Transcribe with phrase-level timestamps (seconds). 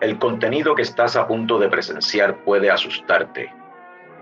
[0.00, 3.52] El contenido que estás a punto de presenciar puede asustarte.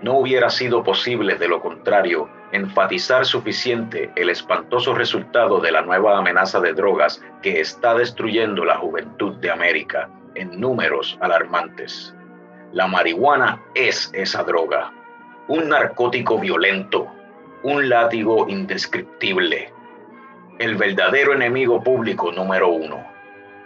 [0.01, 6.17] No hubiera sido posible, de lo contrario, enfatizar suficiente el espantoso resultado de la nueva
[6.17, 12.13] amenaza de drogas que está destruyendo la juventud de América en números alarmantes.
[12.73, 14.91] La marihuana es esa droga,
[15.47, 17.07] un narcótico violento,
[17.63, 19.71] un látigo indescriptible,
[20.59, 23.05] el verdadero enemigo público número uno.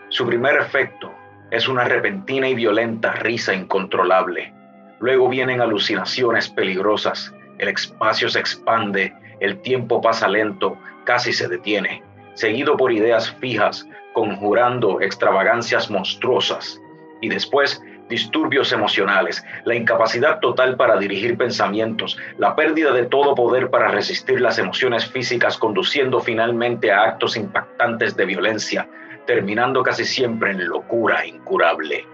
[0.10, 1.12] Su primer efecto
[1.50, 4.54] es una repentina y violenta risa incontrolable.
[5.00, 12.04] Luego vienen alucinaciones peligrosas, el espacio se expande, el tiempo pasa lento, casi se detiene,
[12.36, 16.80] seguido por ideas fijas, conjurando extravagancias monstruosas.
[17.20, 23.70] Y después disturbios emocionales, la incapacidad total para dirigir pensamientos, la pérdida de todo poder
[23.70, 28.88] para resistir las emociones físicas, conduciendo finalmente a actos impactantes de violencia,
[29.26, 32.06] terminando casi siempre en locura incurable.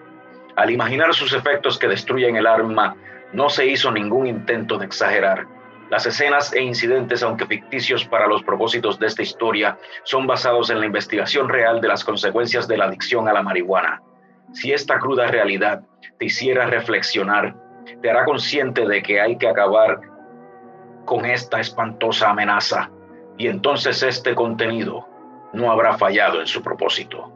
[0.55, 2.95] Al imaginar sus efectos que destruyen el alma,
[3.31, 5.47] no se hizo ningún intento de exagerar.
[5.89, 10.79] Las escenas e incidentes, aunque ficticios para los propósitos de esta historia, son basados en
[10.79, 14.01] la investigación real de las consecuencias de la adicción a la marihuana
[14.53, 15.83] si esta cruda realidad
[16.17, 17.55] te hiciera reflexionar,
[18.01, 19.99] te hará consciente de que hay que acabar
[21.05, 22.89] con esta espantosa amenaza
[23.37, 25.07] y entonces este contenido
[25.53, 27.31] no habrá fallado en su propósito.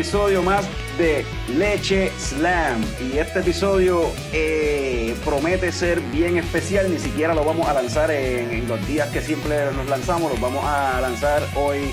[0.00, 0.66] Episodio más
[0.96, 1.26] de
[1.58, 2.82] Leche Slam.
[3.02, 6.90] Y este episodio eh, promete ser bien especial.
[6.90, 10.32] Ni siquiera lo vamos a lanzar en, los días que siempre nos lanzamos.
[10.32, 11.92] Los vamos a lanzar hoy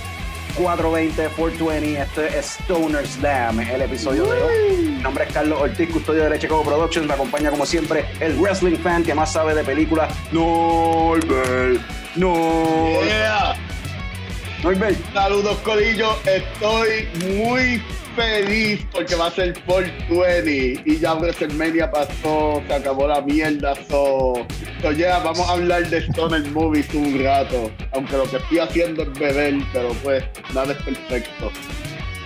[0.55, 2.01] 420, 420.
[2.01, 4.77] Este es Stoner Slam, el episodio de hoy.
[4.87, 7.09] Mi nombre es Carlos Ortiz, custodio de Leche Co Productions.
[7.09, 11.81] Me acompaña como siempre el wrestling fan que más sabe de películas, Norbert.
[12.15, 13.03] No.
[13.03, 13.36] Yeah.
[15.13, 16.17] Saludos, Corillo.
[16.25, 17.81] Estoy muy
[18.15, 23.75] feliz porque va a ser 420 y ya WrestleMania pasó, se acabó la mierda.
[23.87, 24.45] So,
[24.81, 27.71] so yeah, vamos a hablar de Stoner Movies un rato.
[27.93, 30.23] Aunque lo que estoy haciendo es beber, pero pues
[30.53, 31.51] nada es perfecto.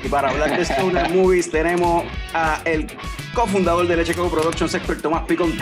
[0.04, 2.88] Y para hablar de Stoner Movies tenemos a el
[3.34, 5.54] cofundador de Leche Co Productions, Expert Tomás Picon.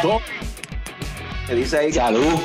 [1.48, 1.92] Que dice ahí.
[1.92, 2.40] Salud.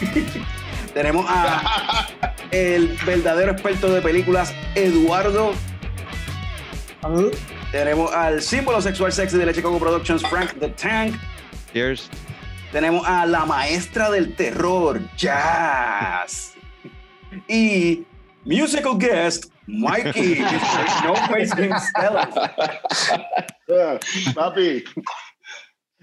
[0.94, 2.06] tenemos a
[2.50, 5.52] el verdadero experto de películas, Eduardo.
[7.72, 11.14] Tenemos al símbolo sexual sexy de Leche Coco Productions, Frank the Tank.
[11.72, 12.10] Cheers.
[12.72, 16.54] Tenemos a la maestra del terror, Jazz.
[17.48, 18.04] y
[18.44, 20.40] musical guest, Mikey.
[21.04, 21.50] no face
[24.34, 24.84] Papi.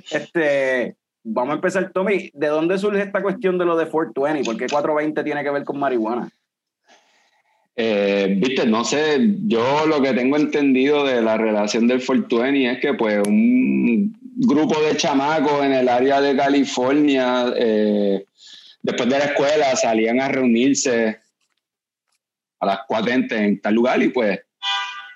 [0.09, 0.95] Este,
[1.27, 2.31] vamos a empezar, Tommy.
[2.33, 4.45] ¿De dónde surge esta cuestión de lo de 420?
[4.45, 6.29] ¿Por qué 420 tiene que ver con marihuana?
[7.75, 12.79] Eh, viste, no sé, yo lo que tengo entendido de la relación del 420 es
[12.79, 18.25] que pues un grupo de chamacos en el área de California, eh,
[18.81, 21.19] después de la escuela, salían a reunirse
[22.59, 24.39] a las 4.30 en tal lugar y pues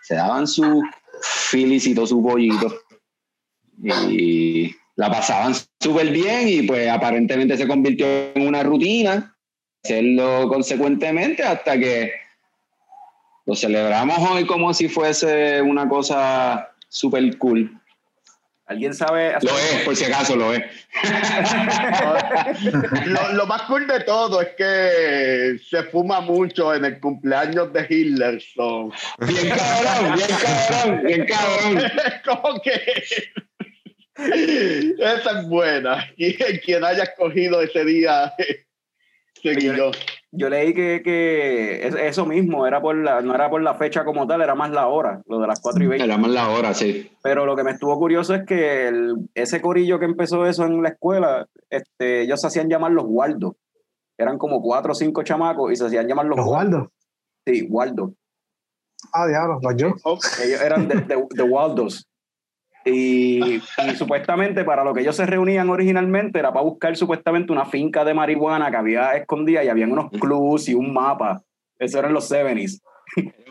[0.03, 0.83] se daban su
[1.23, 2.71] filicito, su pollito
[4.09, 8.05] y la pasaban súper bien y pues aparentemente se convirtió
[8.35, 9.35] en una rutina,
[9.83, 12.13] hacerlo consecuentemente hasta que
[13.45, 17.77] lo celebramos hoy como si fuese una cosa súper cool.
[18.67, 19.33] ¿Alguien sabe?
[19.41, 20.63] Lo es, por si acaso lo es.
[23.33, 28.41] lo, más cool de todo es que se fuma mucho en el cumpleaños de Hitler.
[29.27, 31.83] Bien cabrón, bien cabrón, bien cabrón.
[32.25, 32.79] como que
[34.99, 36.05] esa es buena.
[36.17, 38.33] Y quien haya escogido ese día
[39.41, 39.91] Seguido.
[40.31, 44.25] Yo leí que, que eso mismo, era por la, no era por la fecha como
[44.27, 46.05] tal, era más la hora, lo de las 4 y 20.
[46.05, 47.11] Era más la hora, sí.
[47.21, 50.81] Pero lo que me estuvo curioso es que el, ese corillo que empezó eso en
[50.81, 53.57] la escuela, este, ellos se hacían llamar los Waldo.
[54.17, 56.91] Eran como cuatro o cinco chamacos y se hacían llamar los, ¿Los Waldo.
[57.45, 58.13] Sí, Waldo.
[59.13, 59.87] Ah, diablo, los yo.
[60.43, 62.07] Ellos eran de, de, de Waldos.
[62.85, 63.61] Y, y,
[63.95, 68.13] supuestamente para lo que ellos se reunían originalmente era para buscar supuestamente una finca de
[68.13, 71.41] marihuana que había escondida y habían unos clues y un mapa.
[71.77, 72.81] Eso eran los 70s.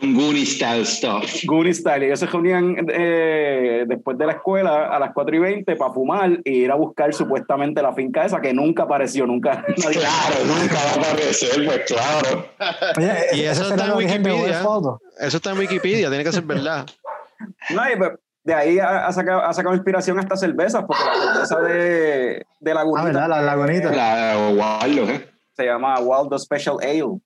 [0.01, 1.43] Un Goonie style stuff.
[1.45, 2.03] Goonie style.
[2.03, 5.93] Y ellos se reunían eh, después de la escuela a las 4 y 20 para
[5.93, 9.63] fumar y ir a buscar supuestamente la finca esa que nunca apareció, nunca.
[9.75, 12.47] Claro, nunca va a aparecer, pues claro.
[12.97, 14.61] Oye, y eso está en Wikipedia.
[15.19, 16.87] Eso está en Wikipedia, tiene que ser verdad.
[17.69, 17.81] No,
[18.43, 23.01] de ahí ha, sacado, ha sacado inspiración hasta cervezas, porque la cerveza de, de Lagunita.
[23.01, 23.29] Ah, ¿verdad?
[23.29, 23.91] La Lagunita.
[23.91, 25.29] La Waldo, ¿eh?
[25.55, 27.19] Se llama Waldo Special Ale.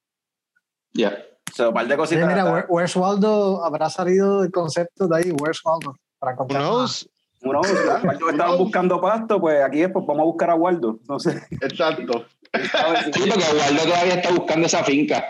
[0.94, 1.09] Ya.
[1.09, 1.25] Yeah.
[1.53, 2.23] So, un par de cositas.
[2.23, 6.62] Sí, mira, Where's Waldo habrá salido el concepto de ahí, Where's Waldo, para comprar.
[6.62, 7.09] Knows?
[7.44, 7.62] Uno,
[8.01, 11.00] cuando estaban buscando pasto, pues aquí es, pues vamos a buscar a Waldo.
[11.07, 11.41] No sé.
[11.62, 12.25] Exacto.
[12.51, 15.23] Sí, porque Waldo todavía está buscando esa finca.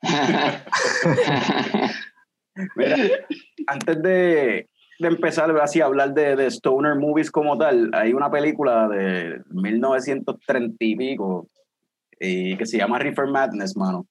[2.76, 2.96] Mira,
[3.66, 4.68] antes de,
[4.98, 9.40] de empezar así a hablar de, de, Stoner Movies como tal, hay una película de
[9.50, 11.48] 1930 y pico
[12.18, 14.06] y que se llama Reefer Madness, mano.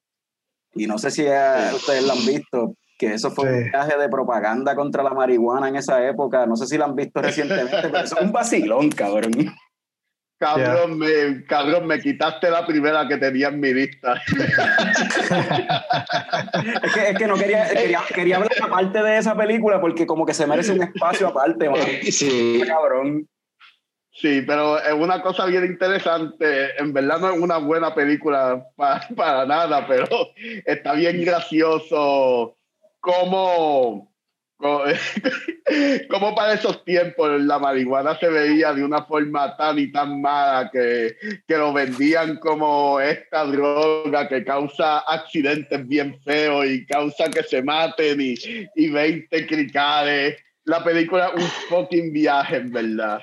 [0.74, 3.64] Y no sé si a, ustedes la han visto, que eso fue sí.
[3.64, 6.46] un viaje de propaganda contra la marihuana en esa época.
[6.46, 9.32] No sé si la han visto recientemente, pero eso es un vacilón, cabrón.
[10.38, 11.30] Cabrón, yeah.
[11.30, 14.22] me, cabrón, me quitaste la primera que tenía en mi lista.
[16.84, 20.26] es, que, es que no quería, quería, quería hablar aparte de esa película porque como
[20.26, 21.80] que se merece un espacio aparte, man.
[22.12, 22.62] Sí.
[22.68, 23.30] Cabrón.
[24.12, 26.82] Sí, pero es una cosa bien interesante.
[26.82, 30.08] En verdad no es una buena película para, para nada, pero
[30.66, 32.58] está bien gracioso
[33.00, 34.15] cómo
[36.10, 40.70] como para esos tiempos la marihuana se veía de una forma tan y tan mala
[40.72, 47.44] que, que lo vendían como esta droga que causa accidentes bien feos y causa que
[47.44, 48.36] se maten y,
[48.76, 50.38] y 20 cricales.
[50.64, 53.22] La película un fucking viaje, en verdad.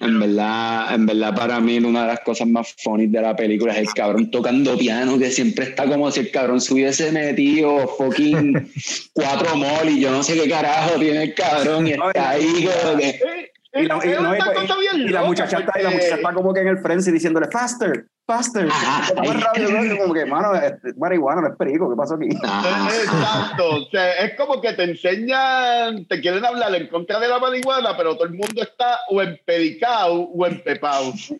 [0.00, 3.72] En verdad, en verdad, para mí una de las cosas más funny de la película
[3.72, 7.86] es el cabrón tocando piano, que siempre está como si el cabrón se hubiese metido
[7.96, 8.72] fucking
[9.12, 12.98] cuatro mol y yo no sé qué carajo tiene el cabrón y está ahí como
[12.98, 13.52] que...
[13.76, 16.60] Y la, y, no, y, y la muchacha está, y la muchacha está como que
[16.60, 18.66] en el frenzy diciéndole faster, faster.
[18.66, 19.98] Más rápido, ¿no?
[19.98, 22.26] como que, mano, es marihuana, no es perico, ¿qué pasó aquí?
[22.26, 27.38] Exacto, o sea, es como que te enseñan, te quieren hablar en contra de la
[27.38, 31.12] marihuana, pero todo el mundo está o empedicado o empepado.
[31.12, 31.38] sí,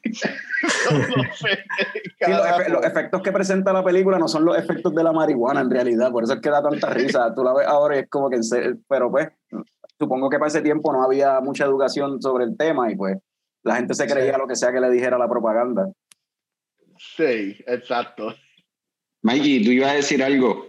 [2.21, 5.61] los, efe los, efectos que presenta la película no son los efectos de la marihuana
[5.62, 7.35] en realidad, por eso es que da tanta risa.
[7.35, 8.41] Tú la ves ahora y es como que,
[8.88, 9.29] pero pues,
[9.99, 13.19] supongo que para ese tiempo no había mucha educación sobre el tema y pues
[13.63, 14.39] la gente se creía sí.
[14.39, 15.89] lo que sea que le dijera la propaganda.
[16.99, 18.35] Sí, exacto.
[19.23, 20.69] Mikey, ¿tú ibas a decir algo?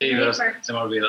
[0.00, 1.08] Sí, pero se me olvidó.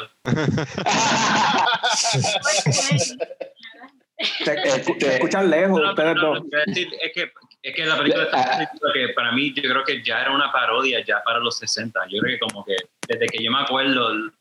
[4.45, 4.55] te,
[4.99, 6.43] te, escuchan lejos, no, ustedes no, dos.
[6.67, 7.31] Es que,
[7.63, 11.03] es que la película está que para mí yo creo que ya era una parodia
[11.03, 11.99] ya para los 60.
[12.09, 12.75] Yo creo que como que
[13.07, 14.31] desde que yo me acuerdo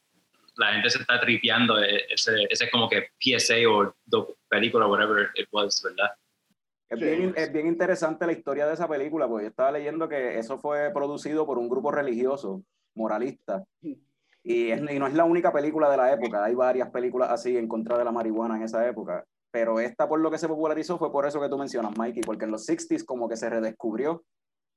[0.63, 3.95] la gente se está tripeando ese, ese como que PSA o
[4.49, 6.11] película, whatever it was, ¿verdad?
[6.89, 10.39] Es bien, es bien, interesante la historia de esa película, porque yo estaba leyendo que
[10.39, 12.63] eso fue producido por un grupo religioso,
[12.95, 13.65] moralista,
[14.45, 17.57] y, es, y no es la única película de la época, hay varias películas así
[17.57, 20.99] en contra de la marihuana en esa época, pero esta por lo que se popularizó
[20.99, 24.23] fue por eso que tú mencionas, Mikey, porque en los 60s como que se redescubrió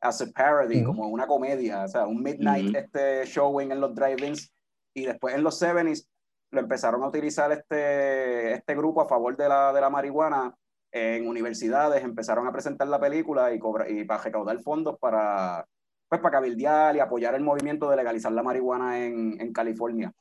[0.01, 0.85] as a parody, uh -huh.
[0.85, 2.79] como una comedia, o sea, un midnight uh -huh.
[2.79, 4.53] este showing en los drive-ins,
[4.95, 6.07] y después en los 70s
[6.51, 10.55] lo empezaron a utilizar este, este grupo a favor de la, de la marihuana
[10.91, 15.67] en universidades empezaron a presentar la película y, cobra, y para recaudar fondos para,
[16.07, 20.13] pues, para cabildear y apoyar el movimiento de legalizar la marihuana en, en California.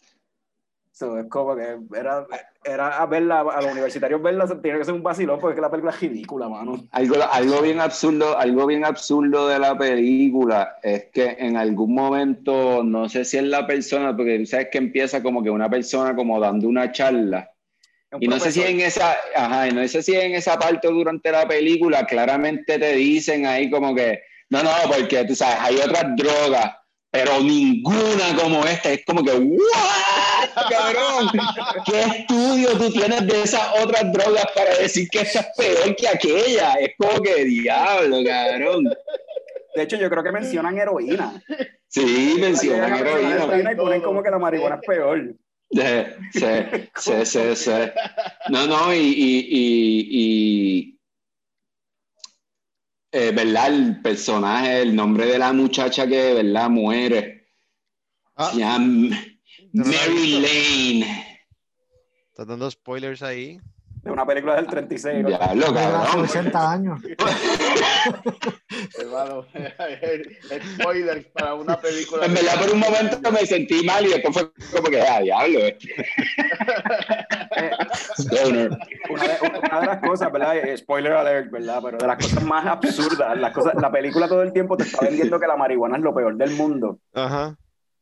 [0.96, 2.24] So, es como que era,
[2.64, 5.92] era a verla, a los universitarios verla tiene que ser un vacilón porque la película
[5.92, 6.86] es ridícula, mano.
[6.92, 12.84] Algo, algo bien absurdo, algo bien absurdo de la película es que en algún momento,
[12.84, 16.38] no sé si es la persona, porque sabes que empieza como que una persona como
[16.38, 17.50] dando una charla
[18.20, 21.46] y no sé si en esa, ajá, no sé si en esa parte durante la
[21.46, 26.76] película claramente te dicen ahí como que, no, no, porque tú sabes, hay otras drogas,
[27.14, 28.90] pero ninguna como esta.
[28.90, 30.68] Es como que, ¿what?
[30.68, 31.30] Cabrón,
[31.86, 36.08] ¿qué estudio tú tienes de esas otras drogas para decir que esta es peor que
[36.08, 36.72] aquella?
[36.72, 38.90] Es como que, diablo, cabrón.
[39.76, 41.40] De hecho, yo creo que mencionan heroína.
[41.86, 43.72] Sí, mencionan heroína.
[43.72, 45.34] Y ponen como que la marihuana es peor.
[45.70, 46.40] Sí,
[46.96, 47.70] sí, sí, sí.
[48.48, 49.48] No, no, y, y,
[50.10, 50.93] y,
[53.14, 53.68] eh, ¿verdad?
[53.68, 56.68] El personaje, el nombre de la muchacha que, ¿verdad?
[56.68, 57.46] Muere.
[58.34, 58.50] Ah.
[58.52, 59.16] Se llama
[59.72, 61.38] Mary Lane.
[62.28, 63.60] ¿Estás dando spoilers ahí?
[64.04, 65.24] De una película del 36.
[65.26, 66.28] Ya, lo cabrón.
[66.28, 67.00] 60 años.
[69.00, 69.46] Hermano,
[70.74, 72.26] spoilers para una película.
[72.26, 75.60] En verdad, por un momento me sentí mal y después fue como que, ah, diablo.
[79.08, 79.38] una, de,
[79.70, 80.56] una de las cosas, ¿verdad?
[80.58, 81.80] Eh, spoiler alert, ¿verdad?
[81.82, 85.06] Pero de las cosas más absurdas, las cosas, la película todo el tiempo te está
[85.06, 86.98] vendiendo que la marihuana es lo peor del mundo.
[87.14, 87.56] Ajá.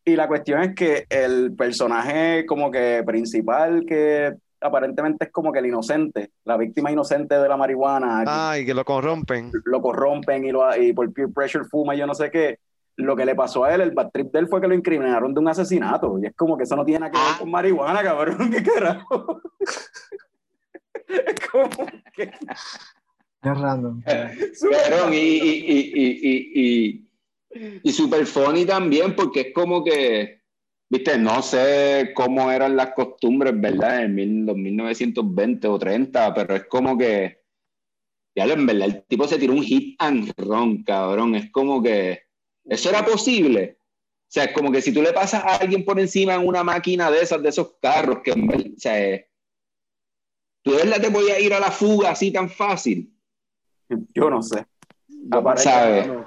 [0.05, 5.59] Y la cuestión es que el personaje como que principal que aparentemente es como que
[5.59, 8.25] el inocente, la víctima inocente de la marihuana.
[8.27, 9.51] Ah, y que lo corrompen.
[9.65, 12.59] Lo corrompen y, lo, y por peer pressure fuma y yo no sé qué.
[12.97, 15.33] Lo que le pasó a él, el bad trip de él fue que lo incriminaron
[15.33, 16.19] de un asesinato.
[16.19, 18.51] Y es como que eso no tiene nada que ver con marihuana, cabrón.
[18.51, 19.41] ¿Qué carajo?
[21.09, 22.23] es como que.
[22.23, 24.03] Es random.
[24.05, 27.09] Pero, y, y, y,
[27.55, 30.42] y, y super funny también, porque es como que
[30.93, 34.05] viste, no sé cómo eran las costumbres, ¿verdad?
[34.05, 37.41] En los 1920 o 30, pero es como que,
[38.37, 41.35] ya en verdad, el tipo se tiró un hit and run, cabrón.
[41.35, 42.25] Es como que,
[42.67, 43.79] ¿eso era posible?
[43.81, 46.63] O sea, es como que si tú le pasas a alguien por encima en una
[46.63, 48.37] máquina de esas, de esos carros, que, o
[48.77, 49.25] sea,
[50.63, 53.11] ¿tú de verdad te a ir a la fuga así tan fácil?
[53.89, 54.67] Yo no sé.
[55.57, 56.07] ¿Sabes?
[56.07, 56.27] no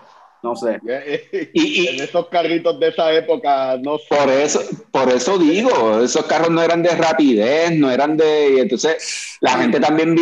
[0.53, 0.81] sé.
[1.53, 4.07] Y, en esos carritos de esa época, no sé.
[4.09, 4.59] Por eso,
[4.91, 8.59] por eso digo, esos carros no eran de rapidez, no eran de.
[8.59, 10.17] Entonces, la gente también.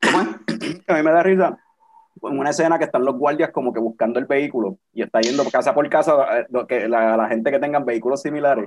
[0.86, 1.58] A mí me da risa
[2.22, 5.44] en una escena que están los guardias como que buscando el vehículo y está yendo
[5.50, 8.66] casa por casa eh, que la, la gente que tengan vehículos similares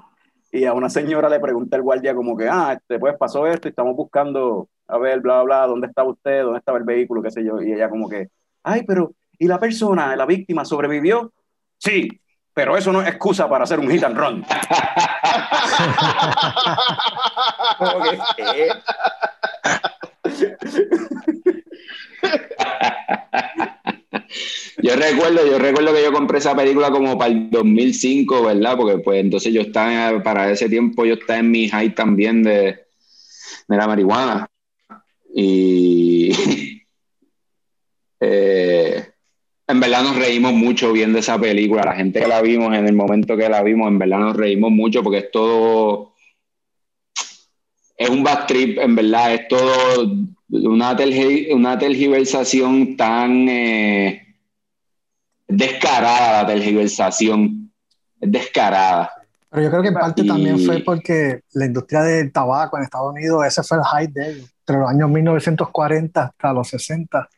[0.54, 3.68] y a una señora le pregunta el guardia como que, ah, este, pues pasó esto
[3.68, 6.44] y estamos buscando, a ver, bla, bla, ¿dónde está usted?
[6.44, 7.24] ¿Dónde estaba el vehículo?
[7.24, 8.30] qué sé yo, y ella como que,
[8.62, 11.34] ay, pero y la persona, la víctima, sobrevivió,
[11.78, 12.10] sí,
[12.54, 14.46] pero eso no es excusa para hacer un hit and run.
[24.82, 28.78] yo recuerdo, yo recuerdo que yo compré esa película como para el 2005, ¿verdad?
[28.78, 32.86] Porque pues entonces yo estaba, para ese tiempo yo estaba en mi high también de,
[33.68, 34.48] de la marihuana.
[35.34, 36.32] Y
[38.20, 39.13] eh,
[39.68, 41.84] en verdad nos reímos mucho viendo esa película.
[41.86, 44.72] La gente que la vimos en el momento que la vimos, en verdad nos reímos
[44.72, 46.14] mucho porque es todo.
[47.96, 49.34] Es un bad trip, en verdad.
[49.34, 50.12] Es todo
[50.50, 50.98] una,
[51.52, 54.36] una tergiversación tan eh,
[55.48, 57.72] descarada, la tergiversación.
[58.20, 59.12] Es descarada.
[59.50, 63.14] Pero yo creo que en parte también fue porque la industria del tabaco en Estados
[63.14, 67.30] Unidos, ese fue el high de ellos, entre los años 1940 hasta los 60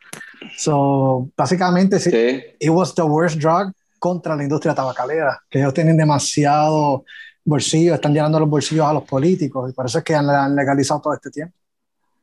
[0.57, 2.12] So, básicamente, sí.
[2.60, 7.05] it was the worst drug contra la industria tabacalera, que ellos tienen demasiado
[7.43, 11.01] bolsillo, están llenando los bolsillos a los políticos, y por eso es que han, legalizado
[11.01, 11.55] todo este tiempo.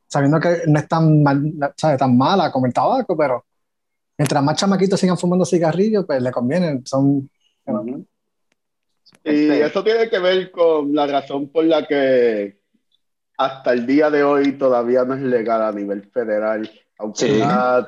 [0.07, 1.23] Sabiendo que no es tan,
[1.75, 1.97] ¿sabe?
[1.97, 3.45] tan mala como el tabaco, pero
[4.17, 6.81] mientras más chamaquitos sigan fumando cigarrillos, pues le conviene.
[6.85, 7.29] Son,
[9.23, 12.59] Y eso tiene que ver con la razón por la que
[13.37, 17.39] hasta el día de hoy todavía no es legal a nivel federal aunque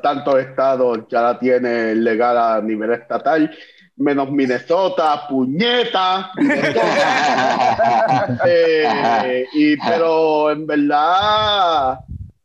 [0.01, 3.55] tantos estados ya la tiene legal a nivel estatal,
[3.97, 6.31] menos Minnesota, puñeta.
[8.47, 12.00] Eh, y, pero en verdad,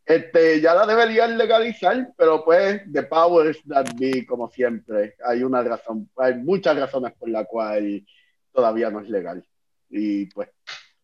[0.04, 5.62] este, ya la deberían legalizar, pero pues, the powers that be, como siempre, hay una
[5.62, 8.02] razón, hay muchas razones por las cuales
[8.52, 9.44] todavía no es legal.
[9.90, 10.48] Y pues,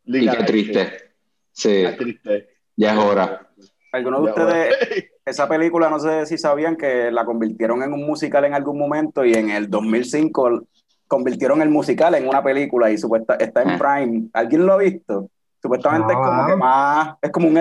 [0.05, 1.15] y qué triste.
[1.53, 1.85] Sí.
[1.97, 2.49] triste.
[2.77, 3.49] Ya es hora.
[3.97, 4.75] ¿Alguno de ustedes
[5.25, 9.25] esa película, no sé si sabían que la convirtieron en un musical en algún momento
[9.25, 10.63] y en el 2005
[11.09, 13.79] convirtieron el musical en una película y supuesta, está en ah.
[13.79, 14.29] Prime.
[14.33, 15.31] ¿Alguien lo ha visto?
[15.61, 17.59] Supuestamente es como que más, es como un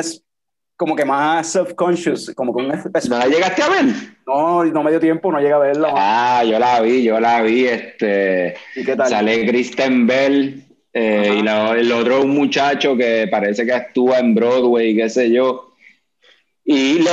[0.78, 3.86] como que más self-conscious, como que un ¿No la llegaste a ver?
[4.28, 5.94] No, no me dio tiempo, no llega a verla.
[5.96, 8.56] Ah, yo la vi, yo la vi, este...
[8.76, 9.08] ¿Y qué tal?
[9.08, 10.66] Sale Kristen Bell
[10.98, 15.75] eh, y el otro un muchacho que parece que actúa en Broadway, qué sé yo.
[16.66, 17.04] Y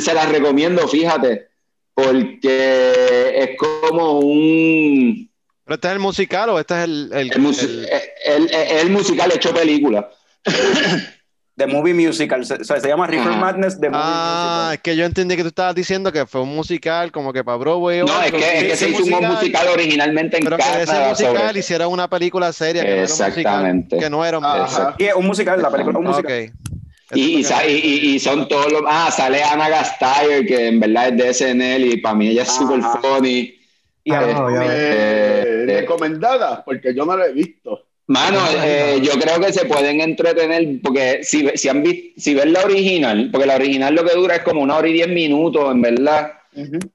[0.00, 1.48] se las recomiendo, fíjate,
[1.94, 5.30] porque es como un...
[5.64, 7.10] ¿Pero este es el musical o este es el...?
[7.12, 10.10] El, el, musical hecho película.
[11.54, 15.04] The Movie Musical, o sea, se llama River Madness The Movie ah, es que yo
[15.04, 18.00] entendí que tú estabas diciendo que fue un musical como que para Broadway.
[18.00, 20.72] No, es que, es que se hizo un musical originalmente en pero casa.
[20.72, 23.96] Pero que ese musical hiciera una película seria que Exactamente.
[24.08, 24.94] no era un musical.
[24.96, 25.62] Que no era un musical.
[25.62, 26.24] la película un musical.
[26.24, 26.50] Okay.
[27.14, 28.82] Y, y, y, son todos los.
[28.86, 32.52] Ah, sale Ana Gasteyer, que en verdad es de SNL y para mí ella es
[32.52, 33.54] súper funny.
[34.04, 37.86] Y ah, eh, recomendada, porque yo no la he visto.
[38.06, 42.52] Mano, eh, yo creo que se pueden entretener, porque si, si, han visto, si ven
[42.52, 45.70] la original, porque la original lo que dura es como una hora y diez minutos,
[45.70, 46.32] en verdad.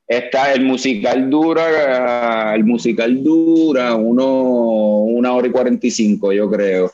[0.08, 6.48] Está, el musical dura, el musical dura uno, una hora y cuarenta y cinco, yo
[6.48, 6.92] creo.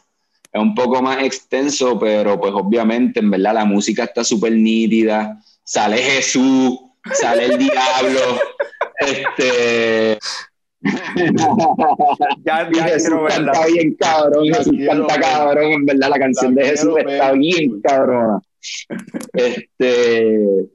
[0.53, 5.41] Es un poco más extenso, pero pues obviamente, en verdad, la música está súper nítida.
[5.63, 6.79] Sale Jesús,
[7.11, 8.39] sale el diablo.
[8.99, 10.19] este
[12.45, 16.93] ya, ya Jesús canta bien cabrón, Jesús canta cabrón, en verdad la canción de Jesús
[16.97, 18.41] está bien cabrón.
[19.33, 20.67] Este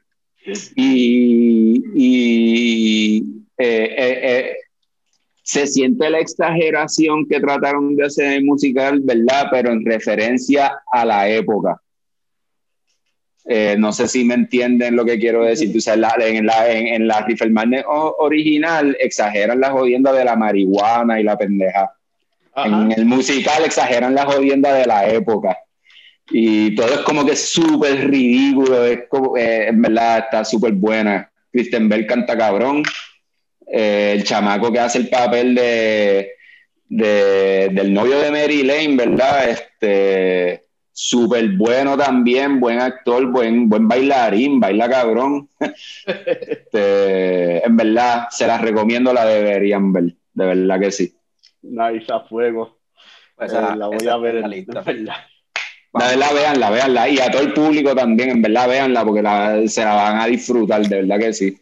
[0.77, 3.19] y, y
[3.59, 4.57] eh, eh, eh,
[5.49, 9.47] se siente la exageración que trataron de hacer en musical, ¿verdad?
[9.51, 11.81] Pero en referencia a la época.
[13.47, 15.73] Eh, no sé si me entienden lo que quiero decir.
[15.73, 17.27] Tú sabes, en la, en, la
[18.19, 21.95] original exageran la jodienda de la marihuana y la pendeja.
[22.55, 25.57] En el musical exageran la jodienda de la época.
[26.31, 28.85] Y todo es como que súper ridículo.
[28.85, 31.33] Es como, eh, en verdad está súper buena.
[31.51, 32.83] Kristen Bell canta cabrón.
[33.71, 36.33] Eh, el chamaco que hace el papel de,
[36.89, 39.51] de, del novio de Mary Lane, ¿verdad?
[39.51, 40.69] Este
[41.01, 45.49] súper bueno también, buen actor, buen, buen bailarín, baila cabrón.
[46.07, 51.15] Este, en verdad, se las recomiendo, la deberían ver, de verdad que sí.
[51.63, 52.79] Nice a fuego.
[53.37, 55.17] Pues eh, la voy a ver en la verdad.
[55.93, 57.09] La verdad, véanla, véanla.
[57.09, 60.83] Y a todo el público también, en verdad, véanla, porque se la van a disfrutar,
[60.83, 61.57] de verdad que sí.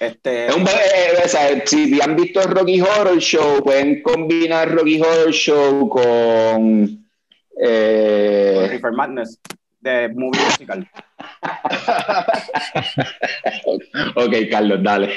[0.00, 0.52] Este...
[0.52, 7.06] Un, eh, si han visto Rocky Horror Show, pueden combinar Rocky Horror Show con
[7.60, 8.68] eh...
[8.70, 9.40] River Madness
[9.80, 10.88] de Movie Musical.
[14.16, 15.10] ok, Carlos, dale.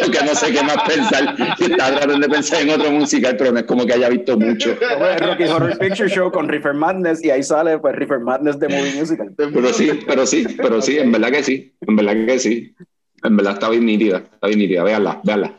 [0.00, 1.34] Porque no sé qué más pensar.
[1.58, 4.76] Estaba tratando de pensar en otro musical, pero no es como que haya visto mucho.
[5.20, 8.94] Rocky Horror Picture Show con River Madness y ahí sale pues River Madness de Movie
[8.94, 9.32] Musical.
[9.36, 11.74] Pero sí, pero sí, pero sí, en verdad que sí.
[11.80, 12.74] En verdad que sí.
[13.22, 14.82] En verdad está bien nítida, está bien nítida.
[14.84, 15.56] Véanla, véanla.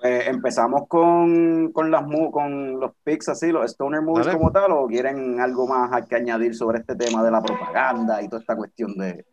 [0.00, 4.86] Eh, empezamos con, con, las, con los pics así, los stoner movies como tal, o
[4.86, 8.96] quieren algo más que añadir sobre este tema de la propaganda y toda esta cuestión
[8.96, 9.24] de...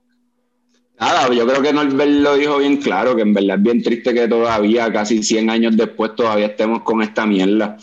[1.00, 4.14] Nada, yo creo que Norbert lo dijo bien claro, que en verdad es bien triste
[4.14, 7.78] que todavía, casi 100 años después, todavía estemos con esta mierda.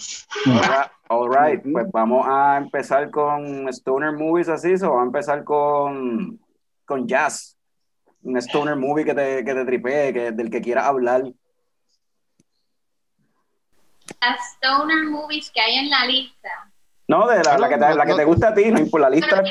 [1.09, 6.41] All right, pues vamos a empezar con stoner movies así, o vamos a empezar con,
[6.87, 7.57] con jazz,
[8.23, 11.25] un stoner movie que te, que te tripee, que, del que quieras hablar
[14.21, 16.49] las stoner movies que hay en la lista.
[17.09, 19.43] No, de la, que, te, la que te gusta a ti, no por la lista.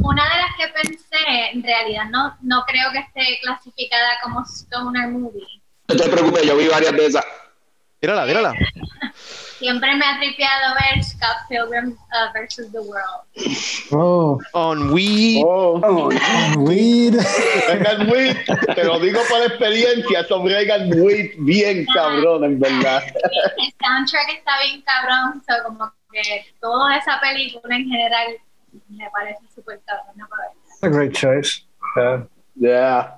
[0.00, 5.08] Una de las que pensé, en realidad no, no creo que esté clasificada como stoner
[5.08, 5.46] movie.
[5.88, 7.24] No te preocupes, yo vi varias de esas.
[8.00, 8.54] Mírala, mírala.
[9.62, 13.22] Siempre me ha tripeado ver Scott Pilgrim uh, versus the World.
[13.92, 14.40] Oh.
[14.54, 15.44] On weed.
[15.46, 15.80] Oh.
[15.84, 17.14] On weed.
[17.68, 18.36] Reagan Weed,
[18.74, 23.04] te lo digo por experiencia, son Reagan Weed bien cabrón, en verdad.
[23.04, 28.26] El soundtrack está bien cabrón, so como que toda esa película en general
[28.88, 30.16] me parece súper cabrón.
[30.16, 30.26] No
[30.82, 31.62] a great choice.
[31.94, 32.26] Yeah.
[32.56, 33.14] yeah.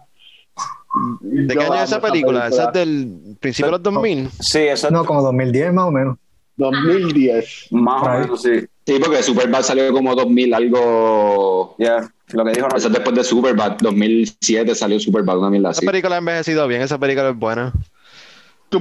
[1.23, 2.49] ¿De qué año es esa película?
[2.49, 4.31] ¿Esa es del principio de los 2000?
[4.41, 6.19] Sí, esa No, como 2010 más o menos.
[6.57, 7.69] 2010.
[7.73, 8.67] Más o menos, sí.
[8.87, 11.75] Sí, porque Superbad salió como 2000, algo.
[11.79, 12.69] Ya, lo que dijo.
[12.77, 15.85] Eso es después de Superbad, 2007 salió Superbad, una mierda así.
[15.85, 17.73] Esa película ha envejecido bien, esa película es buena.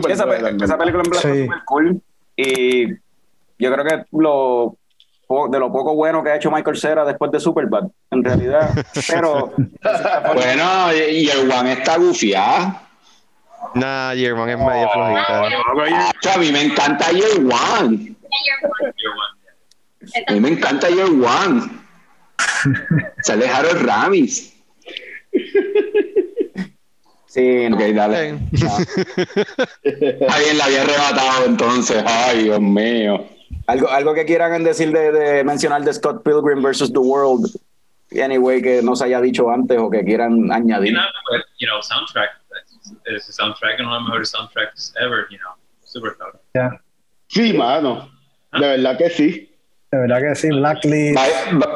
[0.09, 0.25] esa,
[0.61, 1.43] esa, película es sí.
[1.43, 2.01] super cool.
[2.35, 4.77] Y yo creo que lo
[5.49, 8.69] de lo poco bueno que ha hecho Michael Cera después de Superbad, en realidad.
[9.07, 9.53] Pero.
[10.33, 12.82] bueno, y el One está gufiado.
[13.75, 16.33] Nah, Year One es medio flojita.
[16.33, 18.15] a mí me encanta Year One.
[20.27, 21.61] A mí me encanta Year One.
[23.23, 24.53] Sale Harold Ramis.
[27.25, 28.37] Sí, ok, dale.
[30.29, 32.03] Alguien la había arrebatado entonces.
[32.05, 33.25] Ay, Dios mío.
[33.65, 37.49] Algo, algo que quieran decir de, de mencionar de Scott Pilgrim versus The World.
[38.11, 40.93] Anyway, que no se haya dicho antes o que quieran añadir.
[41.57, 42.29] You know, soundtrack,
[42.85, 46.15] uno de los mejores soundtracks ever, you know, super
[46.55, 46.81] Yeah.
[47.27, 48.11] Sí, mano,
[48.53, 49.49] de verdad que sí.
[49.91, 51.19] De verdad que sí, Blacklist.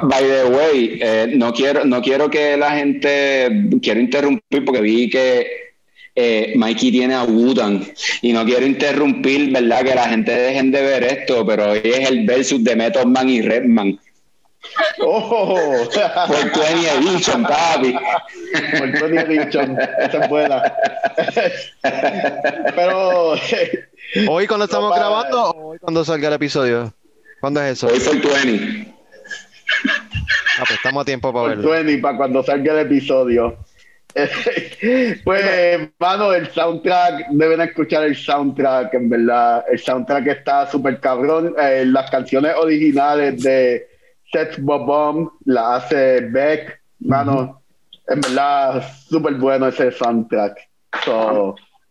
[0.04, 3.70] By, the way, eh, no, quiero, no quiero que la gente.
[3.82, 5.68] Quiero interrumpir porque vi que
[6.16, 7.86] eh, Mikey tiene a Wutan
[8.24, 9.84] y no quiero interrumpir, ¿verdad?
[9.84, 13.30] Que la gente dejen de ver esto, pero hoy es el versus de Method Man
[13.30, 14.00] y Redman.
[15.00, 15.88] Oh,
[16.28, 17.96] por 20 Edition, papi.
[18.78, 20.74] Por 20 Edition, esa es buena.
[22.76, 23.36] Pero.
[24.30, 26.94] ¿Hoy cuando estamos grabando o hoy cuando salga el episodio?
[27.40, 27.88] ¿Cuándo es eso?
[27.88, 28.94] Hoy 20.
[30.60, 31.70] Ah, pues estamos a tiempo para verlo.
[31.70, 33.58] 20 para cuando salga el episodio.
[35.24, 39.64] pues, mano, el soundtrack, deben escuchar el soundtrack, en verdad.
[39.72, 41.54] El soundtrack está súper cabrón.
[41.62, 43.97] Eh, las canciones originales de
[44.32, 46.82] Seth Bobom la hace Beck.
[47.00, 47.62] Mano,
[48.08, 50.58] en verdad, súper bueno ese soundtrack.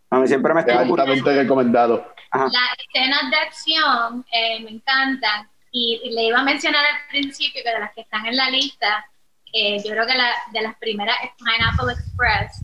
[0.09, 2.13] a mí siempre me está altamente recomendado.
[2.33, 5.49] Las escenas de acción eh, me encantan.
[5.71, 9.05] Y le iba a mencionar al principio que de las que están en la lista,
[9.53, 12.63] eh, yo creo que la, de las primeras es Pineapple Express.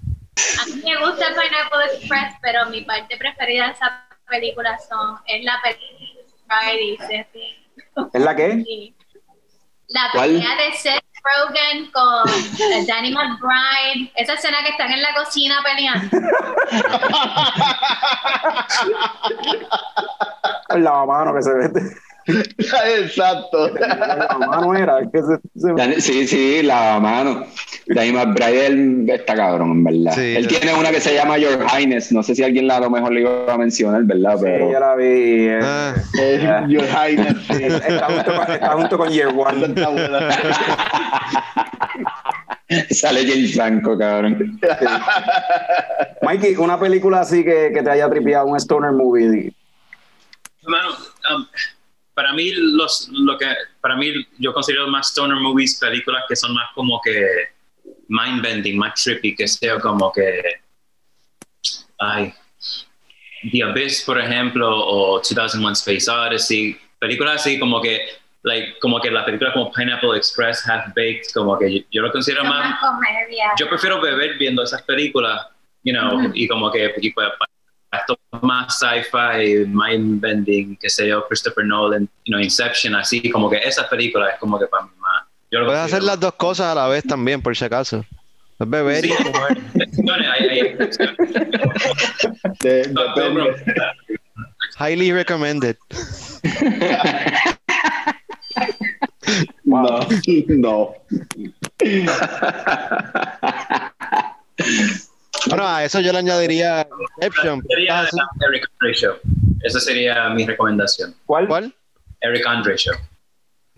[0.62, 5.44] A mí me gusta Pineapple Express, pero mi parte preferida de esa película son, es
[5.44, 6.14] la película
[8.14, 8.94] ¿Es la qué?
[9.94, 12.24] La pelea de Seth Rogen con
[12.88, 16.18] Danny McBride, esa escena que están en la cocina peleando.
[20.70, 21.70] la mano que se ve.
[22.26, 23.70] Exacto.
[23.70, 25.00] La mano era.
[26.00, 27.46] Sí, sí, la mano.
[27.88, 30.20] Danny McBride está cabrón, en verdad.
[30.20, 32.12] Él tiene una que se llama Your Highness.
[32.12, 34.38] No sé si alguien la a lo mejor le iba a mencionar, ¿verdad?
[34.42, 34.68] Pero...
[34.68, 35.06] Sí, yo la vi.
[35.06, 35.94] Eh, ah.
[36.20, 37.38] eh, Your Highness.
[37.48, 37.64] Sí.
[37.94, 39.76] Está, junto con, está junto con Year One.
[42.92, 44.60] Sale James Franco, cabrón.
[44.62, 44.86] Sí.
[46.22, 49.54] Mikey, una película así que, que te haya tripeado, un stoner movie.
[50.64, 50.90] Hermano,
[51.36, 51.46] um,
[52.14, 53.48] para mí los lo que
[53.82, 57.28] para mí yo considero más stoner movies películas que son más como que
[58.08, 60.42] mind bending más trippy que sea como que
[62.00, 62.34] ay
[63.52, 68.00] The Abyss por ejemplo o 2001 Space Odyssey películas así como que
[68.44, 72.44] like como que la película como Pineapple Express Half Baked como que yo, lo considero
[72.44, 72.78] más,
[73.58, 75.48] yo prefiero beber viendo esas películas
[75.84, 77.28] you know y como que y pues,
[77.98, 83.58] esto más sci-fi, mind-bending, que sé yo, Christopher Nolan, you know, Inception, así como que
[83.58, 85.24] esas películas es como que para mí más.
[85.50, 88.06] Puedes hacer las dos cosas a la vez también, por si acaso.
[88.60, 89.14] Es beber sí,
[94.80, 95.78] Highly recommended.
[99.66, 100.08] No,
[100.50, 100.94] no.
[105.48, 107.64] Bueno, a eso yo le añadiría Inception.
[107.68, 108.08] Sería
[108.48, 109.16] Eric Andre Show.
[109.62, 111.16] Esa sería mi recomendación.
[111.26, 111.48] ¿Cuál?
[111.48, 111.74] ¿Cuál?
[112.22, 112.96] Eric Andre Show.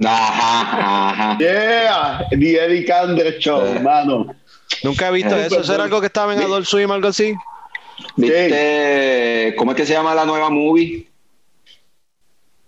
[0.04, 1.38] Ajá, ajá.
[1.38, 4.36] Yeah, the Eric Andre Show, hermano.
[4.84, 5.62] Nunca he visto eso.
[5.62, 7.34] ¿Eso era algo que estaba en Adult Swim, algo así?
[8.18, 9.56] ¿Viste?
[9.58, 11.08] ¿Cómo es que se llama la nueva movie?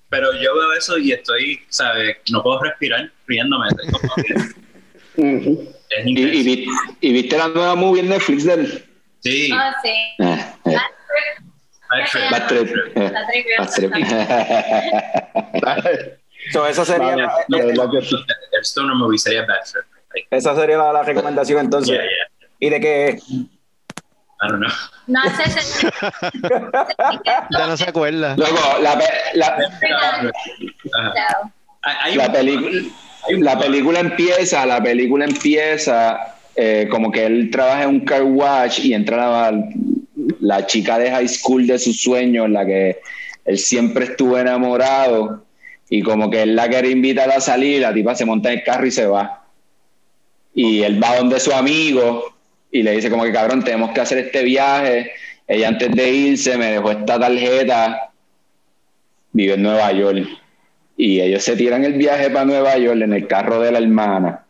[0.09, 2.17] Pero yo veo eso y estoy, ¿sabes?
[2.31, 3.67] No puedo respirar riéndome.
[6.05, 6.67] ¿Y,
[7.01, 8.85] y, viste la nueva movie en Netflix de él?
[9.21, 9.49] Sí.
[9.53, 9.93] Oh, sí.
[10.19, 10.75] Ah, eh.
[12.31, 12.67] Bad Trip.
[16.51, 17.79] so, eso sería la, el
[18.61, 19.85] Stoner movie sería Bad Trip.
[20.29, 21.95] Esa sería la, la recomendación entonces.
[21.95, 22.27] Yeah, yeah.
[22.59, 23.19] ¿Y de qué?
[24.39, 24.69] I don't know.
[25.07, 25.45] No sé.
[27.51, 28.35] ya no se acuerda.
[28.37, 29.01] Luego, la,
[29.33, 29.57] la,
[32.13, 32.81] la película
[33.29, 38.85] la película empieza, la película empieza eh, como que él trabaja en un car wash
[38.85, 39.69] y entra la,
[40.39, 42.99] la chica de high school de sus sueños, la que
[43.45, 45.43] él siempre estuvo enamorado
[45.89, 48.63] y como que él la quiere invitar a salir, la tipa se monta en el
[48.63, 49.45] carro y se va.
[50.53, 52.33] Y él va donde su amigo
[52.71, 55.11] y le dice como que cabrón, tenemos que hacer este viaje.
[55.47, 58.11] Ella antes de irse me dejó esta tarjeta.
[59.31, 60.27] Vive en Nueva York
[60.97, 64.43] y ellos se tiran el viaje para Nueva York en el carro de la hermana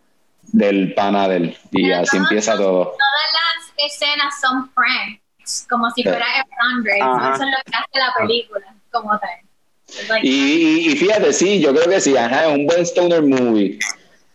[0.54, 2.86] del panadel y así empieza todo.
[2.86, 2.98] Todas
[3.34, 6.26] las escenas son pranks, como si fuera
[6.74, 10.24] Andre, eso es lo que hace la película, como tal.
[10.24, 13.78] y, y, fíjate, sí, yo creo que sí, ajá, es un buen stoner movie.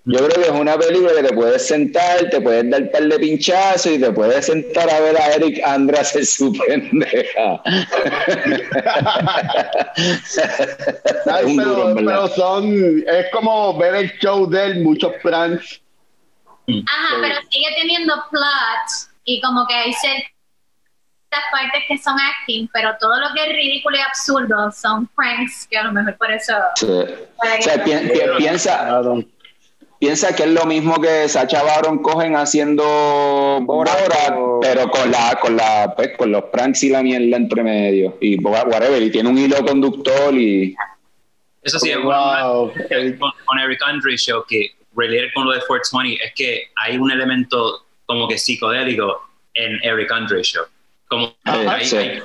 [0.05, 3.05] Yo creo que es una película que te puedes sentar, te puedes dar un par
[3.05, 7.63] de pinchazos y te puedes sentar a ver a Eric Andra hacer su pendeja.
[11.95, 15.81] pero, son, es como ver el show de él, muchos pranks.
[16.67, 22.97] Ajá, pero sigue teniendo plots y como que hay estas partes que son acting, pero
[23.01, 26.55] todo lo que es ridículo y absurdo son pranks, que a lo mejor por eso...
[26.83, 27.85] O sea,
[28.37, 29.01] piensa,
[30.03, 32.83] piensa que es lo mismo que Sacha Baron cogen haciendo
[33.63, 38.19] Borat, pero con la, con la, pues, con los pranks y la mierda entre medio.
[38.21, 40.75] Y whatever, y tiene un hilo conductor y.
[41.63, 42.73] Eso sí, wow.
[43.47, 47.87] con, Eric Andre Show que related con lo de 420 es que hay un elemento
[48.05, 49.23] como que psicodélico
[49.55, 50.65] en Eric Andre Show.
[51.07, 52.21] Como hay,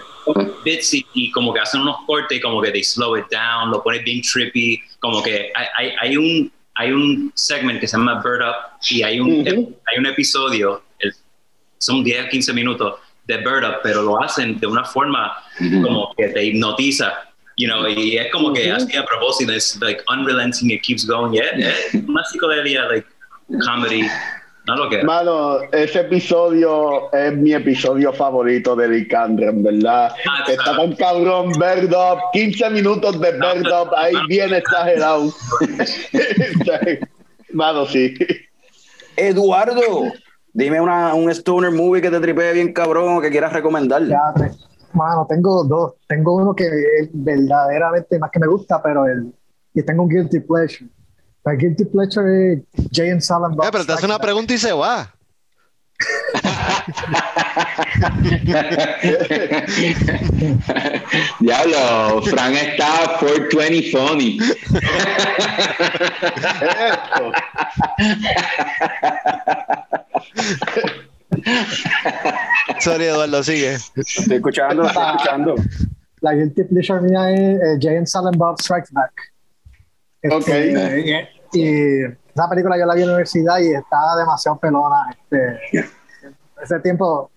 [0.65, 3.83] bits y, como que hacen unos cortes y como que they slow it down, lo
[3.83, 8.41] ponen bien trippy, como que hay, hay un hay un segment que se llama Bird
[8.41, 8.55] Up
[8.89, 10.83] y hay un, hay un episodio,
[11.79, 16.29] son 10 15 minutos de Bird Up, pero lo hacen de una forma como que
[16.29, 17.13] te hipnotiza,
[17.57, 21.33] you know, y es como que así a propósito, es like unrelenting, it keeps going,
[21.33, 21.73] yeah, yeah.
[22.07, 23.07] una psicodelia, like
[23.65, 24.07] comedy,
[25.05, 30.11] Mano, ese episodio es mi episodio favorito de Dick en ¿verdad?
[30.29, 31.95] Ah, está tan cabrón, Bird
[32.33, 35.31] 15 minutos de Bird ahí bien exagerado.
[37.53, 38.13] Mano, sí.
[39.15, 40.11] Eduardo,
[40.51, 44.17] dime una, un stoner movie que te tripee bien cabrón o que quieras recomendarle.
[44.91, 45.93] mano, tengo dos.
[46.07, 49.33] Tengo uno que es verdaderamente más que me gusta, pero el,
[49.73, 50.89] y tengo un guilty pleasure
[51.47, 52.59] la guilty pleasure es
[52.91, 53.65] Jay and Silent Bob.
[53.65, 55.09] Eh, pero te hace una pregunta y se va.
[61.39, 64.39] Diablo, Frank está 420 funny.
[72.81, 73.77] Sorry, Eduardo, sigue.
[73.95, 75.55] Estoy escuchando, estoy escuchando.
[76.19, 79.13] La guilty pleasure mía es eh, Jay and Silent Bob Strikes Back.
[80.23, 80.73] Okay.
[80.73, 85.09] Este, y esa película yo la vi en la universidad y estaba demasiado pelona.
[85.11, 85.89] Este,
[86.61, 87.31] ese tiempo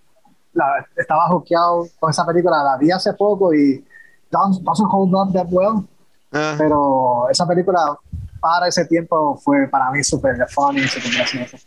[0.96, 3.84] estaba juqueado con esa película, la vi hace poco y
[4.30, 5.86] doesn't, hold up that well.
[6.32, 6.54] Ah.
[6.58, 7.96] Pero esa película
[8.40, 11.58] para ese tiempo fue para mí súper funny, súper graciosa.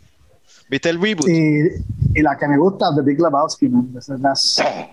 [0.68, 1.28] ¿Viste el reboot?
[1.28, 1.68] Y,
[2.14, 3.94] y, la que me gusta, The Big Lebowski, man.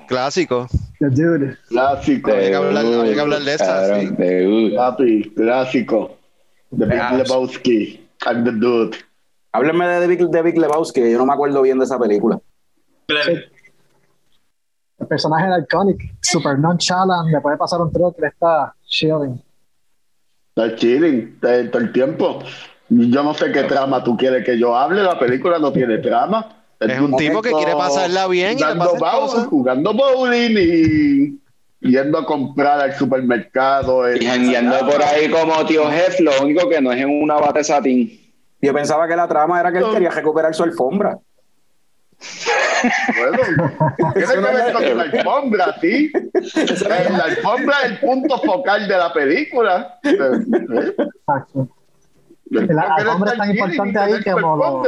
[0.08, 0.68] Clásico.
[1.00, 1.58] The Dude.
[1.70, 2.32] Clásico.
[2.32, 4.00] Hay que hablar, de esta.
[4.00, 5.34] Sí.
[5.36, 6.18] clásico.
[6.78, 8.00] The Big Lebowski.
[8.26, 8.98] I'm the dude.
[9.54, 12.40] Háblenme de Big, de Big Lebowski, yo no me acuerdo bien de esa película.
[13.08, 19.42] El personaje era iconic, super nonchalant, le puede pasar un truck, le está chilling.
[20.56, 22.40] Está chilling todo el tiempo.
[22.90, 26.58] Yo no sé qué trama tú quieres que yo hable, la película no tiene trama.
[26.80, 31.41] Es, un tipo que quiere pasarla bien jugando, y jugando bowling y
[31.82, 34.14] yendo a comprar al supermercado.
[34.14, 37.64] Y yendo por ahí como tío jefe, lo único que no es en una bate
[37.64, 38.20] satín.
[38.62, 41.18] Yo pensaba que la trama era que él quería recuperar su alfombra.
[43.18, 43.38] Bueno,
[44.14, 46.12] tiene que ver con la alfombra, sí.
[46.88, 50.00] La alfombra es el punto focal de la película.
[52.52, 54.84] La alfombra es tan importante ahí como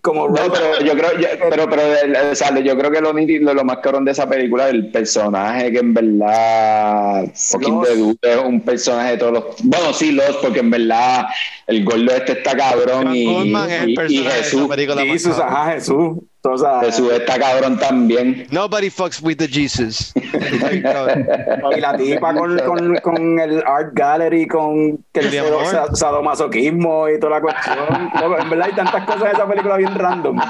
[0.00, 1.10] como no, pero yo creo
[1.50, 4.74] pero pero sale yo creo que lo, lo, lo más cabrón de esa película es
[4.74, 10.36] el personaje que en verdad de es un personaje de todos los bueno sí los
[10.36, 11.26] porque en verdad
[11.66, 14.68] el gordo este está cabrón y, y, y, Jesús.
[14.76, 16.18] Jesús ajá Jesús
[16.82, 18.46] Jesús está cabrón también.
[18.50, 20.12] Nobody fucks with the Jesus.
[20.16, 27.40] y la tipa con, con, con, el art gallery, con el sadomasoquismo y toda la
[27.42, 28.10] cuestión.
[28.40, 30.40] en verdad hay tantas cosas en esa película bien random.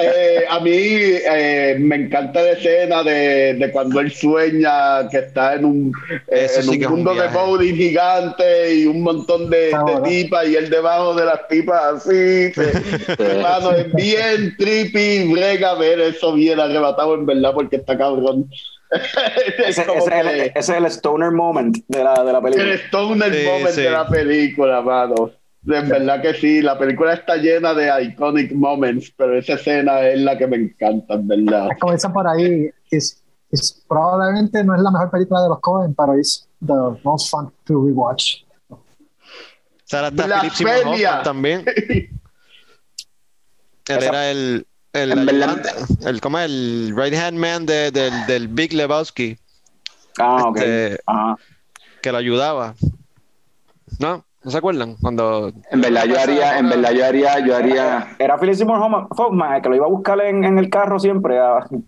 [0.00, 5.54] Eh, a mí eh, me encanta la escena de, de, cuando él sueñña que está
[5.54, 5.92] en un,
[6.28, 9.72] eh, en un mundo de bowling gigante y un montón de,
[10.04, 12.52] tipas y él debajo de las tipas así.
[13.18, 18.50] hermano, es bien trippy, brega ver eso bien arrebatado en verdad porque está cabrón.
[19.66, 19.86] ese,
[20.56, 22.72] es el, stoner moment de la, de la película.
[22.72, 25.30] El stoner moment de la película, mano.
[25.66, 30.20] En verdad que sí, la película está llena de iconic moments, pero esa escena es
[30.20, 31.68] la que me encanta, en verdad.
[31.78, 36.14] Comienza por ahí, es, es, probablemente no es la mejor película de los Coen, pero
[36.14, 38.44] es the most fun to rewatch.
[39.84, 40.10] Sarah
[41.22, 41.64] también.
[43.88, 45.44] Él era el, el, el,
[46.06, 49.36] el, como el right hand man de, del, del Big Lebowski.
[50.18, 50.56] Ah, ok.
[50.56, 51.00] Este,
[52.00, 52.74] que lo ayudaba.
[53.98, 54.24] ¿No?
[54.42, 54.96] ¿No se acuerdan?
[55.00, 55.52] Cuando.
[55.70, 58.16] En verdad, yo haría, en verdad, yo haría, yo haría.
[58.18, 61.38] Era Philip Seymour Hoffman, que lo iba a buscar en, en el carro siempre,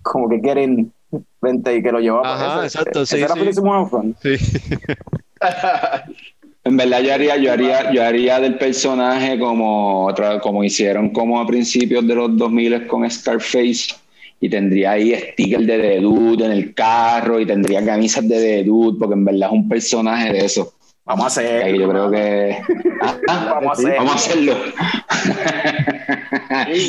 [0.03, 0.93] como que quieren
[1.41, 2.35] vente y que lo llevaba.
[2.35, 3.19] Ajá, exacto, sí.
[3.19, 4.15] Era Philip Seymour Hoffman.
[4.21, 4.35] Sí.
[6.65, 11.47] en verdad, yo haría, yo haría, yo haría del personaje como, como hicieron como a
[11.47, 13.95] principios de los 2000 con Scarface
[14.41, 18.65] y tendría ahí stickers de The Dude en el carro y tendría camisas de The
[18.65, 20.75] Dude, porque en verdad es un personaje de eso.
[21.05, 21.75] Vamos a hacer.
[21.77, 22.62] Yo creo que.
[23.27, 24.57] vamos, a vamos a hacerlo.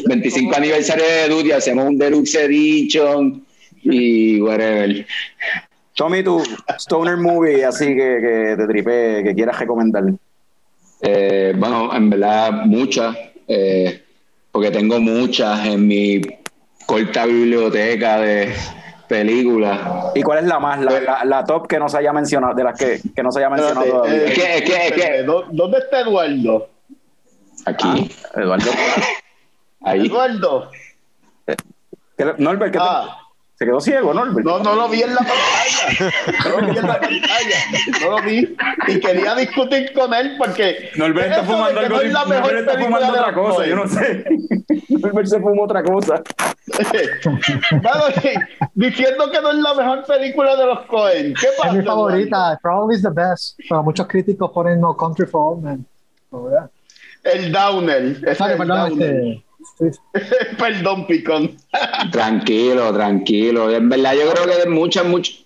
[0.08, 3.46] 25 aniversario de Dude y hacemos un Deluxe Edition
[3.84, 5.06] y whatever.
[5.96, 6.44] Tommy, tu
[6.80, 10.04] Stoner Movie, así que, que te tripe, que quieras recomendar.
[11.02, 13.16] Eh, bueno, en verdad, muchas,
[13.48, 14.04] eh,
[14.52, 16.22] porque tengo muchas en mi
[16.86, 18.54] corta biblioteca de
[19.08, 19.80] películas.
[20.16, 22.78] ¿Y cuál es la más, la, la, top que no se haya mencionado, de las
[22.78, 24.24] que, que no se haya mencionado todavía?
[24.26, 26.70] Eh, ¿Dónde está Eduardo?
[27.66, 28.12] Aquí.
[28.34, 28.72] Ah, Eduardo.
[29.82, 30.06] Ahí.
[30.06, 30.72] Eduardo.
[32.38, 33.20] Norbert, ¿qué ah.
[33.56, 34.26] Se quedó ciego, ¿no?
[34.26, 36.12] No, no lo vi en la pantalla.
[36.44, 37.58] No lo vi en la pantalla.
[38.02, 38.58] No lo vi.
[38.88, 40.90] Y quería discutir con él porque.
[40.96, 41.96] Norbert está fumando algo.
[41.96, 44.26] No es la mejor está fumando otra cosa, yo no sé.
[44.90, 46.24] Norbert se fumó otra cosa.
[48.74, 51.34] diciendo que no es la mejor película de los Cohen.
[51.40, 51.70] ¿Qué pasa?
[51.70, 52.60] Es mi favorita.
[52.62, 53.60] Probably is the best.
[53.70, 55.86] Pero muchos críticos ponen No Country for Old Men.
[57.24, 58.18] El Downer.
[58.28, 59.44] Es el perdón, este,
[60.58, 61.56] Perdón, Picón.
[62.12, 63.72] tranquilo, tranquilo.
[63.72, 65.43] En verdad, yo creo que muchas, muchas.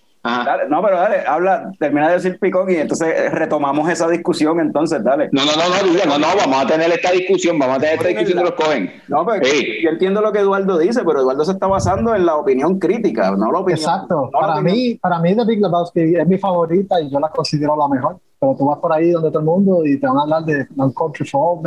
[0.68, 5.28] No, pero dale, habla, termina de decir Picón y entonces retomamos esa discusión, entonces, dale.
[5.32, 8.08] No, no, no, no, no, no, vamos a tener esta discusión, vamos a tener esta
[8.08, 8.92] discusión de los cogen.
[9.08, 12.36] No, pero yo entiendo lo que Eduardo dice, pero Eduardo se está basando en la
[12.36, 13.78] opinión crítica, no la opinión.
[13.78, 17.76] Exacto, para, Mí, para mí The Big Lebowski es mi favorita y yo la considero
[17.76, 20.22] la mejor, pero tú vas por ahí donde todo el mundo y te van a
[20.22, 21.60] hablar de Non Country for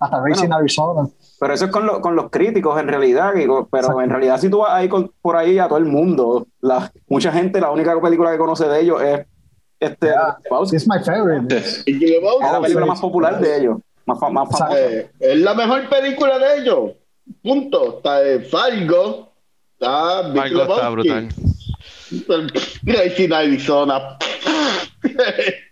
[0.00, 1.08] hasta Racing Arizona.
[1.38, 3.32] Pero eso es con, con los críticos en realidad,
[3.70, 4.88] pero en realidad si tú vas ahí
[5.22, 8.80] por ahí a todo el mundo, la, mucha gente, la única película que conoce de
[8.80, 9.26] ellos es
[9.78, 10.38] este yeah,
[10.72, 11.56] It's my favorite.
[11.56, 13.78] Es la película más popular de ellos.
[14.06, 16.90] Más, más eh, es la mejor película de ellos.
[17.42, 17.98] Punto.
[17.98, 19.32] Está de Fargo.
[19.74, 21.28] Está Fargo está brutal.
[22.82, 24.18] Racing Arizona.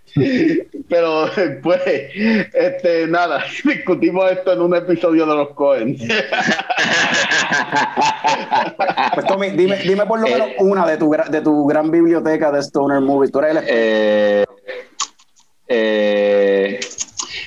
[0.89, 1.31] Pero
[1.63, 1.81] pues,
[2.55, 5.97] este, nada, discutimos esto en un episodio de los Cohen.
[9.15, 12.51] pues Tommy, dime, dime por lo eh, menos una de tu, de tu gran biblioteca
[12.51, 13.33] de Stoner Movies.
[13.33, 13.65] ¿Tú eres el...
[13.69, 14.45] eh,
[15.71, 16.81] eh,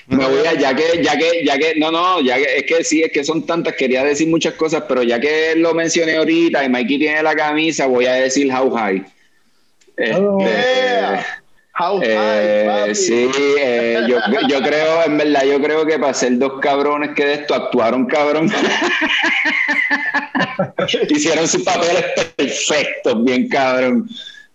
[0.08, 2.84] me voy a, ya que, ya que, ya que, no, no, ya que, es que
[2.84, 6.64] sí, es que son tantas, quería decir muchas cosas, pero ya que lo mencioné ahorita
[6.64, 9.06] y Mikey tiene la camisa, voy a decir How High.
[10.16, 10.40] Oh,
[12.02, 17.12] eh, sí, eh, yo, yo, creo, en verdad, yo creo que para ser dos cabrones
[17.16, 18.52] que de esto actuaron cabrón.
[21.10, 22.04] Hicieron sus papeles
[22.36, 24.10] perfectos, bien cabrón.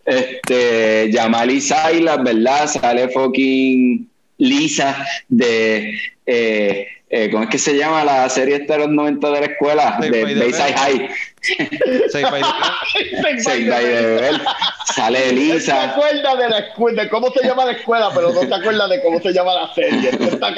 [0.04, 2.68] Este, Yamal y Silas, ¿verdad?
[2.68, 4.08] Sale fucking
[4.38, 9.30] Lisa de eh, eh, ¿cómo es que se llama la serie esta de los 90
[9.30, 9.98] de la escuela?
[10.00, 11.10] de Bayside High.
[12.10, 14.32] Save by the
[14.86, 15.74] Sale Elisa.
[15.74, 18.52] No se acuerda de la escuela, de cómo se llama la escuela, pero no se
[18.52, 20.10] acuerda de cómo se llama la serie.
[20.10, 20.52] Está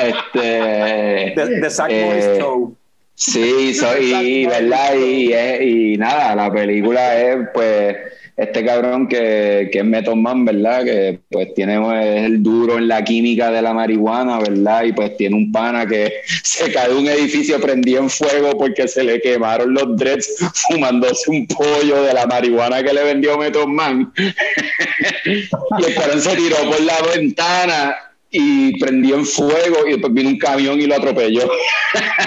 [0.00, 1.32] este.
[1.36, 2.74] The, Zack eh, Show.
[3.14, 4.94] Sí, soy, ¿verdad?
[4.94, 7.96] Y, y, nada, la película es, pues
[8.40, 10.82] este cabrón que, que es Method Man, ¿verdad?
[10.82, 11.74] Que pues tiene
[12.24, 14.84] el duro en la química de la marihuana, ¿verdad?
[14.84, 16.10] Y pues tiene un pana que
[16.42, 21.30] se cae de un edificio prendido en fuego porque se le quemaron los dreads fumándose
[21.30, 24.10] un pollo de la marihuana que le vendió Method Man.
[24.16, 27.94] y el cabrón se tiró por la ventana
[28.30, 31.42] y prendió en fuego y después vino un camión y lo atropelló.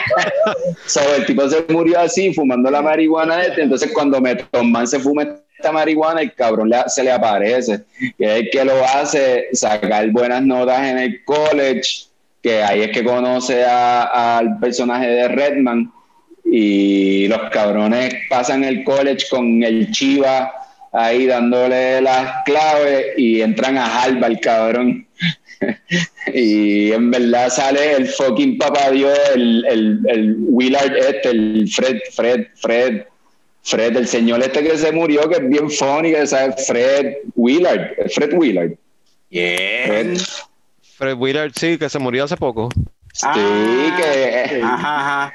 [0.85, 4.99] so, el tipo se murió así fumando la marihuana este, entonces cuando Method Man se
[4.99, 7.83] fuma marihuana, el cabrón se le aparece,
[8.17, 12.05] que es el que lo hace sacar buenas notas en el college,
[12.41, 15.91] que ahí es que conoce al personaje de Redman
[16.45, 20.51] y los cabrones pasan el college con el Chiva
[20.93, 25.07] ahí dándole las claves y entran a Harvard, cabrón.
[26.33, 31.99] y en verdad sale el fucking papá Dios, el, el, el Willard este, el Fred,
[32.13, 33.03] Fred, Fred,
[33.63, 36.35] Fred, el señor este que se murió, que es bien funny, que es
[36.67, 38.09] Fred Willard.
[38.13, 38.71] Fred Willard.
[39.29, 40.17] Fred,
[40.97, 42.69] Fred Willard, sí, que se murió hace poco.
[43.13, 44.61] Sí, ah, que.
[44.61, 45.33] Ajá, ajá.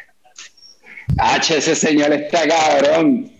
[1.16, 3.33] H, ese señor está cabrón.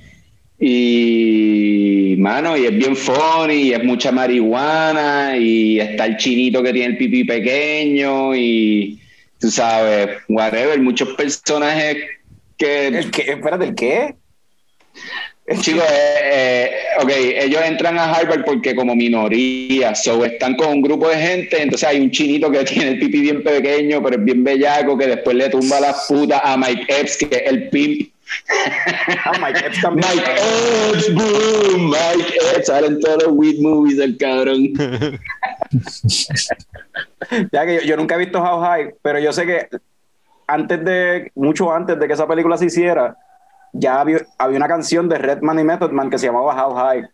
[0.61, 6.73] Y, mano, y es bien funny, y es mucha marihuana, y está el chinito que
[6.73, 9.01] tiene el pipí pequeño, y
[9.39, 11.99] tú sabes, whatever, muchos personajes
[12.57, 12.89] que.
[12.89, 13.33] ¿El qué?
[13.33, 14.15] Espérate, ¿el qué?
[15.61, 16.71] Chicos, eh, eh,
[17.03, 21.63] ok, ellos entran a Harvard porque como minoría, so están con un grupo de gente,
[21.63, 25.07] entonces hay un chinito que tiene el pipí bien pequeño, pero es bien bellaco, que
[25.07, 28.11] después le tumba la puta a Mike Epps, que es el pimp
[29.25, 30.07] ah, Mike Epps también.
[30.15, 30.31] Mike
[30.93, 34.69] Epps, boom, Mike Epps, salen todos los weed movies el cabrón.
[37.53, 39.69] ya que yo, nunca he visto How High, pero yo sé que
[40.47, 43.17] antes de, mucho antes de que esa película se hiciera,
[43.73, 47.09] ya había, una canción de Redman y Method Man que se llamaba How High.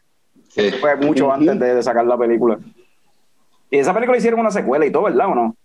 [0.80, 2.58] Fue mucho antes de, sacar la película.
[3.70, 5.56] Y esa película hicieron una secuela y todo, ¿verdad o no?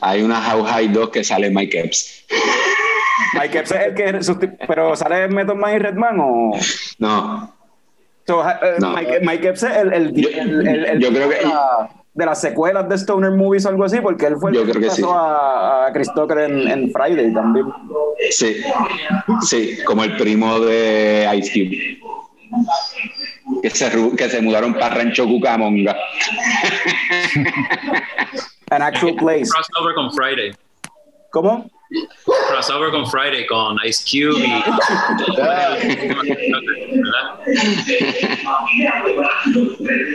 [0.00, 2.26] Hay una How High 2 que sale Mike Epps.
[3.34, 4.48] Mike Epps es el que.
[4.66, 6.52] Pero ¿sale Method Man y Redman o.?
[6.98, 7.58] No.
[8.28, 9.92] Eh, Mike, Mike, Epps es el.
[9.92, 10.12] el,
[11.00, 11.38] yo, creo que.
[12.18, 15.14] De las secuelas de Stoner Movies o algo así, porque él fue el que, pasó
[15.16, 17.66] a, a Chris Tucker en, en, Friday también.
[18.30, 18.56] Sí,
[19.42, 21.98] sí, como el primo de Ice Cube
[23.62, 25.96] que se, que se mudaron para Rancho Cucamonga.
[28.70, 29.48] An actual place.
[29.50, 30.50] Crossover con Friday.
[31.30, 31.70] ¿Cómo?
[32.48, 34.62] Crossover con Friday con Ice Cube y.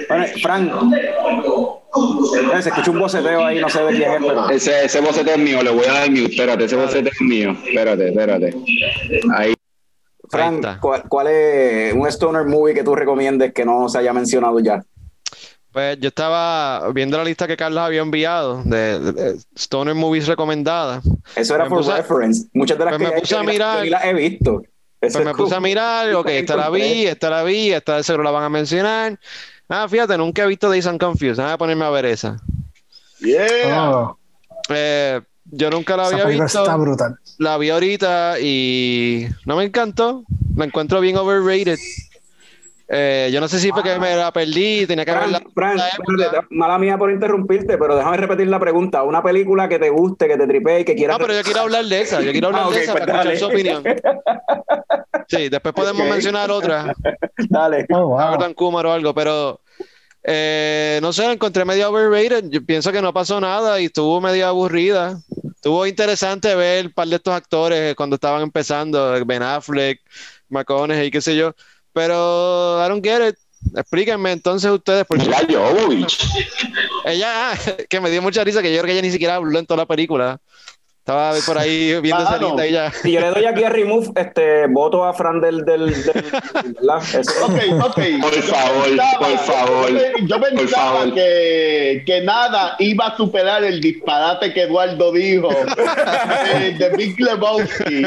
[0.08, 0.72] bueno, Frank.
[2.62, 4.50] Se escucha un boceteo ahí, no sé de quién es, pero.
[4.50, 6.26] Ese, ese boceteo es mío, le voy a dar mute.
[6.26, 7.56] Espérate, ese boceteo es mío.
[7.66, 8.56] Espérate, espérate.
[9.36, 9.54] Ahí.
[10.30, 14.84] Frank, ¿cuál, es un stoner movie que tú recomiendes que no se haya mencionado ya?
[15.74, 21.04] Pues yo estaba viendo la lista que Carlos había enviado de, Stoner Movies recomendadas.
[21.36, 22.48] Eso era por reference.
[22.54, 24.62] Muchas de las pues que me puse a mirar, las he visto.
[25.00, 28.24] pues me puse a mirar, ok, esta la vi, esta la vi, esta de seguro
[28.24, 29.20] la van a mencionar.
[29.68, 31.44] Ah, fíjate, nunca he visto Days and Confused.
[31.44, 32.38] Voy a ponerme a ver esa.
[33.20, 33.90] Yeah.
[33.90, 34.20] Oh.
[34.70, 36.46] Eh, yo nunca la había visto.
[36.46, 37.18] Está brutal.
[37.40, 40.24] La vi ahorita y no me encantó.
[40.56, 41.80] La encuentro bien overrated.
[42.90, 45.42] Eh, yo no sé si fue que me la perdí, tenía que verla.
[46.50, 49.04] mala mía por interrumpirte, pero déjame repetir la pregunta.
[49.04, 51.18] Una película que te guste, que te tripee y que quieras.
[51.18, 52.22] No, pero yo quiero hablar de esa.
[52.22, 53.84] Yo quiero hablar ah, de esa pues para escuchar su opinión.
[55.28, 56.94] Sí, después podemos mencionar otra.
[57.50, 57.86] Dale.
[57.90, 58.54] Oh, wow.
[58.58, 59.62] o algo, pero
[60.24, 62.46] eh, no sé, la encontré medio overrated.
[62.50, 65.20] Yo pienso que no pasó nada y estuvo medio aburrida.
[65.56, 70.02] Estuvo interesante ver un par de estos actores cuando estaban empezando, Ben Affleck,
[70.50, 71.54] McConaughey, qué sé yo.
[71.94, 73.36] Pero I don't get it.
[73.76, 75.30] Explíquenme entonces ustedes por qué.
[77.06, 77.52] Ella,
[77.90, 79.80] que me dio mucha risa, que yo creo que ella ni siquiera habló en toda
[79.80, 80.40] la pelícura.
[81.00, 82.90] Estaba por ahí viendo esa lista y ya.
[82.90, 85.66] Si yo le doy aquí a remove, este, voto a Fran del.
[85.66, 86.26] del, del,
[86.90, 88.00] ok, ok.
[88.22, 88.88] Por favor,
[89.20, 89.90] por favor.
[90.26, 95.50] Yo, pensaba que, que, nada iba a superar el disparate que Eduardo dijo
[96.56, 98.04] eh, de Big Lebowski.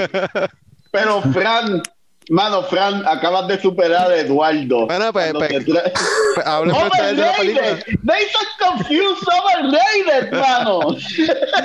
[0.90, 1.82] Pero Fran
[2.28, 4.86] Mano, Fran, acabas de superar a Eduardo.
[4.86, 7.78] Bueno, pues, pues, pues hablemos de la película.
[8.04, 8.26] They
[8.58, 10.96] confused overrated, mano.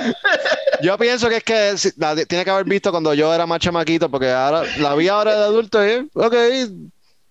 [0.82, 4.30] yo pienso que es que tiene que haber visto cuando yo era más chamaquito, porque
[4.30, 6.34] ahora la vi ahora de adulto y, ok,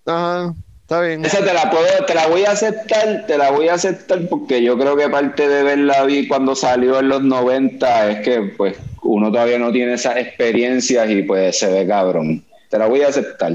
[0.07, 1.23] ajá, está bien.
[1.23, 4.61] Esa te la puedo, te la voy a aceptar, te la voy a aceptar porque
[4.61, 8.75] yo creo que parte de verla vi cuando salió en los 90 es que, pues,
[9.03, 13.09] uno todavía no tiene esas experiencias y pues se ve cabrón te la voy a
[13.09, 13.51] aceptar.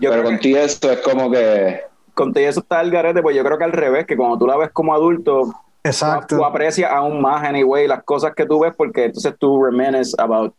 [0.00, 1.82] Pero contigo esto es como que...
[2.14, 4.56] Contigo eso está el garete, pues yo creo que al revés, que cuando tú la
[4.56, 5.52] ves como adulto,
[5.84, 6.36] Exacto.
[6.36, 10.54] Tú, aprecias aún más, anyway, las cosas que tú ves, porque entonces tú reminisces about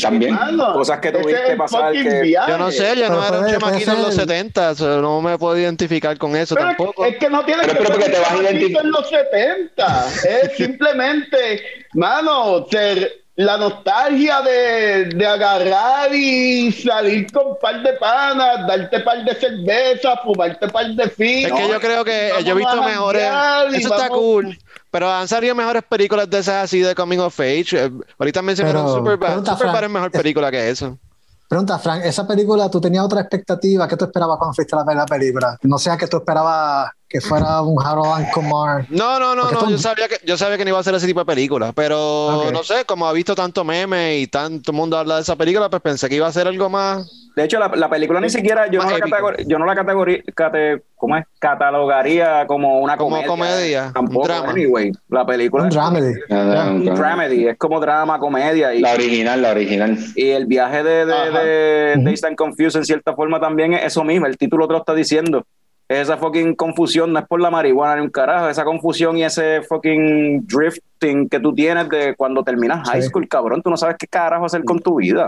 [0.00, 0.34] también
[0.72, 4.02] cosas que tuviste que pasar que yo no sé yo no era un chamaquito en
[4.02, 4.72] los 70
[5.02, 7.04] no me puedo identificar con eso tampoco.
[7.04, 8.82] es que no tienes que ser te vas a identificar.
[8.82, 17.48] en los 70 es simplemente mano ser la nostalgia de, de, agarrar y salir con
[17.48, 21.46] un par de panas, darte par de cerveza, fumarte par de fin.
[21.46, 23.28] Es que yo creo que yo he visto mejores.
[23.72, 24.56] Eso está cool.
[24.90, 27.86] Pero han salido mejores películas de esas así de Coming of Age.
[27.86, 29.44] Eh, ahorita mencionaron Superbad.
[29.44, 30.96] Superbad es mejor película que eso.
[31.48, 33.88] Pregunta, Frank, esa película, ¿tú tenías otra expectativa?
[33.88, 35.58] ¿Qué tú esperabas cuando fuiste a ver la película?
[35.62, 38.86] No sea que tú esperabas que fuera un Harold Kumar.
[38.90, 41.06] No, no, no, no yo, sabía que, yo sabía que no iba a ser ese
[41.06, 45.14] tipo de película, pero no sé, como ha visto tanto meme y tanto mundo habla
[45.14, 48.20] de esa película, pues pensé que iba a ser algo más de hecho, la, película
[48.20, 50.22] ni siquiera yo no, la yo no la categoría,
[50.94, 51.24] ¿cómo es?
[51.40, 53.28] catalogaría como una como comedia.
[53.28, 54.50] comedia Tampoco, drama.
[54.50, 54.92] anyway.
[55.08, 56.14] La película un dramedy.
[56.30, 57.48] un dramedy.
[57.48, 58.72] Es como drama, comedia.
[58.72, 59.98] Y, la original, la original.
[60.14, 64.26] Y el viaje de, de, de, de Confused en cierta forma también es eso mismo.
[64.26, 65.44] El título te lo está diciendo.
[65.88, 68.48] Esa fucking confusión no es por la marihuana ni un carajo.
[68.48, 73.62] Esa confusión y ese fucking drifting que tú tienes de cuando terminas high school, cabrón.
[73.62, 75.26] Tú no sabes qué carajo hacer con tu vida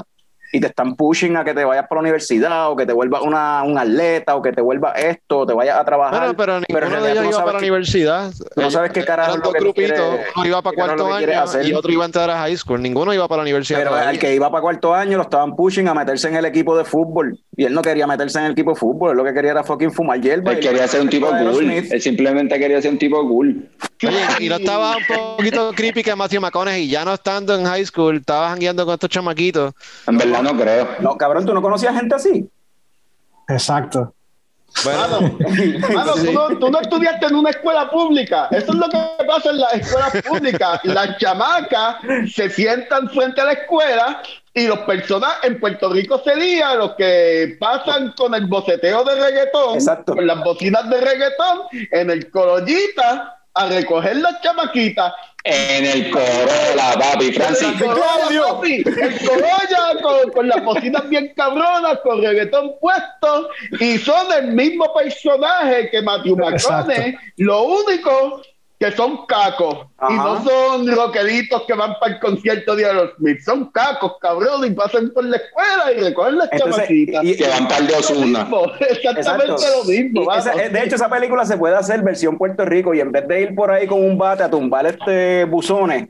[0.57, 3.21] y te están pushing a que te vayas para la universidad o que te vuelvas
[3.21, 6.35] una, un atleta o que te vuelvas esto, o te vayas a trabajar.
[6.35, 8.33] Bueno, pero ninguno de ellos iba para la universidad.
[8.57, 11.29] No sabes qué carajo es lo que grupito, uno iba para cuarto año
[11.63, 12.81] y otro iba a entrar a high school.
[12.81, 13.81] Ninguno iba para la universidad.
[13.81, 16.77] Pero el que iba para cuarto año lo estaban pushing a meterse en el equipo
[16.77, 19.35] de fútbol y él no quería meterse en el equipo de fútbol, él lo que
[19.35, 20.53] quería era fucking fumar hierba.
[20.53, 23.69] Él quería ser un tipo cool, él simplemente quería ser un tipo cool.
[24.39, 28.17] y no estaba un poquito creepy que Matthew McConaughey ya no estando en high school,
[28.17, 29.73] estaba jangueando con estos chamaquitos.
[30.07, 30.89] En verdad no creo.
[31.01, 32.49] No, cabrón, ¿tú no conocías gente así?
[33.49, 34.13] Exacto.
[34.85, 35.37] Bueno,
[36.61, 38.49] tú, no, estudiaste en una escuela pública.
[38.51, 40.81] Eso es lo que pasa en las escuelas públicas.
[40.85, 41.97] Las chamacas
[42.31, 44.23] se sientan frente a la escuela
[44.53, 49.79] y los personas en Puerto Rico serían los que pasan con el boceteo de reggaetón,
[50.05, 55.13] con las bocinas de reggaetón, en el corollita a recoger las chamaquitas
[55.45, 57.69] en el Corolla, papi, Francis.
[57.69, 58.43] El Corolla,
[60.03, 63.49] con, con las bocinas bien cabronas, con reggaetón puesto,
[63.81, 67.17] y son el mismo personaje que Matthew McConaughey.
[67.37, 68.43] Lo único
[68.79, 73.71] que son cacos y no son roqueritos que van para el concierto de Aerosmith, son
[73.71, 77.25] cacos, cabrón, y pasan por la escuela y recogen las chamaquitas.
[77.25, 78.49] Y, que van para el de Osuna.
[78.91, 80.35] Exactamente lo mismo.
[80.35, 83.41] Eh, de hecho, esa película se puede hacer versión Puerto Rico y en vez de
[83.41, 86.09] ir por ahí con un bate a tumbar este buzones,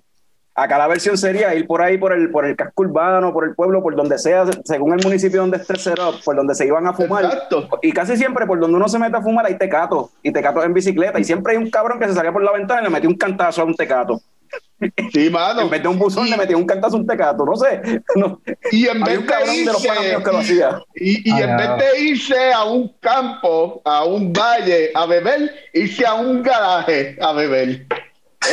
[0.57, 3.55] Acá la versión sería ir por ahí, por el, por el casco urbano, por el
[3.55, 6.95] pueblo, por donde sea, según el municipio donde esté cero, por donde se iban a
[6.95, 7.47] fumar.
[7.83, 10.73] Y casi siempre por donde uno se mete a fumar hay tecato, y tecato en
[10.73, 11.21] bicicleta.
[11.21, 13.17] Y siempre hay un cabrón que se salía por la ventana y le metió un
[13.17, 14.19] cantazo a un tecato.
[15.13, 15.61] Sí, mano.
[15.61, 18.01] En vez de un buzón le metió un cantazo a un tecato, no sé.
[18.73, 19.89] Y en vez de irse,
[20.95, 26.07] Y, y en vez de irse a un campo, a un valle a beber, irse
[26.07, 27.87] a un garaje a beber.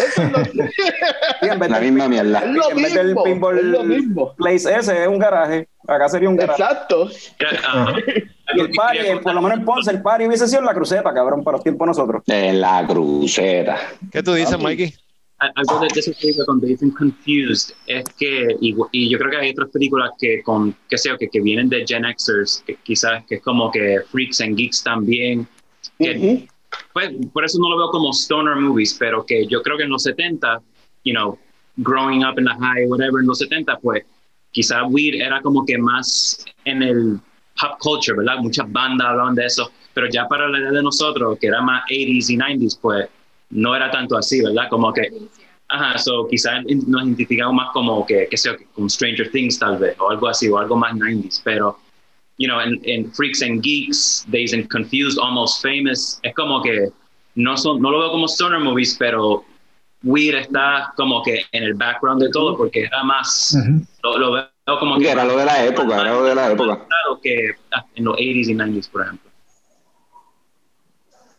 [0.08, 1.68] Eso es lo...
[1.68, 2.40] la misma mierda.
[2.40, 4.34] Es lo, mismo, el pinball es lo mismo.
[4.36, 5.68] Place ese es un garaje.
[5.88, 6.62] Acá sería un garaje.
[6.62, 7.10] Exacto.
[8.56, 11.14] y el party, por lo menos en Ponce, el party hubiese sido en la cruceta,
[11.14, 12.24] cabrón, para los tiempos nosotros.
[12.28, 13.78] En la cruceta.
[14.12, 14.94] ¿Qué tú dices, Mikey?
[15.56, 19.70] Algo de que cuando dicen confused es que, y, y, yo creo que hay otras
[19.72, 23.42] películas que con, que sé, que, que vienen de Gen Xers, que quizás que es
[23.42, 25.46] como que Freaks and Geeks también,
[26.00, 26.48] que,
[26.94, 29.90] pues, por eso no lo veo como stoner movies, pero que yo creo que en
[29.90, 30.62] los 70,
[31.04, 31.38] you know,
[31.78, 34.04] growing up in the high, whatever, en los 70, pues
[34.52, 37.20] quizá weed era como que más en el
[37.60, 38.38] pop culture, ¿verdad?
[38.40, 41.84] Muchas bandas hablaban de eso, pero ya para la edad de nosotros, que era más
[41.90, 43.10] 80s y 90s, pues
[43.50, 44.68] no era tanto así, ¿verdad?
[44.70, 45.12] Como que,
[45.68, 49.96] ajá, so quizás nos identificamos más como que, que sea, con Stranger Things tal vez,
[50.00, 51.78] o algo así, o algo más 90s, pero
[52.38, 56.90] you know, en, en Freaks and Geeks, Dazed Confused, Almost Famous, es como que
[57.36, 59.44] no, son, no lo veo como stoner movies, pero
[60.04, 63.56] Weird está como que en el background de todo porque era más,
[64.04, 65.10] lo, veo como que...
[65.10, 66.86] Era lo de la época, era lo de la época.
[66.86, 67.56] Claro que
[67.96, 69.32] en los 80s y 90s, por ejemplo.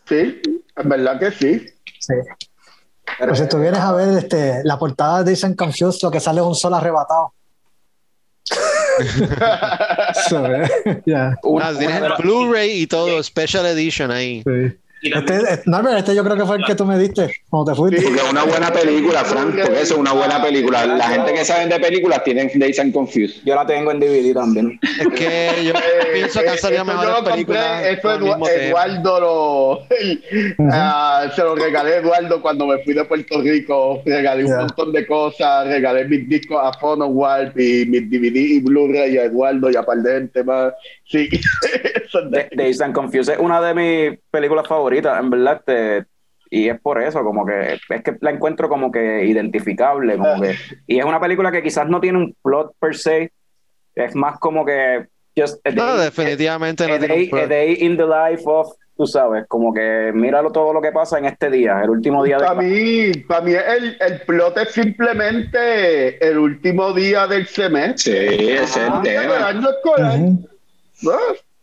[0.07, 0.42] Sí,
[0.76, 1.66] es verdad que sí.
[1.99, 2.14] Sí.
[3.18, 6.40] Pero si tú vienes a ver este, la portada de Dazed Confused, lo que sale
[6.40, 7.32] es un sol arrebatado.
[11.07, 11.34] yeah.
[11.78, 14.42] tienes el Blu-ray y todo, Special Edition ahí.
[14.45, 14.76] Sí.
[15.05, 18.02] Este, este, este, yo creo que fue el que tú me diste cuando te fuiste.
[18.02, 19.55] porque es una buena película, Frank.
[19.55, 20.86] Porque eso es una buena película.
[20.86, 23.42] La gente que sabe de películas tienen Days and Confused.
[23.44, 24.80] Yo la tengo en DVD también.
[24.82, 27.84] Es que yo eh, pienso que han salido mejores películas.
[27.84, 29.86] Eso Eduardo lo.
[30.72, 34.02] Ah, se lo regalé a Eduardo cuando me fui de Puerto Rico.
[34.07, 35.66] Regalé un montón de cosas.
[35.66, 39.82] Regalé mis discos a Phono Warp y mis DVD y Blu-ray a Eduardo y a
[39.82, 40.72] par de gente más.
[41.07, 41.28] Sí.
[42.57, 45.62] Days and Confused es una de mis películas favoritas, en verdad.
[45.64, 46.05] Te,
[46.51, 50.55] y es por eso, como que es que la encuentro como que identificable, como que,
[50.86, 53.32] y es una película que quizás no tiene un plot per se,
[53.95, 55.09] es más como que
[55.74, 60.53] no, definitivamente no tiene un day in the life of tú sabes, como que míralo
[60.53, 62.45] todo lo que pasa en este día, el último día de...
[62.45, 68.38] Para mí, para mí el, el plot es simplemente el último día del semestre.
[68.38, 69.49] Sí, es el tema.
[69.49, 70.20] año escolar.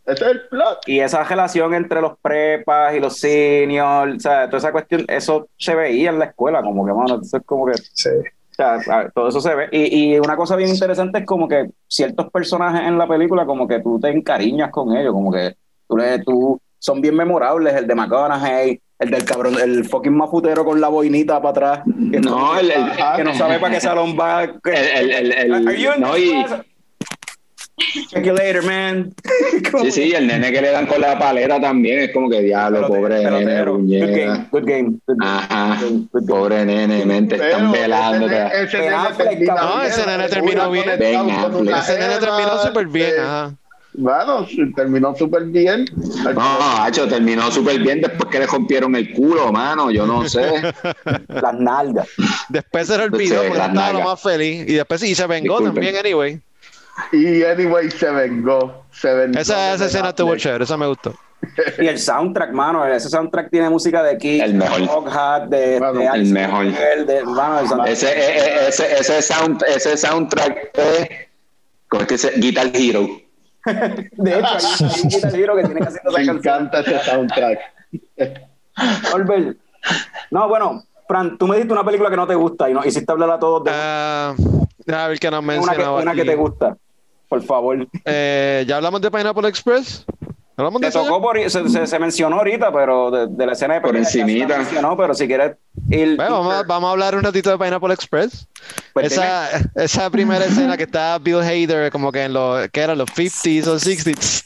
[0.06, 0.80] Ese es el plot.
[0.86, 5.48] Y esa relación entre los prepas y los seniors, o sea, toda esa cuestión, eso
[5.56, 7.74] se veía en la escuela, como que, mano, eso es como que.
[7.92, 8.10] Sí.
[8.10, 9.68] O sea, todo eso se ve.
[9.72, 13.66] Y, y, una cosa bien interesante es como que ciertos personajes en la película, como
[13.66, 15.56] que tú te encariñas con ellos, como que
[15.88, 17.74] tú, le, tú son bien memorables.
[17.74, 21.84] El de McConaughey, el del cabrón, el fucking mafutero con la boinita para atrás.
[22.10, 22.72] Que no, el,
[23.16, 24.42] que no sabe para qué salón va.
[24.42, 26.44] El, el, el, no, y,
[28.10, 29.14] Check you later, man.
[29.82, 32.86] sí, sí, el nene que le dan con la paleta también es como que diablo,
[32.86, 33.64] pobre nene.
[33.64, 34.98] Good game, good game.
[35.20, 35.80] Ajá,
[36.28, 38.26] pobre nene, mente, están velando.
[38.26, 40.88] Ese, no, ese nene terminó bien.
[40.88, 43.54] Ese nene terminó súper bien, ajá.
[43.94, 45.84] Bueno, terminó súper bien.
[46.34, 49.90] No, Hacho, terminó súper bien después que le rompieron el culo, mano.
[49.90, 50.72] Yo no sé.
[51.28, 52.08] Las nalgas.
[52.48, 54.64] Después se le olvidó porque estaba lo más feliz.
[54.66, 56.40] Y después y se vengó también, anyway.
[57.12, 58.84] Y anyway se vengó.
[58.92, 61.14] Se vengó esa, esa escena estuvo chévere, esa me gustó.
[61.78, 64.80] Y el soundtrack, mano, ese soundtrack tiene música de Kiss, el mejor.
[65.48, 66.66] de, bueno, de el mejor.
[66.66, 71.08] De, bueno, ese, ese, ese, ese, sound, ese soundtrack es,
[71.88, 72.30] ¿cómo es que se?
[72.38, 73.08] Guitar Hero.
[73.64, 77.58] de hecho, hay un Guitar Hero que tiene que hacer esa Me encanta ese soundtrack.
[79.12, 79.58] Albert,
[80.30, 83.10] no, bueno, Fran, tú me diste una película que no te gusta y no hiciste
[83.10, 83.70] hablar a todos de.
[83.70, 85.96] Uh, a ver qué nos mencionaba.
[85.96, 86.76] Una, que, una que te gusta,
[87.32, 87.88] por favor.
[88.04, 90.04] Eh, ¿Ya hablamos de Pineapple Express?
[90.54, 93.72] ¿Hablamos de eso tocó por, se, se, se, mencionó ahorita, pero de, de la escena
[93.72, 94.58] de Por encimita.
[94.58, 95.56] mencionó, pero si quieres
[95.88, 96.16] ir.
[96.16, 98.46] Bueno, vamos, a, vamos, a, hablar un ratito de Pineapple Express.
[98.92, 102.98] Pues esa, esa primera escena que está Bill Hader, como que en los, que eran
[102.98, 104.42] los 50s o 60s.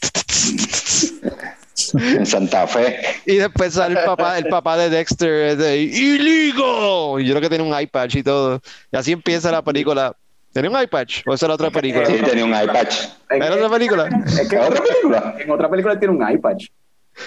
[1.93, 3.01] En Santa Fe.
[3.25, 7.19] Y después sale el papá, el papá de Dexter de ¡Iligo!
[7.19, 8.61] Y yo creo que tiene un iPad y todo.
[8.93, 10.15] Y así empieza la película.
[10.53, 11.07] ¿Tenía un iPad?
[11.25, 12.05] ¿O esa era otra película?
[12.05, 12.87] Sí, tenía un iPad.
[13.29, 14.09] ¿Era otra película?
[14.25, 15.35] Es que ¿Otra película?
[15.39, 16.57] En otra película tiene un iPad.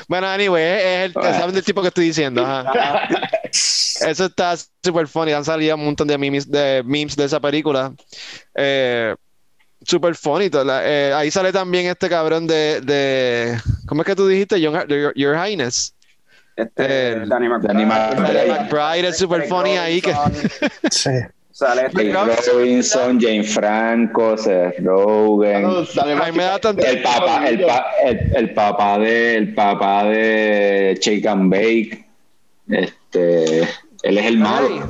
[0.08, 2.44] Bueno, anyway, es el, ¿saben del tipo que estoy diciendo?
[2.44, 3.08] Ajá.
[3.52, 5.32] Eso está súper funny.
[5.32, 7.92] Han salido un montón de memes de, memes de esa película.
[8.54, 9.14] Eh,
[9.84, 10.48] super funny.
[10.48, 14.60] La, eh, ahí sale también este cabrón de, de ¿cómo es que tú dijiste?
[14.60, 15.94] Your, Your, Your Highness.
[16.56, 17.74] Este, eh, Danny McBride.
[17.74, 18.34] Danny McBride.
[18.34, 20.00] Danny McBride es super funny ahí.
[20.00, 20.14] Que...
[20.90, 21.10] sí.
[21.60, 22.10] Sale este
[22.54, 25.66] Robinson, James Franco, Seth Rogen.
[26.22, 26.82] Ay, me da tanto...
[26.82, 32.06] el, papá, el, pa, el, el, papá de el papá de Shake and Bake.
[32.66, 34.86] Este, él es el malo.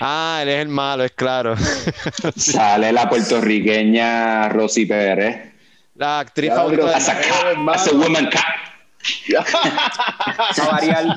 [0.00, 1.54] Ah, él es el malo, es claro.
[2.36, 5.52] Sale la puertorriqueña Rosy Pérez.
[5.94, 8.67] La actriz favorita as, a cat, as a woman cat.
[9.36, 11.16] A variar,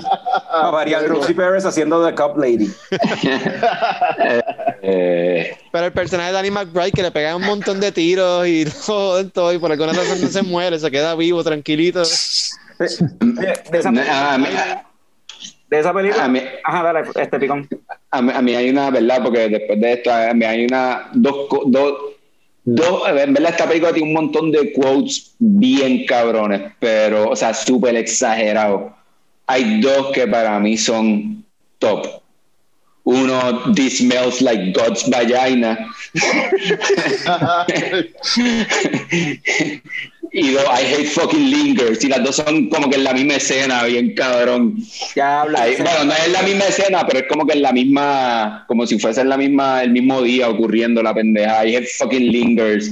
[0.50, 2.72] a variar Rosie Perez haciendo The Cup Lady.
[4.82, 8.66] eh, Pero el personaje de Danny McBride que le pega un montón de tiros y
[8.86, 12.04] todo, todo y por alguna razón no se muere, se queda vivo, tranquilito.
[12.80, 12.88] De,
[13.20, 14.86] de, esa, película,
[15.70, 16.26] de esa película.
[16.26, 17.68] A mí, Ajá, dale, este picón.
[18.10, 19.22] A mí, a mí hay una, ¿verdad?
[19.24, 21.94] Porque después de esto, a mí hay una, dos, dos
[22.64, 27.54] Dos, en verdad esta película tiene un montón de quotes bien cabrones, pero, o sea,
[27.54, 28.96] súper exagerado.
[29.48, 31.44] Hay dos que para mí son
[31.80, 32.22] top.
[33.04, 35.88] Uno, This smells like God's vagina.
[40.34, 42.04] y dos, I hate fucking lingers.
[42.04, 44.78] Y las dos son como que en la misma escena, bien cabrón.
[45.16, 45.64] Ya habla.
[45.64, 48.88] Ahí, bueno, no es la misma escena, pero es como que en la misma, como
[48.88, 51.66] si fuese en la misma, el mismo día ocurriendo la pendeja.
[51.66, 52.92] I hate fucking lingers.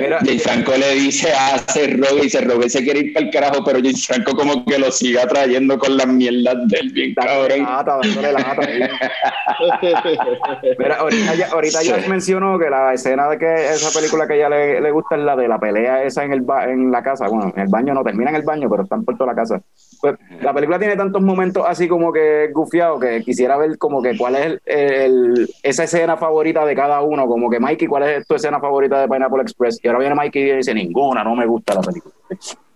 [0.00, 3.64] Mira, James Franco le dice a Cerro y Cerro se quiere ir para el carajo,
[3.64, 7.62] pero James Franco como que lo sigue atrayendo con las mierdas del bien cabrón.
[7.62, 8.62] Lata, dándole lata,
[10.78, 14.36] Mira, ahorita ya, ahorita ya mencionó que la escena de que esa película que a
[14.36, 17.02] ella le, le, gusta es la de la pelea esa en el ba en la
[17.02, 17.28] casa.
[17.28, 19.60] Bueno, en el baño no termina en el baño, pero están por toda la casa.
[20.02, 24.16] Pues la película tiene tantos momentos así como que gufiados que quisiera ver como que
[24.18, 28.26] cuál es el, el, esa escena favorita de cada uno, como que Mikey, ¿cuál es
[28.26, 29.78] tu escena favorita de Pineapple Express?
[29.80, 32.12] Y ahora viene Mikey y dice, ninguna, no me gusta la película.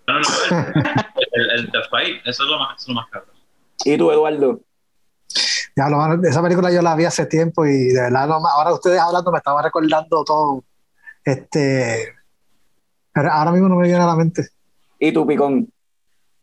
[0.07, 0.29] No, no,
[1.33, 3.35] el, el, The Fight, eso es lo más, eso es lo más cabrón.
[3.85, 4.61] ¿Y tú, Eduardo?
[5.75, 9.33] Ya, lo, esa película yo la vi hace tiempo y de verdad, ahora ustedes hablando
[9.33, 10.63] me estaba recordando todo.
[11.25, 12.15] Este,
[13.13, 14.47] pero ahora mismo no me viene a la mente.
[15.01, 15.69] ¿Y tú, Picón?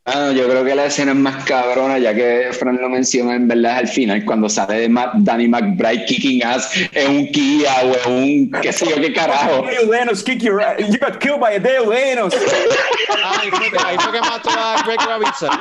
[0.06, 3.48] Ah, yo creo que la escena es más cabrona, ya que Fran lo menciona en
[3.48, 8.10] verdad al final, cuando sale de Matt, Danny McBride kicking ass en un Kia o
[8.10, 9.66] en un qué sé yo qué carajo.
[9.90, 12.34] Lenos, kick your You got killed by a Dale Lenos.
[12.34, 15.52] Ahí fue, que mató a Greg Robinson.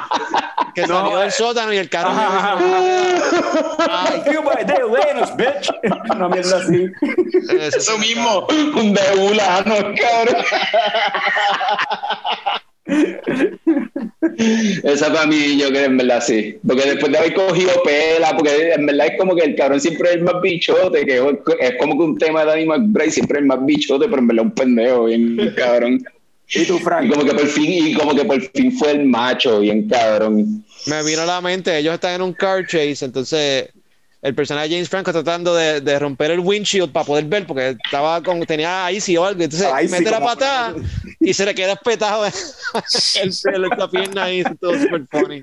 [0.75, 2.11] Que no, salió del sótano y el carro.
[2.13, 5.71] Ay, killed by a Dale Lenos, bitch.
[6.17, 6.91] Una mierda así.
[7.49, 10.45] Eso, Eso mismo, un debulano, cabrón.
[14.83, 16.57] Esa para mí yo creo en verdad sí.
[16.67, 20.11] Porque después de haber cogido pela, porque en verdad es como que el cabrón siempre
[20.11, 23.43] es el más bichote, que es como que un tema de Danny McBride siempre es
[23.43, 26.03] el más bichote, pero en verdad un pendejo, bien cabrón.
[26.55, 27.07] ¿Y tú, Frank?
[27.07, 30.63] Y como que por fin, y como que por fin fue el macho, bien cabrón.
[30.87, 33.69] Me vino a la mente, ellos están en un car chase, entonces
[34.23, 38.23] el personaje de James Franco tratando de, romper el windshield para poder ver, porque estaba
[38.23, 39.43] con, tenía icy o algo.
[39.43, 40.75] Entonces mete la patada
[41.19, 42.25] y se le queda espetado
[43.23, 45.43] el pelo, esta pierna ahí, todo super funny.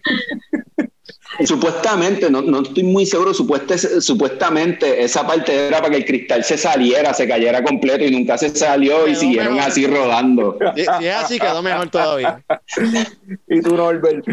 [1.46, 6.58] Supuestamente, no, no, estoy muy seguro, supuestamente esa parte era para que el cristal se
[6.58, 10.58] saliera, se cayera completo y nunca se salió y siguieron así rodando.
[10.76, 12.42] Si, es así, quedó mejor todavía.
[13.48, 14.26] y tú, Norbert.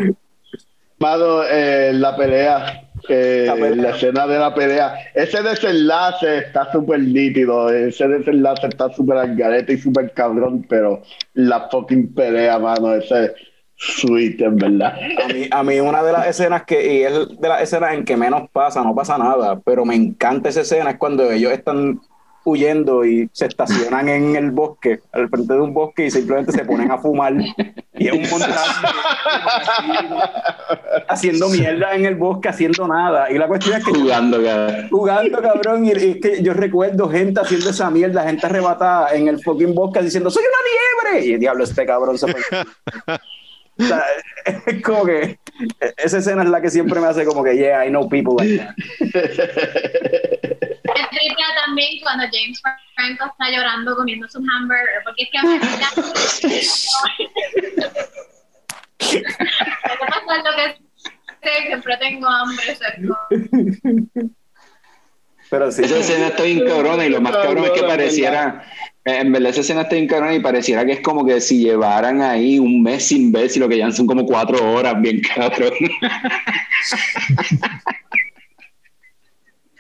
[0.99, 4.95] Mado, eh, la pelea la, escena de la pelea.
[5.15, 7.71] Ese desenlace está súper nítido.
[7.71, 11.03] Ese desenlace está súper al y súper cabrón, pero
[11.35, 13.35] la fucking pelea, mano, ese
[13.77, 14.95] sweet, en verdad.
[15.25, 18.05] A mí, a mí una de las escenas que, y es de las escenas en
[18.05, 22.01] que menos pasa, no pasa nada, pero me encanta esa escena, es cuando ellos están
[22.47, 26.65] huyendo y se estacionan en el bosque, al frente de un bosque y simplemente se
[26.65, 27.35] ponen a fumar.
[27.95, 28.87] Y es un contraste
[31.09, 33.31] haciendo mierda en el bosque, haciendo nada.
[33.31, 33.93] Y la cuestión es que.
[33.93, 34.89] Jugando, cabrón.
[34.91, 35.85] Jugando, cabrón.
[35.85, 40.03] Y es que yo recuerdo gente haciendo esa mierda, gente arrebatada en el fucking bosque
[40.03, 41.27] diciendo: ¡Soy una liebre!
[41.27, 42.27] Y el diablo, este cabrón se.
[43.79, 44.03] O sea,
[44.67, 45.39] es como que
[45.99, 48.57] esa escena es la que siempre me hace como que, yeah, I know people like
[48.59, 48.75] that.
[50.87, 52.61] Tripla también cuando James
[52.95, 55.59] Franco está llorando comiendo su hamburger, porque es que a mí me
[58.99, 59.07] lo
[60.57, 60.79] que
[61.43, 62.79] sé, siempre tengo hambre,
[65.51, 65.85] Pero sí.
[65.85, 68.65] Esa escena está bien cabrona y lo más cabrón es que pareciera
[69.07, 72.59] en verdad esa escena está encarnada y pareciera que es como que si llevaran ahí
[72.59, 75.71] un mes sin ver, si lo que ya son como cuatro horas, bien cabrón.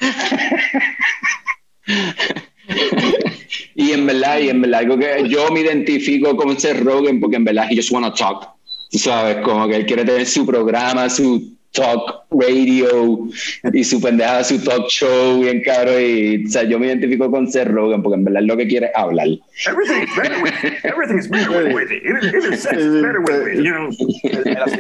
[3.74, 7.36] y en verdad, y en verdad, algo que yo me identifico con ese Rogan porque
[7.36, 8.50] en verdad he just wanna talk.
[8.90, 9.38] ¿Sabes?
[9.38, 13.28] Como que él quiere tener su programa, su talk radio
[13.72, 16.00] y su pendejada, su talk show, bien caro.
[16.00, 18.86] Y, o sea, yo me identifico con Seth Rogen porque en verdad lo que quiere
[18.86, 19.28] es hablar.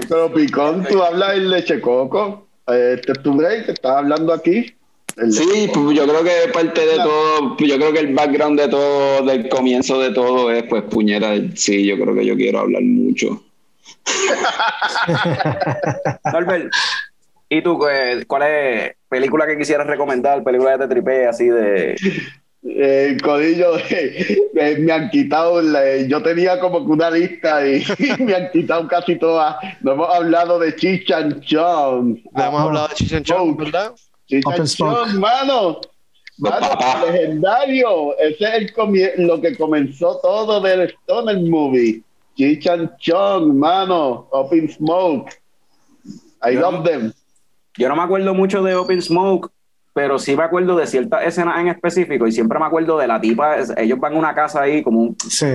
[0.08, 2.46] Pero Picón, tú hablas en leche coco.
[2.66, 4.74] Este es tu break, estás hablando aquí.
[5.30, 9.24] Sí, pues yo creo que parte de todo, yo creo que el background de todo,
[9.24, 13.42] del comienzo de todo es pues puñera, sí, yo creo que yo quiero hablar mucho.
[16.32, 16.70] Norbert,
[17.48, 17.78] ¿y tú
[18.26, 20.44] cuál es película que quisieras recomendar?
[20.44, 21.96] Película de tripe así de.
[22.68, 23.74] Eh, codillo,
[24.54, 25.62] me han quitado,
[26.08, 27.84] yo tenía como que una lista y,
[28.18, 29.56] me han quitado casi todas.
[29.80, 32.18] No hemos hablado de Chichan Chong.
[32.32, 33.92] No hemos hablado de Chichan Chong, ¿verdad?
[34.26, 35.80] Chichan Chong, mano.
[37.06, 38.18] legendario.
[38.18, 42.02] Ese es el lo que comenzó todo del Stoner Movie.
[42.36, 45.30] Chichan Chong, mano, Open Smoke.
[46.42, 47.12] I love them.
[47.78, 49.50] Yo no me acuerdo mucho de Open Smoke,
[49.94, 53.20] pero sí me acuerdo de ciertas escenas en específico y siempre me acuerdo de la
[53.20, 53.56] tipa.
[53.76, 55.16] Ellos van a una casa ahí como un.
[55.18, 55.46] Sí.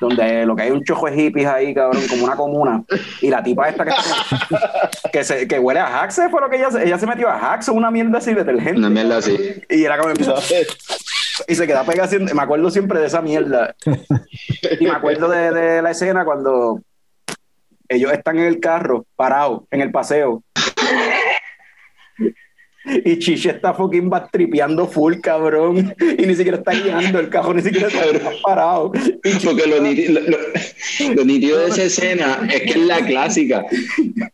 [0.00, 2.84] Donde lo que hay un chojo de hippies ahí, cabrón, como una comuna.
[3.20, 3.92] Y la tipa esta que,
[5.12, 7.70] que, se, que huele a Haxe fue lo que ella, ella se metió a Haxe,
[7.70, 8.78] una mierda así de detergente.
[8.78, 9.36] Una mierda así.
[9.70, 10.36] Y era como empezó
[11.46, 12.08] y se queda pegada.
[12.18, 13.74] Me acuerdo siempre de esa mierda.
[14.80, 16.80] Y me acuerdo de, de, la escena cuando
[17.88, 20.42] ellos están en el carro, parados, en el paseo.
[23.04, 25.94] Y Chiche está fucking tripeando full, cabrón.
[26.00, 28.92] Y ni siquiera está guiando el carro, ni siquiera está parado.
[29.44, 29.80] Porque lo,
[31.24, 33.64] nítido, de esa escena es que es la clásica.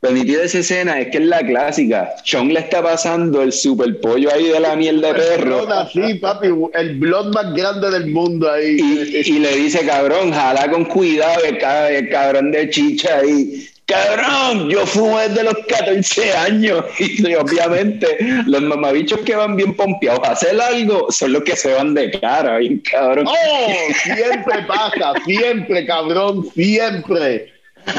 [0.02, 2.10] Lo nítido de esa escena es que es la clásica.
[2.24, 5.66] Chong le está pasando el super pollo ahí de la miel de perro.
[5.92, 8.76] Sí, papi, el blog más grande del mundo ahí.
[9.24, 11.58] Y, le dice, cabrón, jala con cuidado el,
[11.96, 18.06] el cabrón de chicha ahí cabrón, yo fumo desde los 14 años y obviamente
[18.46, 22.10] los mamabichos que van bien pompeados a hacer algo son los que se van de
[22.20, 23.26] cara, bien cabrón.
[23.28, 23.72] Oh,
[24.02, 27.52] siempre pasa, siempre, cabrón, siempre.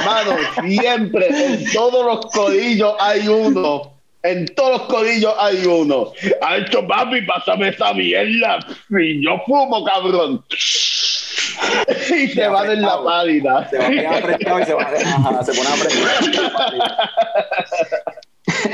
[0.06, 3.93] Mano, siempre, en todos los codillos hay uno.
[4.24, 6.14] En todos los codillos hay uno.
[6.42, 8.60] Ha hecho papi, pásame esa mierda.
[8.90, 10.44] Y yo fumo, cabrón.
[12.16, 13.70] y se va en la pálida.
[13.70, 15.76] Se va a y se, va a, se pone a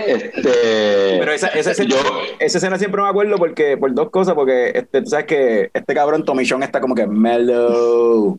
[0.05, 1.95] Este, pero esa, esa, escena,
[2.39, 5.93] esa, escena, siempre me acuerdo porque por dos cosas, porque este, tú sabes que este
[5.95, 8.37] cabrón Tomichón está como que mellow,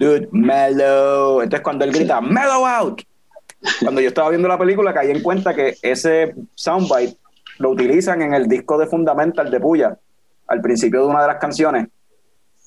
[0.00, 1.40] dude, mellow.
[1.40, 3.02] Entonces cuando él grita mellow out,
[3.80, 7.16] cuando yo estaba viendo la película caí en cuenta que ese soundbite
[7.58, 9.98] lo utilizan en el disco de Fundamental de Puya,
[10.46, 11.88] al principio de una de las canciones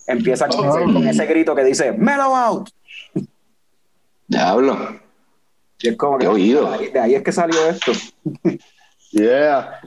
[0.07, 2.69] empieza con, ese, grito que dice Mellow out.
[4.27, 4.99] Diablo.
[5.79, 6.69] Y es como que oído.
[6.71, 7.91] De ahí, es que salió esto.
[9.11, 9.79] yeah.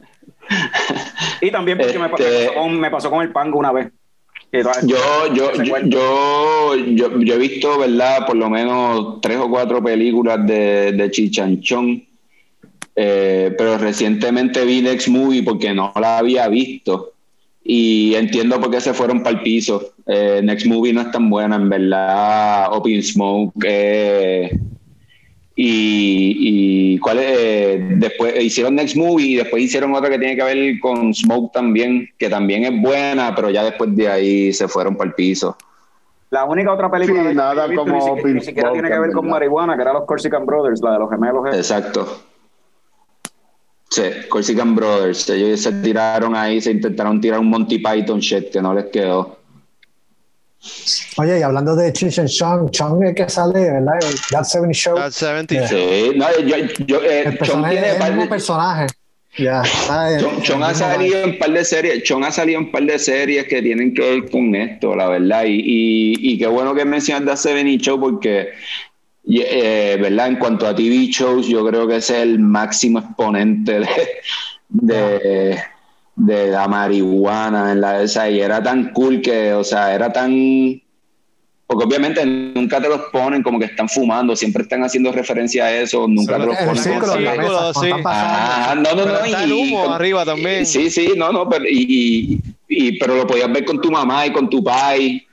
[1.41, 3.93] y también porque me, pasó este- con, me pasó con el pango una vez.
[4.55, 8.25] Yo, yo, yo, yo, yo, he visto, ¿verdad?
[8.25, 12.05] Por lo menos tres o cuatro películas de, de Chichanchón,
[12.95, 17.15] eh, pero recientemente vi Next Movie porque no la había visto
[17.65, 19.95] y entiendo por qué se fueron para el piso.
[20.07, 22.69] Eh, Next Movie no es tan buena, en verdad.
[22.73, 23.55] Open Smoke.
[23.67, 24.57] Eh,
[25.57, 30.43] y, y cuál eh, después hicieron Next Movie y después hicieron otra que tiene que
[30.43, 34.97] ver con Smoke también, que también es buena, pero ya después de ahí se fueron
[34.97, 35.57] para el piso.
[36.31, 39.83] La única otra película de nada como ni, siquiera, tiene que ver con marihuana, que
[39.83, 41.47] era los Corsican Brothers, la de los gemelos.
[41.55, 42.23] Exacto.
[43.89, 45.31] Sí, Corsican Brothers.
[45.31, 49.39] Ellos se tiraron ahí, se intentaron tirar un Monty Python shit que no les quedó.
[51.17, 53.99] Oye, y hablando de Cheech and Chong, Chong es que sale, ¿verdad?
[54.31, 54.97] That 70 Show.
[54.97, 55.79] That 70 Show.
[55.79, 56.57] Sí, no, yo,
[56.87, 58.87] yo, eh, el personaje tiene es el mismo personaje.
[59.37, 59.63] Ya,
[60.43, 62.99] Chong, ha salido en un par de series, Chong ha salido en un par de
[62.99, 65.45] series que tienen que ver con esto, la verdad.
[65.45, 68.53] Y, y, y qué bueno que mencionas That 70 Show porque
[69.27, 70.29] eh, ¿verdad?
[70.29, 73.89] En cuanto a TV shows, yo creo que es el máximo exponente de,
[74.69, 75.63] de,
[76.17, 80.81] la marihuana en la esa y era tan cool que, o sea, era tan
[81.67, 85.75] porque obviamente nunca te los ponen como que están fumando, siempre están haciendo referencia a
[85.75, 87.91] eso, nunca te los ponen sí.
[88.05, 90.67] ah, no, no, no, y, humo arriba también.
[90.67, 94.33] Sí, sí, no, no, pero y, y, pero lo podías ver con tu mamá y
[94.33, 95.27] con tu pai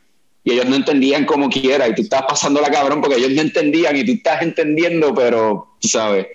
[0.44, 3.42] y ellos no entendían como quiera y tú estabas pasando la cabrón porque ellos no
[3.42, 6.28] entendían y tú estás entendiendo, pero tú sabes.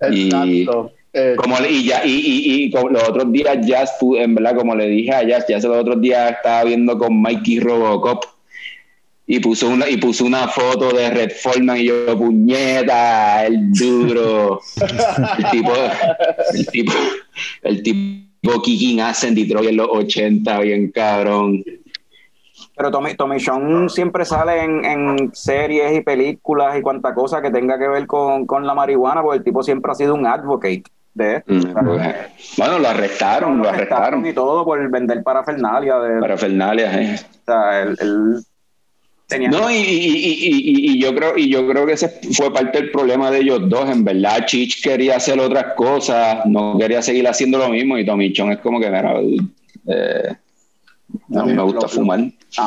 [0.00, 0.46] Exacto.
[0.46, 0.99] Y,
[1.36, 3.84] como, y, ya, y, y, y los otros días ya,
[4.18, 7.60] en verdad, como le dije a Jazz, ya los otros días estaba viendo con Mikey
[7.60, 8.24] Robocop
[9.30, 14.60] y puso una y puso una foto de Red Foreman y yo puñeta el duro.
[15.38, 15.72] El tipo
[16.52, 16.92] el tipo
[17.62, 21.62] el tipo kicking ass en Detroit en los 80 bien cabrón.
[22.76, 27.78] Pero Tommy, Tommy Sean siempre sale en, series y películas y cuanta cosa que tenga
[27.78, 30.82] que ver con, la marihuana, porque el tipo siempre ha sido un advocate
[31.24, 31.52] de esto.
[31.52, 31.74] Mm,
[32.56, 34.24] bueno, lo arrestaron, lo, arrestaron.
[34.26, 35.98] Y todo por vender parafernalia.
[35.98, 37.14] De, parafernalia, eh.
[37.14, 38.44] O sea, él,
[39.26, 39.50] tenía...
[39.50, 43.40] No, y, y, yo creo, y yo creo que ese fue parte del problema de
[43.40, 43.88] ellos dos.
[43.90, 48.34] En verdad, Chich quería hacer otras cosas, no quería seguir haciendo lo mismo, y Tommy
[48.34, 49.14] Sean es como que, mira,
[49.86, 50.36] eh,
[51.28, 52.20] no me gusta fumar.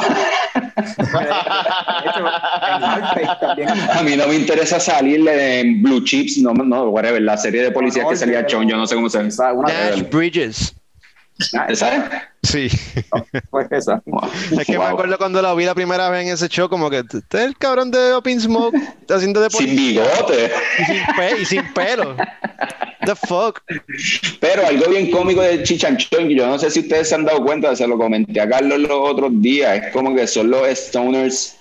[3.93, 7.71] a mí no me interesa salirle en Blue Chips, no, no, whatever, la serie de
[7.71, 9.63] policías que salía Chon, yo no sé cómo se llama.
[9.67, 10.75] Dash Bridges.
[11.67, 12.67] ¿Esa Sí.
[13.49, 14.01] pues esa.
[14.59, 16.99] Es que me acuerdo cuando la vi la primera vez en ese show, como que
[16.99, 18.75] este es el cabrón de Open Smoke
[19.09, 20.51] haciendo de Sin bigote.
[20.79, 22.15] Y sin, pe y sin pelo.
[23.05, 23.61] The fuck.
[24.39, 27.75] Pero algo bien cómico de Chichanchón, yo no sé si ustedes se han dado cuenta,
[27.75, 31.57] se lo comenté a Carlos los otros días, es como que son los stoners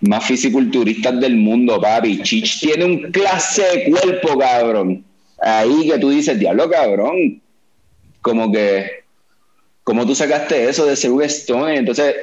[0.00, 2.22] más fisiculturistas del mundo, papi.
[2.22, 5.04] Chich tiene un clase de cuerpo, cabrón.
[5.40, 7.40] Ahí que tú dices, diablo, cabrón.
[8.20, 9.04] Como que,
[9.88, 11.78] como tú sacaste eso de ser un stoner?
[11.78, 12.14] Entonces,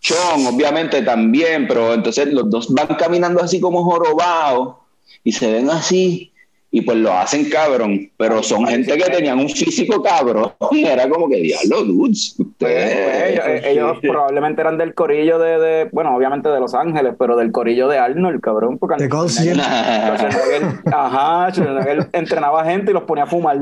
[0.00, 4.76] Chon, obviamente también, pero entonces los dos van caminando así como jorobados
[5.22, 6.32] y se ven así
[6.70, 11.06] y pues lo hacen cabrón, pero son gente que tenían un físico cabrón y era
[11.06, 12.36] como que diablo, dudes.
[12.38, 17.52] Pues, pues, ellos, probablemente eran del corillo de, bueno, obviamente de Los Ángeles, pero del
[17.52, 18.78] corillo de Arnold, cabrón.
[18.78, 19.08] Porque de
[20.90, 21.48] Ajá,
[21.86, 23.60] él entrenaba gente y los ponía a fumar.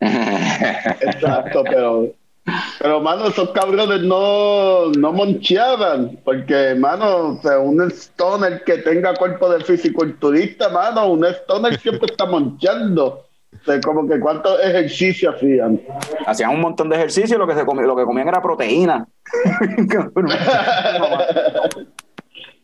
[0.00, 2.19] Exacto, pero
[2.78, 9.64] pero, mano, esos cabrones no, no moncheaban, porque, mano, un stoner que tenga cuerpo de
[9.64, 13.26] fisiculturista, mano, un stoner siempre está monchando.
[13.66, 15.80] O como que cuánto ejercicio hacían.
[16.26, 19.06] Hacían un montón de ejercicio, lo que, se lo que comían era proteína.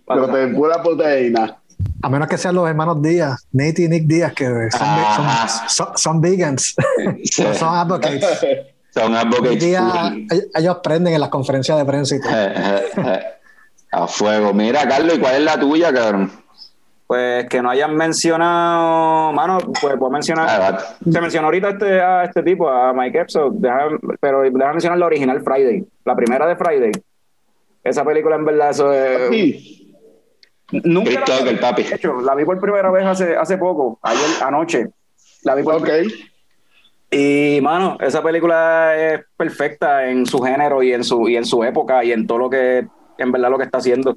[0.07, 1.59] Pura proteína.
[2.03, 6.77] A menos que sean los hermanos Díaz, Nate y Nick Díaz, que son, son, vegans,
[7.31, 8.47] son advocates.
[8.97, 12.33] Son ellos aprenden en las conferencias de prensa y todo.
[12.33, 13.21] Eh, eh, eh.
[13.93, 14.55] A fuego.
[14.55, 16.33] Mira, Carlos, ¿y cuál es la tuya, cabrón?
[17.07, 20.49] Pues que no hayan mencionado, mano, pues puedo mencionar.
[20.49, 23.39] Ah, se mencionó ahorita este, a este tipo, a Mike Epps,
[24.19, 26.93] pero déjame mencionar la original Friday, la primera de Friday.
[27.85, 29.29] Esa película en verdad, eso es.
[29.31, 29.95] Sí.
[30.73, 31.83] Nunca la, el papi.
[31.83, 34.89] De hecho, la vi por primera vez hace, hace poco, ayer anoche.
[35.43, 36.09] La vi por okay.
[37.11, 41.63] Y, mano, esa película es perfecta en su género y en su, y en su
[41.63, 42.87] época y en todo lo que,
[43.19, 44.17] en verdad, lo que está haciendo.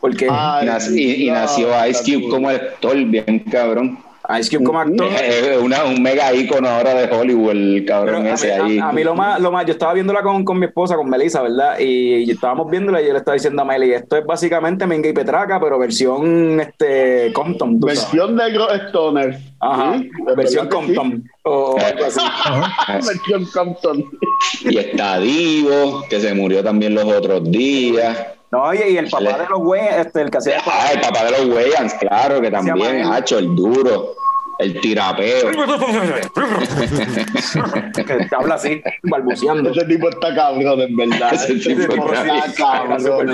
[0.00, 0.26] Porque...
[0.26, 3.98] y, nació Ice Cube como actor, bien cabrón.
[4.38, 5.08] Ice Cube como actor.
[5.18, 8.78] Es un mega ícono ahora de Hollywood, el cabrón ese ahí.
[8.78, 11.42] A, mí lo más, lo más, yo estaba viéndola con, con mi esposa, con Melissa,
[11.42, 11.78] ¿verdad?
[11.78, 15.12] Y, estábamos viéndola y yo le estaba diciendo a Meli, esto es básicamente Menga y
[15.12, 17.80] Petraca, pero versión este Compton.
[17.80, 18.44] Versión de
[18.88, 19.38] Stoner.
[19.60, 20.00] Ajá,
[20.36, 21.24] versión Compton.
[21.44, 21.76] O
[23.06, 24.04] versión Compton.
[24.62, 28.37] Y está Divo, que se murió también los otros días.
[28.50, 30.62] No, oye, y el papá de los Wayans, este, el que hacía.
[30.66, 34.14] Ah, el papá de los Wayans, claro, que también, hacho, el duro,
[34.58, 35.50] el tirapeo.
[37.94, 39.70] que habla así, balbuceando.
[39.70, 41.34] Ese tipo está cabrón, en verdad.
[41.34, 43.28] Ese tipo está cabrón.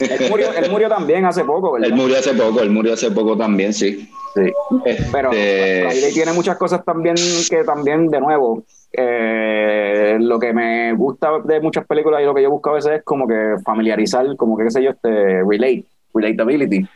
[0.00, 1.90] él, murió, él murió también hace poco, ¿verdad?
[1.90, 4.08] Él murió hace poco, él murió hace poco también, sí.
[4.34, 4.50] Sí.
[4.86, 5.08] Este...
[5.12, 7.16] Pero ahí tiene muchas cosas también
[7.50, 12.42] que también, de nuevo, eh, lo que me gusta de muchas películas y lo que
[12.42, 15.84] yo busco a veces es como que familiarizar, como que qué sé yo, este relate,
[16.12, 16.86] relatability.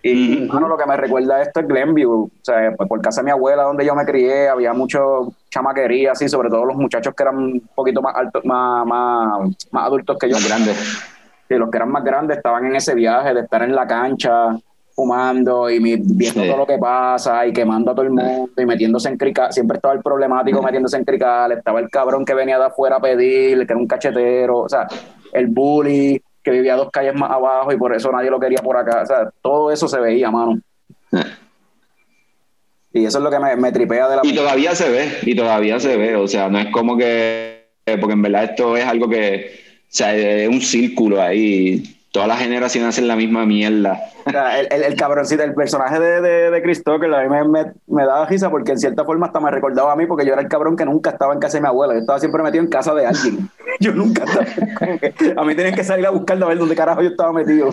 [0.00, 3.30] Y lo que me recuerda esto es Glenview, o sea, pues por casa de mi
[3.32, 7.36] abuela donde yo me crié, había mucho chamaquería así, sobre todo los muchachos que eran
[7.36, 10.36] un poquito más altos, más, más, más adultos que yo.
[10.46, 10.76] Grandes.
[11.48, 14.56] Sí, los que eran más grandes estaban en ese viaje de estar en la cancha,
[14.98, 19.08] fumando y viendo todo lo que pasa y quemando a todo el mundo y metiéndose
[19.08, 19.52] en crical.
[19.52, 23.00] Siempre estaba el problemático metiéndose en crical, estaba el cabrón que venía de afuera a
[23.00, 24.88] pedir, que era un cachetero, o sea,
[25.32, 28.76] el bully que vivía dos calles más abajo y por eso nadie lo quería por
[28.76, 29.02] acá.
[29.02, 30.58] O sea, todo eso se veía, mano.
[32.92, 34.22] Y eso es lo que me, me tripea de la...
[34.24, 37.68] Y todavía se ve, y todavía se ve, o sea, no es como que...
[38.00, 39.52] Porque en verdad esto es algo que...
[39.84, 44.10] O sea, es un círculo ahí todas las generaciones hacen la misma mierda.
[44.26, 48.26] el, el, cabroncito, el personaje de, de, de Chris Tucker, a mí me, me, daba
[48.26, 50.76] risa porque en cierta forma hasta me recordaba a mí porque yo era el cabrón
[50.76, 53.06] que nunca estaba en casa de mi abuela, yo estaba siempre metido en casa de
[53.06, 53.48] alguien.
[53.80, 57.10] Yo nunca estaba, a mí tenían que salir a buscar a ver dónde carajo yo
[57.10, 57.70] estaba metido.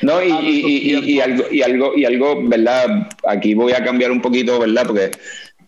[0.00, 3.06] no, y, y, y, y, algo, y algo, y algo, ¿verdad?
[3.28, 4.86] Aquí voy a cambiar un poquito, ¿verdad?
[4.86, 5.10] Porque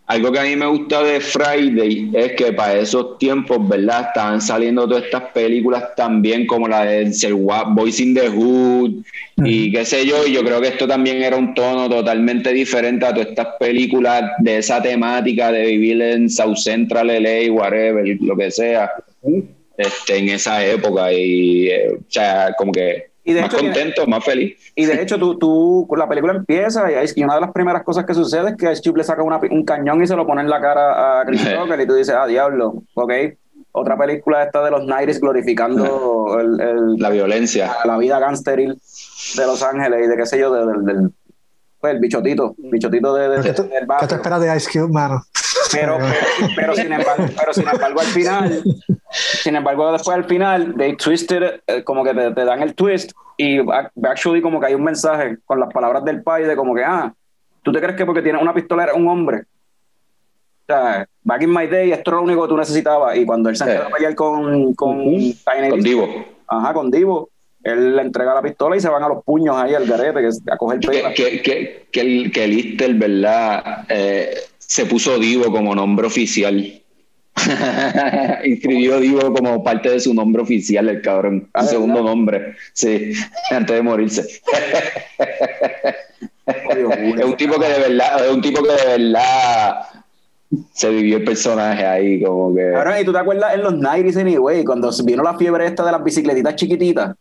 [0.09, 4.07] algo que a mí me gusta de Friday es que para esos tiempos, ¿verdad?
[4.07, 7.13] Estaban saliendo todas estas películas también, como la de
[7.67, 9.03] Boys in the Hood
[9.37, 10.25] y qué sé yo.
[10.25, 14.23] Y yo creo que esto también era un tono totalmente diferente a todas estas películas
[14.39, 18.91] de esa temática de vivir en South Central LA, whatever, lo que sea,
[19.77, 21.13] este, en esa época.
[21.13, 24.57] Y, eh, o sea, como que más contento, más feliz.
[24.75, 28.13] Y de hecho, tú, tú, la película empieza y, una de las primeras cosas que
[28.13, 30.61] sucede es que Ice Cube le saca un cañón y se lo pone en la
[30.61, 33.13] cara a Chris Tucker y tú dices, ah, diablo, ok.
[33.71, 37.75] Otra película esta de los 90 glorificando el, la violencia.
[37.85, 38.79] La, vida gangsteril
[39.35, 41.11] de Los Ángeles y de qué sé yo, del,
[41.79, 43.99] pues, el bichotito, bichotito de, de, del barrio.
[43.99, 45.21] ¿Qué te esperas de Ice Cube, mano?
[45.71, 45.97] Pero,
[46.55, 48.63] pero, sin embargo, pero sin embargo, al final,
[49.09, 53.59] sin embargo, después al final, they twisted, eh, como que te, dan el twist y
[54.03, 57.13] actually como que hay un mensaje con las palabras del pai de como que, ah,
[57.63, 59.41] ¿tú te crees que porque tienes una pistola eres un hombre?
[59.41, 63.17] O sea, back in my day, esto era lo único que tú necesitabas.
[63.17, 65.03] Y cuando él se entra a pelear con, con,
[65.69, 66.25] con Divo.
[66.47, 67.29] Ajá, con Divo
[67.63, 70.29] él le entrega la pistola y se van a los puños ahí al garete que,
[70.51, 73.85] a coger que, que, que, que, el, que el ¿verdad?
[73.89, 74.33] Eh,
[74.69, 76.55] se puso Divo como nombre oficial.
[78.45, 81.49] Inscribió Divo como parte de su nombre oficial, el cabrón.
[81.53, 83.13] Ah, segundo nombre, sí,
[83.51, 84.21] antes de morirse.
[86.45, 89.79] es un tipo que de verdad, es un tipo que de verdad
[90.71, 92.75] se vivió el personaje ahí, como que.
[92.75, 95.93] Ahora, ¿y tú te acuerdas en los 90s anyway, cuando vino la fiebre esta de
[95.93, 97.15] las bicicletitas chiquititas?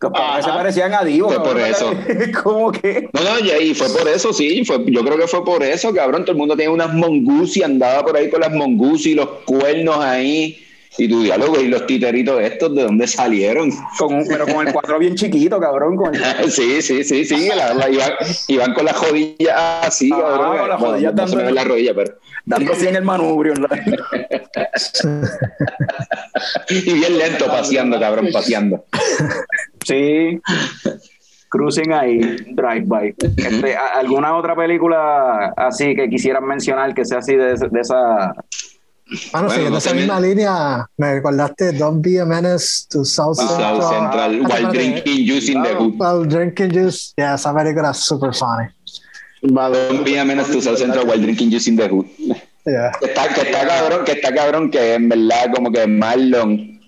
[0.00, 1.28] Que se parecían a Divo.
[1.28, 1.92] Fue por eso.
[2.44, 3.08] ¿Cómo que?
[3.12, 4.64] No, no, y fue por eso, sí.
[4.64, 6.22] Fue, yo creo que fue por eso, cabrón.
[6.22, 9.28] Todo el mundo tiene unas mongoose y andaba por ahí con las mongoose y los
[9.44, 10.64] cuernos ahí.
[10.96, 13.70] Y tu diálogo y los titeritos estos, ¿de dónde salieron?
[13.98, 15.96] Con, pero con el cuadro bien chiquito, cabrón.
[16.48, 17.48] sí, sí, sí, sí.
[18.48, 20.58] iban, con las rodillas así, ah, cabrón.
[20.58, 21.50] Con las rodillas dando...
[21.50, 22.18] la rodilla, pero...
[22.44, 23.54] Dando así en el manubrio.
[26.70, 28.84] y bien lento, paseando, cabrón, paseando.
[29.84, 30.40] Sí.
[31.50, 32.18] Cruising ahí,
[32.50, 33.14] drive-by.
[33.36, 38.32] Este, ¿Alguna otra película así que quisieran mencionar que sea así de, de esa
[39.32, 43.80] bueno, siguiendo esa misma línea, me recordaste Don't Be a Menace to South Central.
[43.80, 45.94] South Central ah, while drinking juice in the hood.
[45.98, 48.68] While drinking juice, yeah, esa película es super funny.
[49.42, 52.06] Don't Be a Menace to South Central while drinking juice in the hood.
[52.66, 52.92] Yeah.
[53.00, 56.78] Que, está, que está cabrón, que está cabrón, que en verdad como que Marlon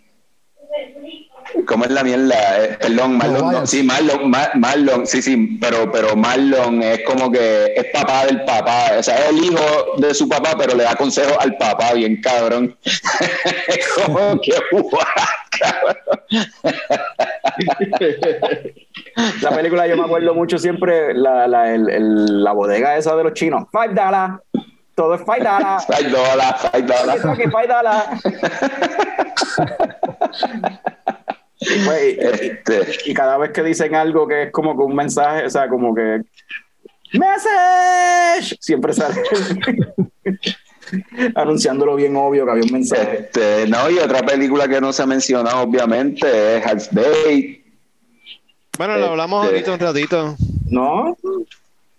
[1.66, 2.64] ¿Cómo es la mierda?
[2.64, 7.86] Eh, perdón, Marlon, sí, Marlon, Marlon, sí, sí, pero, pero Marlon es como que es
[7.92, 9.64] papá del papá, o sea, es el hijo
[9.98, 12.76] de su papá, pero le da consejos al papá, bien cabrón.
[12.84, 14.52] es como que,
[15.58, 15.96] cabrón.
[19.42, 23.34] La película yo me acuerdo mucho siempre, la, la, el, la bodega esa de los
[23.34, 23.66] chinos.
[23.70, 24.40] Five dollars.
[24.94, 25.86] Todo es five dollars.
[25.86, 27.22] Five dollars, five dollars.
[27.22, 28.08] Five dollars.
[31.60, 32.86] Pues, este.
[33.04, 35.94] y, cada vez que dicen algo que es como que un mensaje, o sea, como
[35.94, 36.22] que
[37.12, 38.56] ¡Message!
[38.60, 39.22] Siempre sale
[41.34, 43.20] anunciándolo bien obvio que había un mensaje.
[43.20, 47.64] Este, no, y otra película que no se ha mencionado, obviamente, es Half Day.
[48.78, 50.36] Bueno, lo hablamos este, ahorita un ratito.
[50.66, 51.16] No,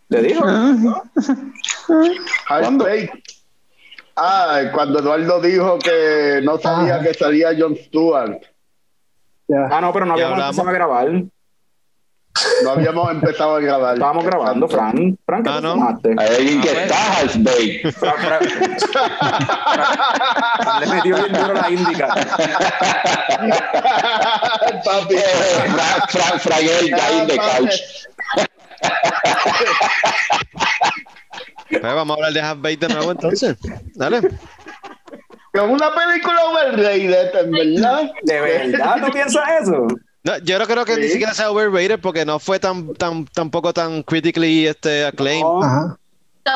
[0.09, 0.45] le digo.
[2.47, 2.83] Half
[4.15, 8.39] Ah, cuando Eduardo dijo que no sabía que salía John Stewart.
[9.71, 11.09] Ah, no, pero no habíamos empezado a grabar.
[12.63, 13.93] No habíamos empezado a grabar.
[13.95, 15.17] Estábamos grabando, Fran.
[15.25, 15.99] Fran, ¿qué ah, no?
[16.17, 17.79] Hay alguien que está, Halsbay.
[17.91, 18.39] Fran, Fran.
[20.79, 22.07] Le metió bien duro la índica.
[24.85, 25.15] Papi.
[25.67, 27.75] Fran, Fran, Fran, el guy de couch.
[31.69, 33.57] Pues vamos a hablar de Half de nuevo entonces.
[33.95, 34.21] Dale.
[35.53, 38.11] Como una película overrated, en verdad.
[38.23, 39.87] ¿De verdad tú piensas eso?
[40.23, 43.73] No, yo no creo que ni siquiera sea overrated porque no fue tan, tan, tampoco
[43.73, 45.41] tan critically este, acclaimed.
[45.41, 45.97] No.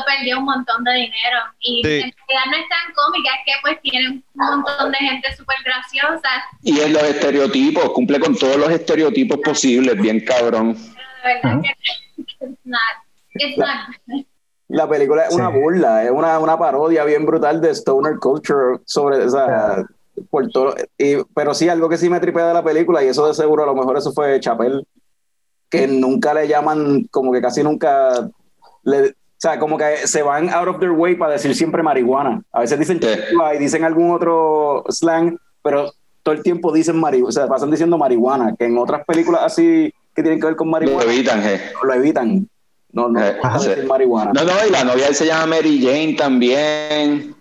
[0.05, 3.81] perdió un montón de dinero y en realidad no es tan cómica, es que pues
[3.81, 6.29] tiene un montón de gente súper graciosa.
[6.61, 10.77] Y en los estereotipos, cumple con todos los estereotipos posibles, bien cabrón.
[11.23, 14.25] La verdad que, es not,
[14.67, 19.23] la película es una burla, es una, una, parodia bien brutal de stoner culture sobre,
[19.23, 19.85] o sea,
[20.29, 23.27] por todo, y, pero sí, algo que sí me tripea de la película, y eso
[23.27, 24.85] de seguro a lo mejor eso fue Chapel,
[25.69, 28.29] que nunca le llaman, como que casi nunca,
[28.83, 32.41] le, o sea, como que se van out of their way para decir siempre marihuana.
[32.51, 32.99] A veces dicen
[33.53, 35.91] y dicen algún otro slang, pero
[36.23, 39.93] todo el tiempo dicen marihuana, o sea, pasan diciendo marihuana, que en otras películas así
[40.15, 41.03] que tienen que ver con marihuana.
[41.03, 41.61] Lo evitan, eh.
[41.83, 42.49] Lo evitan.
[42.95, 43.37] No, no, eh,
[43.85, 44.31] marihuana.
[44.31, 47.35] No, no, y la novia se llama Mary Jane también.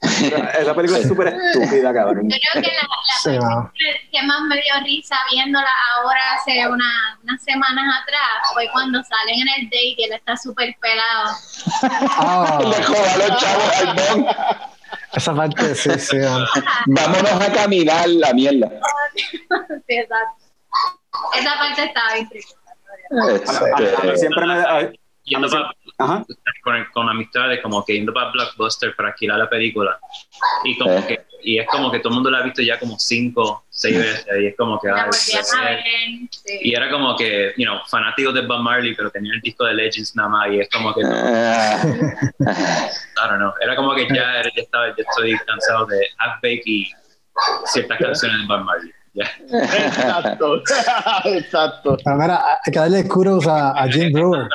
[0.00, 2.28] Esa película es súper estúpida, cabrón.
[2.28, 3.72] Yo creo que la, la
[4.10, 9.42] que más me dio risa viéndola ahora hace una, unas semanas atrás fue cuando salen
[9.42, 11.36] en el date y él está súper pelado.
[12.18, 12.58] Oh.
[12.68, 14.26] Le a los chavos al bon.
[15.12, 16.16] Esa parte, sí, sí.
[16.86, 18.68] Vámonos a caminar la mierda.
[19.86, 20.46] sí, exacto.
[21.38, 22.59] Esa parte estaba bien triste.
[23.10, 24.92] Este, siempre me,
[25.24, 26.24] yendo para,
[26.62, 29.98] con, con, amistades, como que yendo para Blockbuster para alquilar la película.
[30.64, 31.04] Y como eh.
[31.06, 33.96] que y es como que todo el mundo la ha visto ya como cinco, seis
[33.96, 34.26] veces.
[34.40, 34.88] Y es como que.
[36.60, 39.74] Y era como que, you know, fanáticos de Bob Marley, pero tenía el disco de
[39.74, 40.50] Legends nada más.
[40.50, 41.02] Y es como que.
[41.04, 41.82] Ah.
[42.40, 43.52] I don't know.
[43.60, 46.90] Era como que ya, ya, estaba, ya estoy cansado de Half Baked y
[47.66, 48.92] ciertas canciones de Bob Marley.
[49.14, 50.62] Exacto,
[51.24, 51.96] exacto.
[52.04, 54.48] Pero mira, hay que darle kudos a, a Jim Brewer.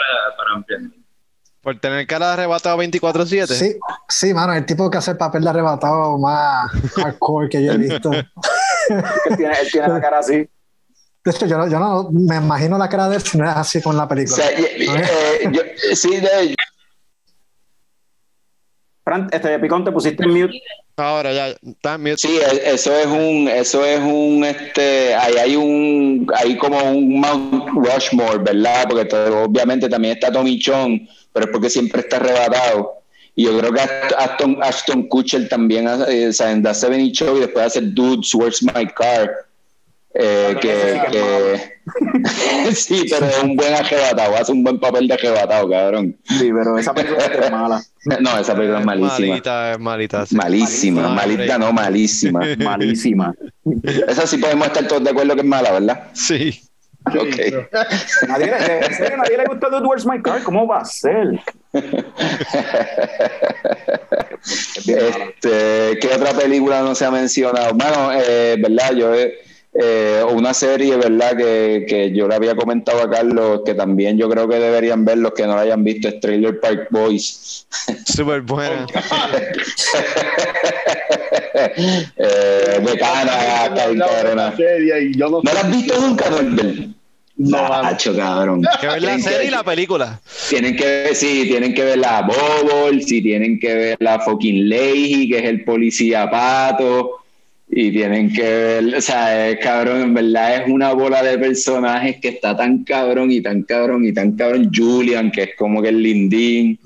[1.61, 3.47] por tener cara de arrebatado 24-7.
[3.47, 3.77] Sí,
[4.07, 7.77] sí, mano, el tipo que hace el papel de arrebatado más hardcore que yo he
[7.77, 8.13] visto.
[8.13, 8.27] él,
[9.35, 10.47] tiene, él tiene la cara así.
[11.25, 13.81] De hecho, yo, yo no me imagino la cara de él si no es así
[13.81, 14.35] con la película.
[14.35, 15.61] O sea, eh, yo,
[15.95, 16.55] sí, de,
[19.05, 20.59] Fran, este Picón, te pusiste en mute.
[20.97, 22.17] Ahora ya está mute.
[22.17, 27.19] Sí, e, eso es un, eso es un, este, ahí hay un, hay como un
[27.19, 28.87] Mount Rushmore, ¿verdad?
[28.89, 33.03] Porque obviamente también está Tommy Chong, pero es porque siempre está arrebatado.
[33.35, 33.81] Y yo creo que
[34.17, 38.33] Ashton, Ashton Kutcher también, eh, o sea, en The Seven Show y después hace Dudes,
[38.33, 39.44] Where's My Car?
[40.17, 41.75] Eh, que,
[42.73, 46.17] sí, pero es un buen arrebatado, hace un buen papel de arrebatado, cabrón.
[46.23, 47.83] Sí, pero esa película es mala.
[48.21, 49.27] No, esa película es malísima.
[49.29, 50.25] Malita, es malita.
[50.31, 52.39] Malísima, malita, no, malísima.
[52.59, 53.33] malísima.
[54.07, 56.03] Esa sí podemos estar todos de acuerdo que es mala, ¿verdad?
[56.13, 56.61] Sí.
[57.07, 57.35] Ok.
[58.27, 60.43] Nadie, ¿En serio nadie le gusta Where's My Car?
[60.43, 61.39] ¿Cómo va a ser?
[64.75, 67.73] este, ¿Qué otra película no se ha mencionado?
[67.73, 68.93] Bueno, eh, ¿verdad?
[68.93, 69.44] Yo he
[69.77, 71.35] eh, una serie, ¿verdad?
[71.35, 75.17] Que, que, yo le había comentado a Carlos, que también yo creo que deberían ver
[75.17, 77.67] los que no la hayan visto, es Trailer Park Boys.
[78.05, 78.87] Súper buena.
[82.15, 84.05] eh, de Cana, no,
[85.43, 86.95] ¿No la has visto nunca, Norbert?
[87.37, 88.65] No, macho, cabrón.
[88.79, 90.21] Que ver la serie y la película.
[90.47, 94.69] Tienen que ver, sí, tienen que ver la Bobble, sí, tienen que ver la fucking
[94.69, 97.24] Leahy, que es el policía pato
[97.67, 102.17] y tienen que ver, o sea, es cabrón, en verdad es una bola de personajes
[102.21, 104.71] que está tan cabrón y tan cabrón y tan cabrón.
[104.73, 106.79] Julian, que es como que el lindín.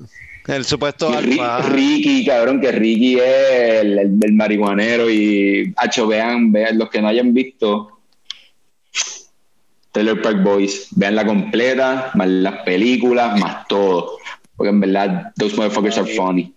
[0.46, 7.00] El supuesto Ricky, cabrón, que Ricky es el, marihuanero y, hacho, vean, vean, los que
[7.00, 8.00] no hayan visto,
[9.92, 10.88] Taylor Park Boys.
[10.92, 14.16] Vean la completa, más las películas, más todo.
[14.56, 16.52] Porque en verdad, those motherfuckers are funny.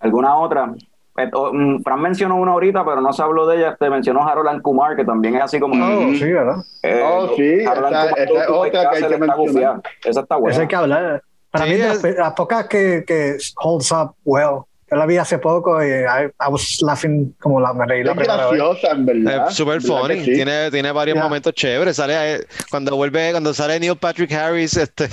[0.00, 0.74] ¿Alguna otra?
[1.18, 3.76] Eh, oh, mm, Fran mencionó una ahorita, pero no se habló de ella.
[3.78, 5.74] Te mencionó Harold Kumar, que también es así como.
[5.74, 6.64] Oh, sí, ¿verdad?
[6.82, 7.64] Eh, oh, sí.
[7.66, 9.82] Harold esa, Kumar, esa otra que hay que mencionar.
[10.04, 10.52] Esa está buena.
[10.52, 11.22] Esa hay que hablar.
[11.50, 12.02] Para mí, es...
[12.02, 14.60] de las, pocas que, que holds up well.
[14.90, 18.12] Yo la vi hace poco y I, I was laughing como la me reí la
[18.12, 19.48] es graciosa, en verdad.
[19.48, 20.24] Es super funny.
[20.24, 20.32] Sí.
[20.32, 21.24] Tiene, tiene varios yeah.
[21.24, 21.96] momentos chéveres.
[21.96, 25.08] Sale cuando vuelve, cuando sale Neil Patrick Harris, este.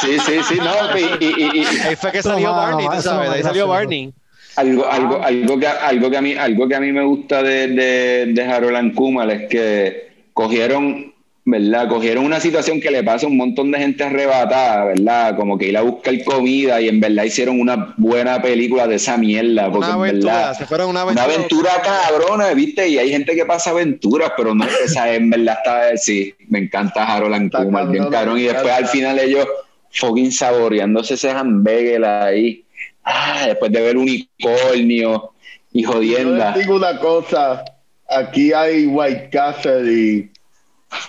[0.00, 0.98] Sí, sí, sí, no.
[0.98, 3.30] Y, y, y, ahí fue que salió Barney, no, tú sabes.
[3.30, 4.12] ahí salió Barney.
[4.58, 7.68] Algo, algo, algo, que, algo, que a mí, algo que a mí me gusta de,
[7.68, 11.12] de, de Harold and Kumar es que cogieron
[11.50, 11.88] ¿verdad?
[11.88, 15.36] Cogieron una situación que le pasa a un montón de gente arrebatada, ¿verdad?
[15.36, 19.16] Como que ir a buscar comida y en verdad hicieron una buena película de esa
[19.16, 19.70] mierda.
[19.70, 21.26] Porque una aventura, en verdad, se fueron una aventura.
[21.26, 22.88] Una aventura cabrona, ¿viste?
[22.88, 27.04] Y hay gente que pasa aventuras, pero no, esa en verdad está, sí, me encanta
[27.04, 28.38] Harold and Kumar, bien cabrón.
[28.38, 29.46] Y después al final ellos
[29.90, 32.64] fucking saboreándose ese hamburger ahí.
[33.10, 35.32] Ah, después de ver unicornio
[35.72, 36.52] y jodienda.
[36.54, 37.64] Yo digo una cosa,
[38.06, 40.30] aquí hay White Castle y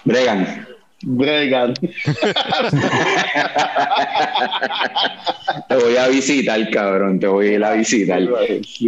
[0.05, 0.65] Bregan.
[1.01, 1.73] Bregan.
[5.67, 7.19] te voy a visitar, cabrón.
[7.19, 8.21] Te voy a ir a visitar.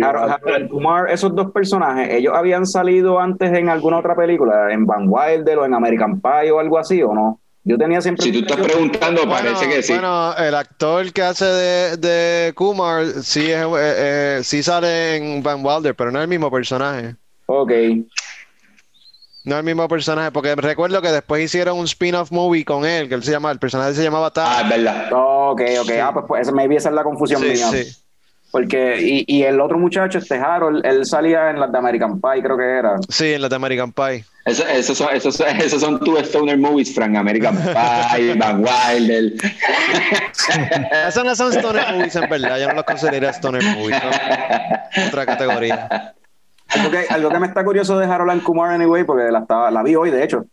[0.01, 4.71] Harold Kumar, esos dos personajes, ¿ellos habían salido antes en alguna otra película?
[4.71, 7.40] ¿En Van Wilder o en American Pie o algo así o no?
[7.63, 8.23] Yo tenía siempre.
[8.25, 9.93] Si tú estás preguntando, bueno, parece que sí.
[9.93, 15.43] Bueno, el actor que hace de, de Kumar sí, es, eh, eh, sí sale en
[15.43, 17.15] Van Wilder, pero no es el mismo personaje.
[17.45, 17.71] Ok.
[19.43, 23.15] No el mismo personaje, porque recuerdo que después hicieron un spin-off movie con él, que
[23.15, 24.45] él se llama, el personaje se llamaba Tal.
[24.47, 25.07] Ah, es verdad.
[25.11, 25.87] ok, ok.
[25.87, 25.93] Sí.
[25.99, 27.67] Ah, pues, pues maybe esa es la confusión Sí, mía.
[27.71, 27.95] sí.
[28.51, 32.43] Porque, y, y el otro muchacho, este Harold, él salía en las de American Pie,
[32.43, 32.97] creo que era.
[33.07, 34.25] Sí, en la de American Pie.
[34.43, 37.15] Eso, esos son, esos, esos son tus Stoner movies, Frank.
[37.15, 39.33] American Pie, Van Wilder.
[41.07, 42.59] Esos no son Stoner movies, en verdad.
[42.59, 43.97] Yo no los consideraría Stoner movies.
[44.03, 45.07] ¿no?
[45.07, 46.15] Otra categoría.
[46.69, 49.69] Algo que, algo que me está curioso de Harold and Kumar Anyway, porque la, estaba,
[49.69, 50.45] la vi hoy, de hecho.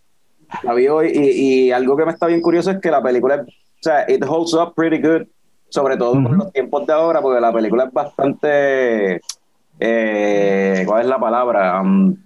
[0.62, 3.44] La vi hoy, y, y, algo que me está bien curioso es que la película,
[3.46, 5.26] o sea, it holds up pretty good,
[5.68, 6.22] sobre todo uh -huh.
[6.22, 9.20] por los tiempos de ahora, porque la película es bastante,
[9.80, 11.80] eh, ¿cuál es la palabra?
[11.80, 12.16] Um,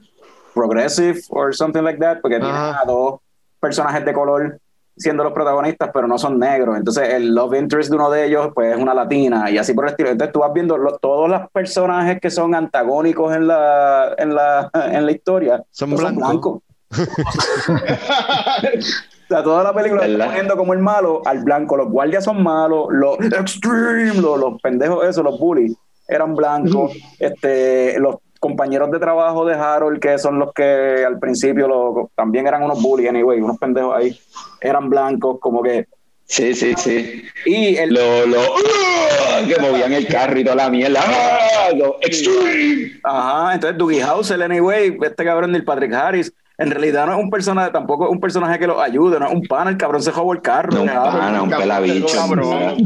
[0.55, 3.21] progressive or something like that, porque tiene a dos
[3.61, 4.59] personajes de color
[4.97, 6.77] siendo los protagonistas, pero no son negros.
[6.77, 9.87] Entonces, el love interest de uno de ellos, pues, es una latina y así por
[9.87, 10.11] el estilo.
[10.11, 14.71] Entonces, tú vas viendo lo, todos los personajes que son antagónicos en la, en la,
[14.75, 15.65] en la historia.
[15.71, 16.13] Son blancos.
[16.13, 16.61] Son blancos.
[19.35, 21.77] sea, toda la película está poniendo como el malo al blanco.
[21.77, 25.77] Los guardias son malos, los extreme, los, los pendejos, esos, los bullies,
[26.09, 26.93] eran blancos.
[27.19, 32.49] este, los compañeros de trabajo de Harold, que son los que al principio lo, también
[32.49, 34.19] eran unos bullies, anyway, unos pendejos ahí,
[34.61, 35.87] eran blancos, como que.
[36.25, 37.25] Sí, sí, sí.
[37.47, 37.95] Y el.
[37.95, 41.01] Lo, lo, uh, que movían el carro y toda la mierda.
[41.05, 41.71] ¡Ah!
[41.77, 42.93] Lo extreme.
[43.05, 46.33] Ajá, entonces Dougie House, el anyway, este cabrón del Patrick Harris.
[46.63, 49.33] En realidad no es un personaje, tampoco es un personaje que los ayude, no es
[49.33, 50.71] un pana, el cabrón se robó el carro.
[50.71, 52.07] No, un pana, un pelabicho.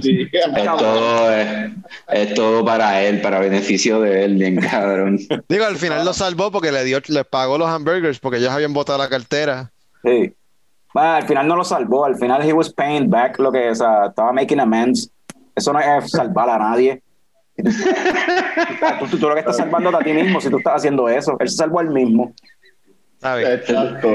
[0.00, 0.26] Sí.
[0.32, 1.72] Es, todo, es,
[2.08, 5.18] es, todo para él, para beneficio de él, bien cabrón.
[5.50, 8.72] Digo, al final lo salvó porque le dio, le pagó los hamburgers porque ellos habían
[8.72, 9.70] botado la cartera.
[10.02, 10.32] Sí.
[10.94, 13.74] Bueno, al final no lo salvó, al final he was paying back lo que o
[13.74, 15.10] sea, estaba making amends.
[15.54, 17.02] Eso no es salvar a nadie.
[17.56, 21.36] tú, tú, tú, lo que estás salvando a ti mismo si tú estás haciendo eso.
[21.38, 22.32] Él se salvó al mismo.
[23.34, 24.14] Exacto.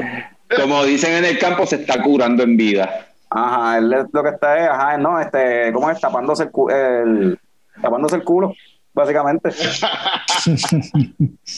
[0.56, 3.08] Como dicen en el campo, se está curando en vida.
[3.30, 6.00] Ajá, él lo que está es, ajá, no, este, ¿cómo es?
[6.02, 7.40] Tapándose el, el
[7.82, 8.54] tapándose el culo,
[8.94, 9.50] básicamente.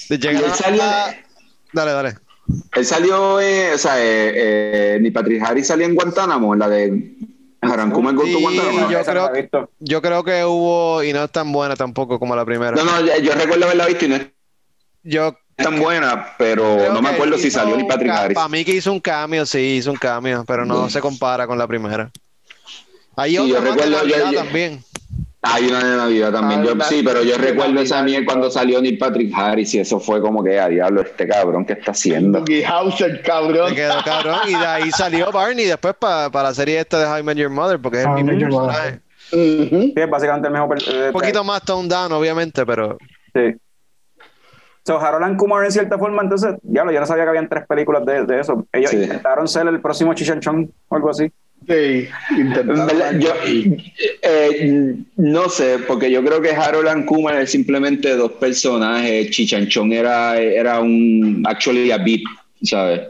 [0.09, 0.83] él salió,
[1.73, 2.13] dale, dale.
[2.75, 6.69] Él salió, eh, o sea, eh, eh, ni Patrick Harris salió en Guantánamo, en la
[6.69, 7.15] de
[7.63, 8.91] Jarancuma en sí, Guantánamo.
[8.91, 9.31] Yo creo,
[9.79, 12.73] yo creo que hubo, y no es tan buena tampoco como la primera.
[12.73, 14.27] No, no, yo recuerdo haberla visto y no es
[15.03, 18.35] yo tan buena, pero no me acuerdo si salió ni Patrick Harris.
[18.35, 20.89] Para mí que hizo un cambio, sí, hizo un cambio, pero no, no.
[20.89, 22.09] se compara con la primera.
[23.15, 24.83] Hay sí, otra yo recuerdo yo, yo, también.
[25.45, 28.81] Hay una de Navidad también, ah, yo, sí, pero yo recuerdo esa mía cuando salió
[28.81, 32.39] Neil Patrick Harris y eso fue como que, a diablo, este cabrón, ¿qué está haciendo?
[32.39, 33.69] Dougie Hauser, cabrón.
[33.69, 37.05] Se quedó cabrón y de ahí salió Barney después para pa la serie esta de
[37.05, 39.01] How I Met Your Mother, porque es el mismo personaje.
[39.33, 39.93] Uh -huh.
[39.93, 40.77] Sí, es básicamente el mejor.
[40.87, 42.97] Eh, un poquito más toned down, obviamente, pero.
[43.33, 43.55] Sí.
[44.85, 47.65] So, Harold and Kumar en cierta forma, entonces, ya yo no sabía que habían tres
[47.65, 48.67] películas de, de eso.
[48.73, 48.97] Ellos sí.
[48.97, 51.31] intentaron ser el próximo Chichanchón o algo así.
[51.65, 53.21] Sí, intentaron.
[53.21, 53.29] Yo,
[54.21, 59.29] eh, no sé, porque yo creo que Harold and Kumar es simplemente dos personajes.
[59.29, 62.21] Chichanchón era, era un actually a beat,
[62.63, 63.03] ¿sabes?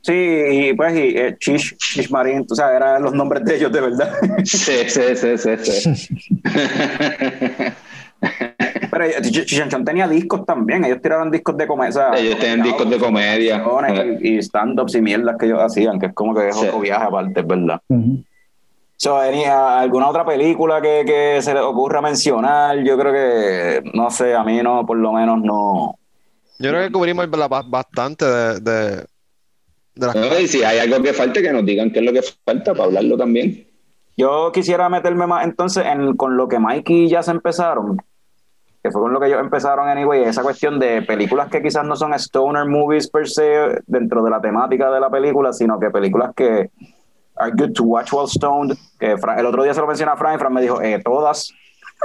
[0.00, 3.70] Sí, y pues, y eh, Chish, Chish Marín, o sea, eran los nombres de ellos
[3.70, 4.12] de verdad.
[4.44, 5.84] Sí, sí, sí, sí.
[5.84, 6.40] sí.
[8.98, 12.10] Pero Chichanchón tenía discos también, ellos tiraron discos de comedia.
[12.16, 13.62] Ellos tenían discos de comedia.
[14.20, 17.42] Y, stand-ups y mierdas que ellos hacían, que es como que es otro viaje aparte,
[17.42, 17.80] ¿verdad?
[18.96, 22.82] so, ¿Alguna otra película que, que se les ocurra mencionar?
[22.82, 25.96] Yo creo que, no sé, a mí no, por lo menos no.
[26.58, 29.06] Yo creo que cubrimos bastante de, de,
[30.42, 32.84] y si hay algo que falte, que nos digan qué es lo que falta para
[32.84, 33.66] hablarlo también.
[34.16, 37.98] Yo quisiera meterme más entonces en, con lo que Mikey ya se empezaron,
[38.82, 41.96] que fue con lo que ellos empezaron anyway, esa cuestión de películas que quizás no
[41.96, 46.32] son stoner movies per se dentro de la temática de la película, sino que películas
[46.36, 46.70] que
[47.38, 48.76] are good to watch while stoned.
[48.98, 51.52] Que el otro día se lo mencioné a Fran y Fran me dijo, eh, todas.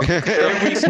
[0.02, 0.86] es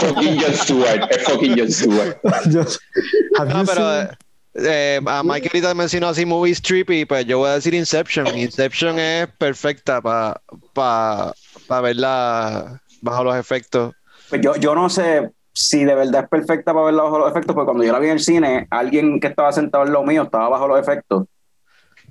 [0.00, 2.18] fucking John Stewart, es fucking John Stewart.
[2.22, 4.10] no, pero
[4.54, 8.26] eh, a Mike ahorita mencionó así movies trippy, pues yo voy a decir Inception.
[8.36, 10.40] Inception es perfecta para
[10.74, 11.34] pa,
[11.80, 13.94] verla bajo los efectos.
[14.28, 17.54] Pues yo, yo no sé si de verdad es perfecta para verla bajo los efectos,
[17.54, 20.22] porque cuando yo la vi en el cine, alguien que estaba sentado en lo mío
[20.22, 21.24] estaba bajo los efectos.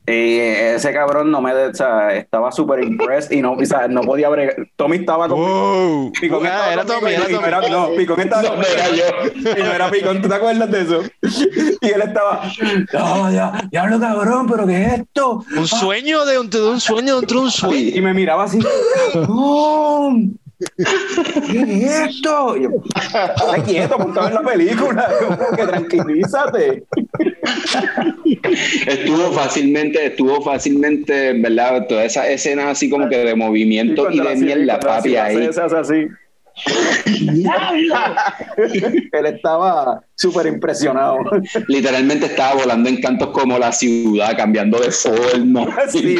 [0.09, 4.03] Y ese cabrón no me, o sea, estaba súper impressed y no, o sea, no
[4.03, 4.55] podía bregar.
[4.77, 5.37] Tommy estaba con.
[5.37, 6.11] Wow.
[6.13, 7.69] Picón ah, era Tommy, era Tommy.
[7.69, 8.41] No, Picón estaba.
[8.43, 9.03] No, era yo.
[9.35, 11.01] Y no era Picón, ¿tú te acuerdas de eso?
[11.81, 12.49] Y él estaba.
[12.93, 15.43] No, ya, diablo cabrón, pero ¿qué es esto?
[15.57, 17.75] Un sueño de un, de un sueño dentro de un sueño.
[17.75, 18.59] Y, y me miraba así.
[19.13, 20.15] ¡No!
[20.57, 22.57] ¿Qué es esto?
[22.57, 22.69] Yo,
[23.65, 25.09] quieto, apuntado en la película.
[25.55, 26.83] que tranquilízate.
[28.87, 31.85] Estuvo fácilmente, estuvo fácilmente, ¿verdad?
[31.87, 35.47] Toda esa escena así como que de movimiento y, de mierda, papi, ahí.
[35.47, 36.07] así.
[39.11, 41.17] Él estaba súper impresionado.
[41.67, 45.67] Literalmente estaba volando en cantos como la ciudad, cambiando de forma.
[45.91, 46.17] Sí,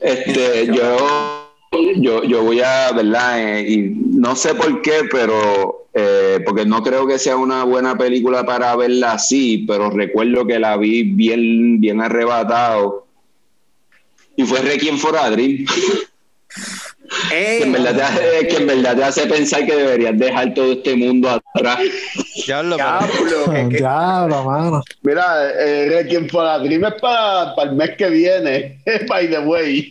[0.00, 0.96] este, yo,
[1.96, 3.40] yo, yo voy a, ¿verdad?
[3.40, 7.96] Eh, y no sé por qué, pero eh, porque no creo que sea una buena
[7.96, 13.03] película para verla así, pero recuerdo que la vi bien, bien arrebatado.
[14.36, 15.66] Y fue Requiem for a Dream.
[17.28, 20.72] que, en verdad te hace, que en verdad te hace pensar que deberías dejar todo
[20.72, 21.78] este mundo atrás.
[22.46, 22.76] Diablo,
[23.68, 24.82] Diablo, mano.
[25.02, 29.38] Mira, eh, Requiem for a Dream es para, para el mes que viene, by the
[29.40, 29.88] way.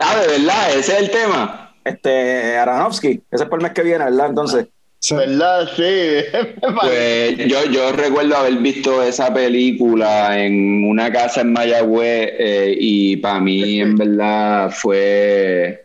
[0.00, 1.74] ah, de verdad, ese es el tema.
[1.84, 4.28] Este, Aronofsky, ese es para el mes que viene, ¿verdad?
[4.28, 4.66] Entonces.
[5.10, 5.70] ¿Verdad?
[5.76, 6.38] Sí.
[6.80, 13.16] pues yo, yo recuerdo haber visto esa película en una casa en Mayagüez eh, y
[13.16, 15.84] para mí en verdad fue...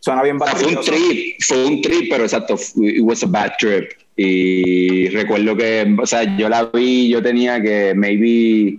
[0.00, 3.90] Suena bien Fue un trip, fue un trip, pero exacto, it was a bad trip.
[4.16, 8.76] Y recuerdo que, o sea, yo la vi, yo tenía que maybe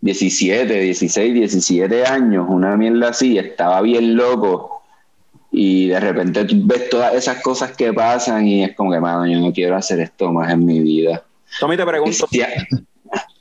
[0.00, 4.79] 17, 16, 17 años, una mierda así, estaba bien loco
[5.52, 9.38] y de repente ves todas esas cosas que pasan y es como que, mano, yo
[9.40, 11.24] no quiero hacer esto más en mi vida.
[11.58, 12.26] Tommy, te pregunto.
[12.30, 12.40] Si,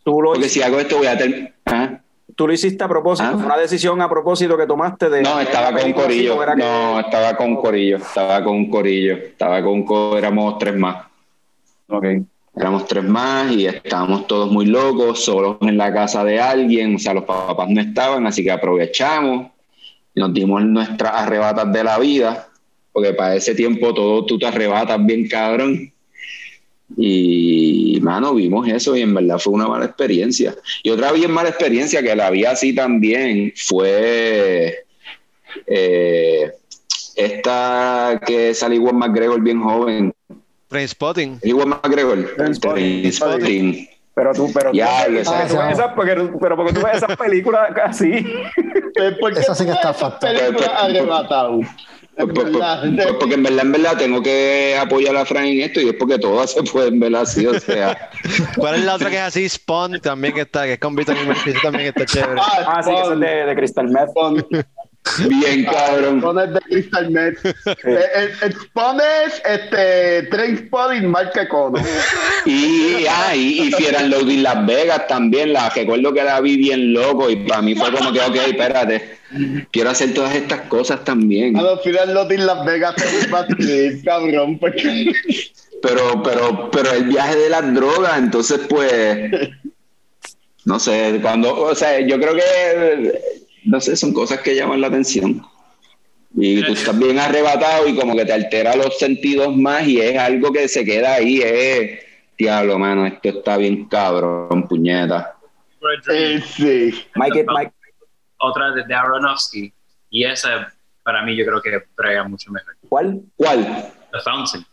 [0.03, 1.53] ¿tú lo porque si hago esto voy a tener...
[1.65, 1.99] ¿ah?
[2.35, 3.29] ¿Tú lo hiciste a propósito?
[3.29, 3.35] ¿Ah?
[3.35, 5.21] ¿Una decisión a propósito que tomaste de...?
[5.21, 6.55] No, estaba con Corillo.
[6.55, 7.97] No, estaba con Corillo.
[7.97, 9.13] Estaba con Corillo.
[9.15, 9.85] Estaba con...
[10.17, 11.05] Éramos tres más.
[11.89, 12.05] Ok.
[12.55, 16.95] Éramos tres más y estábamos todos muy locos, solos en la casa de alguien.
[16.95, 19.51] O sea, los papás no estaban, así que aprovechamos
[20.15, 22.49] nos dimos nuestras arrebatas de la vida,
[22.91, 25.93] porque para ese tiempo todo tú te arrebatas bien cabrón.
[26.97, 30.55] Y, mano, vimos eso y en verdad fue una mala experiencia.
[30.83, 34.85] Y otra bien mala experiencia que la vi así también fue
[35.67, 36.51] eh,
[37.15, 40.13] esta que salió Juan McGregor bien joven.
[40.67, 41.39] Prince Spotting.
[41.43, 42.35] Juan McGregor.
[42.35, 42.55] Prince
[43.11, 43.87] Spotting.
[44.19, 47.15] Pero tú, pero ya, tú, esa, tú ves esas, porque, pero porque tú ves esas
[47.15, 48.25] películas así.
[49.37, 50.55] Esa sí que está fatal.
[52.17, 56.19] Porque en verdad, en verdad, tengo que apoyar a Frank en esto y es porque
[56.19, 58.09] todas se pueden ver así, o sea.
[58.57, 59.47] ¿Cuál es la otra que es así?
[59.47, 62.41] Spawn también que está, que es con Vitamin también está chévere.
[62.41, 64.09] Ah, sí, que es de, de Crystal Meth.
[65.27, 66.21] Bien, cabrón.
[66.21, 67.37] Pones de Crystal Met.
[68.41, 71.79] Expones este, Trainspotting marca Cono.
[72.45, 75.53] Y, ah, y, y Fiera Loading Las Vegas también.
[75.53, 79.17] La recuerdo que la vi bien loco y para mí fue como que, ok, espérate.
[79.71, 81.57] Quiero hacer todas estas cosas también.
[81.57, 82.95] A los Fear Loading Las Vegas,
[84.03, 84.59] cabrón.
[85.81, 89.31] Pero, pero, pero el viaje de las drogas, entonces, pues.
[90.65, 91.55] No sé, cuando.
[91.57, 93.21] O sea, yo creo que
[93.69, 95.41] no sé, son cosas que llaman la atención.
[96.35, 100.17] Y tú estás bien arrebatado y como que te altera los sentidos más y es
[100.17, 101.99] algo que se queda ahí, es,
[102.37, 105.35] diablo, mano, esto está bien cabrón, puñeta.
[106.11, 107.05] Eh, sí.
[107.15, 107.73] Mike, Mike.
[108.37, 109.73] Otra de, Aronofsky
[110.09, 110.73] y esa
[111.03, 112.75] para mí yo creo que trae mucho mejor.
[112.87, 113.21] ¿Cuál?
[113.35, 113.91] ¿Cuál?
[114.11, 114.65] The Fountain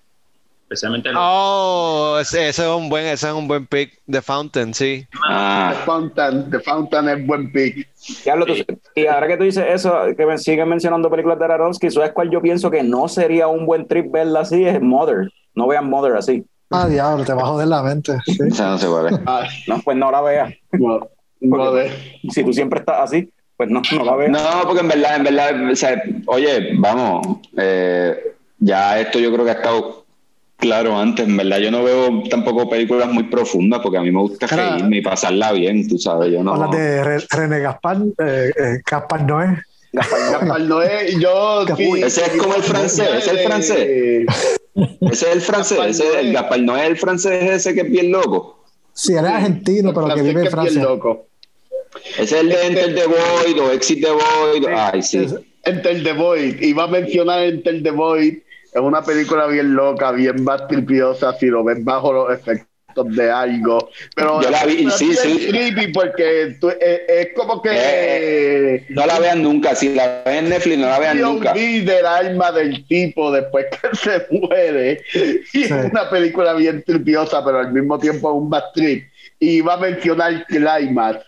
[0.66, 4.00] especialmente oh ese, es un buen ese es un buen pick.
[4.10, 5.06] The Fountain sí.
[5.28, 5.72] Ah.
[5.72, 7.88] The Fountain The Fountain es buen pick.
[8.96, 12.30] Y ahora que tú dices eso que me siguen mencionando películas de Aronofsky ¿sabes cuál
[12.30, 14.64] yo pienso que no sería un buen trip verla así?
[14.64, 15.30] es Mother.
[15.54, 16.44] No vean Mother así.
[16.70, 18.36] Ah diablo te va a joder la mente ¿sí?
[18.58, 19.46] no se puede ah.
[19.68, 21.08] no pues no la veas no,
[22.28, 25.24] si tú siempre estás así pues no, no la veas no porque en verdad en
[25.24, 25.52] verdad
[26.26, 30.05] oye vamos eh, ya esto yo creo que ha estado
[30.58, 34.20] Claro, antes, en verdad, yo no veo tampoco películas muy profundas porque a mí me
[34.20, 36.32] gusta reírme y pasarla bien, tú sabes.
[36.32, 36.54] Yo no.
[36.54, 39.58] Hablas de René Gaspar, eh, eh, Gaspar Noé.
[39.92, 41.66] Gaspar, Noé, yo.
[41.96, 44.26] ese es como el francés, ese es el francés.
[45.00, 48.12] Ese es el francés, ese el Gaspar Noé es el francés ese que es bien
[48.12, 48.62] loco.
[48.92, 50.82] Sí, él es argentino, pero que vive en Francia.
[50.82, 51.28] loco.
[52.18, 54.66] Ese es el de este Enter the Void o Exit the Void.
[54.68, 55.26] Ay, sí.
[55.64, 56.60] Enter the Void.
[56.60, 58.34] Iba a mencionar Enter the Void
[58.76, 62.66] es una película bien loca, bien tripiosa, si lo ves bajo los efectos
[63.06, 63.88] de algo.
[64.14, 65.48] Pero yo la vi, sí, sí.
[65.48, 67.70] creepy porque eh, es, como que.
[67.72, 69.74] Eh, no la vean nunca.
[69.74, 71.54] Si la ven en Netflix, no la vean nunca.
[71.54, 75.00] del alma del tipo después que se muere.
[75.54, 79.08] Y es una película bien tripiosa, pero al mismo tiempo un bad trip.
[79.38, 81.24] Y va a mencionar Climax.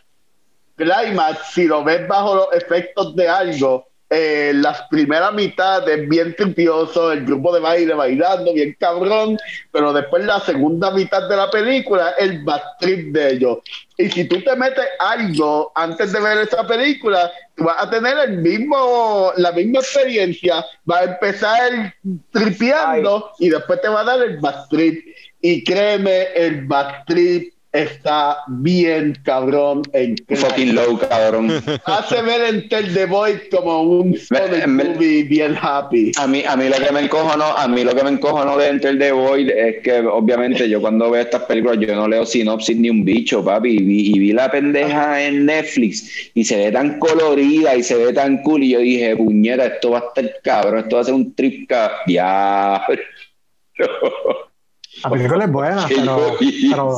[0.77, 7.13] Climax, si lo ves bajo los efectos de algo eh, las primeras mitades bien tripioso,
[7.13, 9.37] el grupo de baile bailando, bien cabrón,
[9.71, 13.59] pero después la segunda mitad de la película, el bad trip de ellos.
[13.99, 18.17] Y si tú te metes algo antes de ver esa película, tú vas a tener
[18.19, 21.95] el mismo, la misma experiencia, va a empezar
[22.31, 25.05] tripeando y después te va a dar el bad trip.
[25.43, 31.51] Y créeme, el bad trip está bien cabrón en fucking low cabrón.
[31.85, 34.19] Hace ver Enter the Void como un
[34.67, 36.13] movie bien happy.
[36.19, 38.57] A mí a mí lo que me encojo a mí lo que me encojo no
[38.57, 42.25] de Enter the Void es que obviamente yo cuando veo estas películas yo no leo
[42.25, 43.77] sinopsis ni un bicho papi.
[43.77, 47.97] Y vi, y vi la pendeja en Netflix y se ve tan colorida y se
[47.97, 48.63] ve tan cool.
[48.63, 51.69] Y yo dije puñera esto va a estar cabrón esto va a ser un trip
[52.07, 52.83] ya
[55.05, 56.37] la película es buena pero
[56.71, 56.97] pero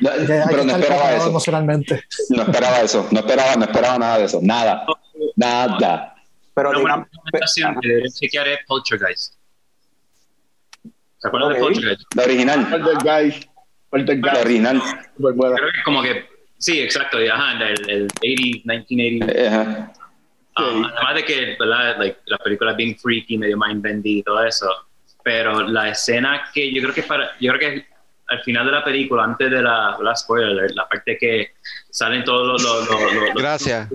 [0.00, 1.28] no esperaba eso.
[1.28, 2.04] Emocionalmente.
[2.30, 4.86] No esperaba eso, no esperaba, no esperaba nada de eso, nada,
[5.36, 6.14] nada.
[6.54, 9.34] Pero una digamos, recomendación que deberían chequear es Poltergeist.
[11.18, 12.02] ¿Se acuerdan de Poltergeist?
[12.14, 12.70] La original.
[12.70, 13.48] Poltergeist.
[14.24, 14.82] La original.
[15.16, 16.26] Creo que como que,
[16.58, 19.48] sí, exacto, ajá, el, el 80, 1980.
[19.48, 19.92] Ajá.
[20.58, 21.96] Um, además de que ¿verdad?
[21.98, 24.68] Like, la película es bien freaky, medio mind bendy y todo eso,
[25.24, 27.86] pero la escena que yo creo que para, yo creo que
[28.32, 31.52] al final de la película, antes de la, la spoiler, la parte que
[31.90, 32.88] salen todos los...
[32.88, 33.88] los, Gracias.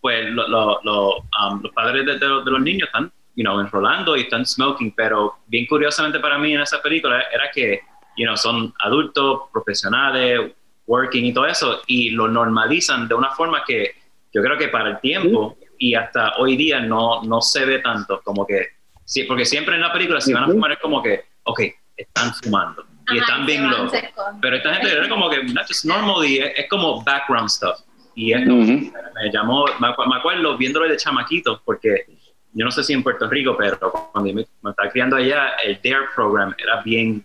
[0.00, 5.36] pues um, los padres de, los niños están you know, enrolando y están smoking, pero
[5.46, 7.80] bien curiosamente para mí en esa película era que
[8.16, 10.52] you know, son adultos, profesionales,
[10.86, 13.96] working y todo eso, y lo normalizan de una forma que
[14.32, 18.20] yo creo que para el tiempo y hasta hoy día no, no se ve tanto,
[18.22, 18.68] como que,
[19.04, 21.60] sí, porque siempre en la película si van a fumar es como que, ok,
[21.96, 23.92] están fumando y están bien locos.
[24.40, 27.80] Pero esta gente era como que, not just normal, y es, como background stuff.
[28.14, 32.06] Y esto me llamó, me, acuerdo viéndolo de chamaquito, porque
[32.54, 33.78] yo no sé si en Puerto Rico, pero
[34.12, 37.24] cuando me, estaba criando allá, el DARE program era bien,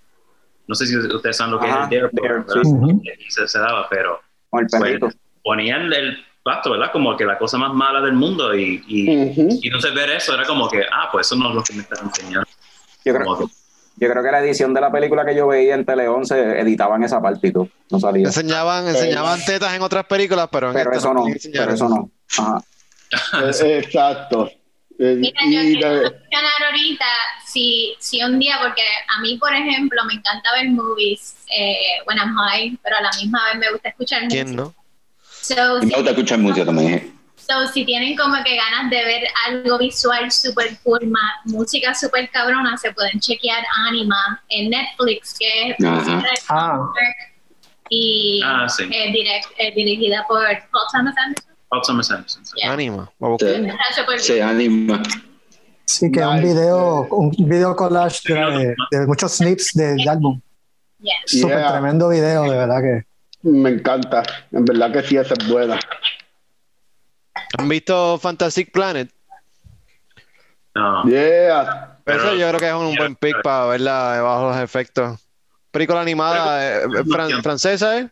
[0.68, 2.45] no sé si ustedes saben lo que es el DARE program,
[3.30, 4.20] se, daba, pero
[4.52, 6.91] el pues, ponían el pasto, ¿verdad?
[6.91, 10.34] Como que la cosa más mala del mundo y, y, y no sé ver eso,
[10.34, 12.49] era como que, ah, pues eso no es lo que me están enseñando.
[13.06, 13.49] Yo creo,
[13.97, 17.03] yo creo que la edición de la película que yo veía en Tele 11 editaban
[17.03, 17.69] esa parte y todo.
[17.89, 18.27] No salía.
[18.27, 21.26] Enseñaban, enseñaban tetas en otras películas, pero en pero eso no.
[21.53, 22.09] Pero eso no.
[22.38, 22.63] Ajá.
[23.63, 24.49] Exacto.
[24.97, 27.05] Mira, yo quiero mencionar ahorita
[27.45, 28.84] si, si un día, porque
[29.18, 33.09] a mí, por ejemplo, me encanta ver movies eh, when I'm high, pero a la
[33.19, 34.43] misma vez me gusta escuchar música.
[34.43, 34.76] ¿Quién no?
[35.41, 37.19] So, me gusta escuchar música también.
[37.47, 41.11] So, si tienen como que ganas de ver algo visual super cool,
[41.45, 45.76] música super cabrona, se pueden chequear Anima en Netflix, que es
[46.49, 46.88] ah.
[47.89, 48.84] y ah, sí.
[48.84, 51.55] eh, direct, eh, dirigida por Paul Thomas Anderson.
[51.69, 52.43] Paul Thomas Anderson.
[52.55, 52.73] Yeah.
[52.73, 53.11] Anima.
[54.19, 55.01] Sí, Anima.
[55.85, 60.39] Sí, que es un video, un video collage de, de muchos snips del álbum.
[60.99, 61.15] Yeah.
[61.26, 63.05] Súper tremendo video, de verdad que.
[63.43, 65.80] Me encanta, en verdad que sí, esa es buena.
[67.57, 69.10] ¿Han visto Fantastic Planet?
[70.76, 71.03] No.
[71.06, 71.98] Yeah.
[72.06, 75.19] Eso yo creo que es un buen pick para verla bajo los efectos.
[75.72, 78.10] Película animada eh, fran- francesa, ¿eh?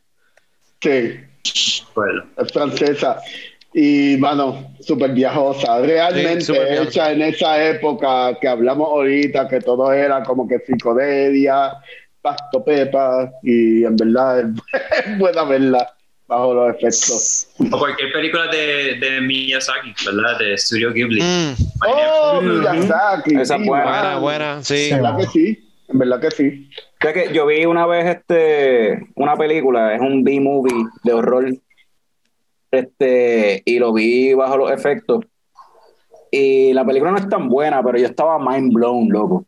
[0.81, 1.19] Sí,
[1.95, 2.23] Bueno.
[2.37, 3.19] es francesa.
[3.73, 5.79] Y, mano, súper viajosa.
[5.79, 6.89] Realmente Sí, súper viajosa.
[6.89, 11.73] hecha en esa época que hablamos ahorita, que todo era como que psicodelia,
[12.21, 14.39] pasto pepa, y en verdad
[15.05, 15.93] es buena verla
[16.29, 17.47] bajo los efectos.
[17.71, 20.37] O cualquier película de, de Miyazaki, ¿verdad?
[20.39, 21.21] De Studio Ghibli.
[21.21, 21.53] Mm,
[21.87, 23.35] ¡Oh, Miyazaki!
[23.35, 23.83] Esa es sí, buena.
[23.89, 24.89] buena, buena, sí.
[24.91, 26.69] En verdad que sí, en verdad que sí.
[27.01, 31.45] Sé que yo vi una vez este una película, es un B-movie de horror.
[32.71, 35.25] Este, y lo vi bajo los efectos.
[36.31, 39.45] Y la película no es tan buena, pero yo estaba mind blown, loco.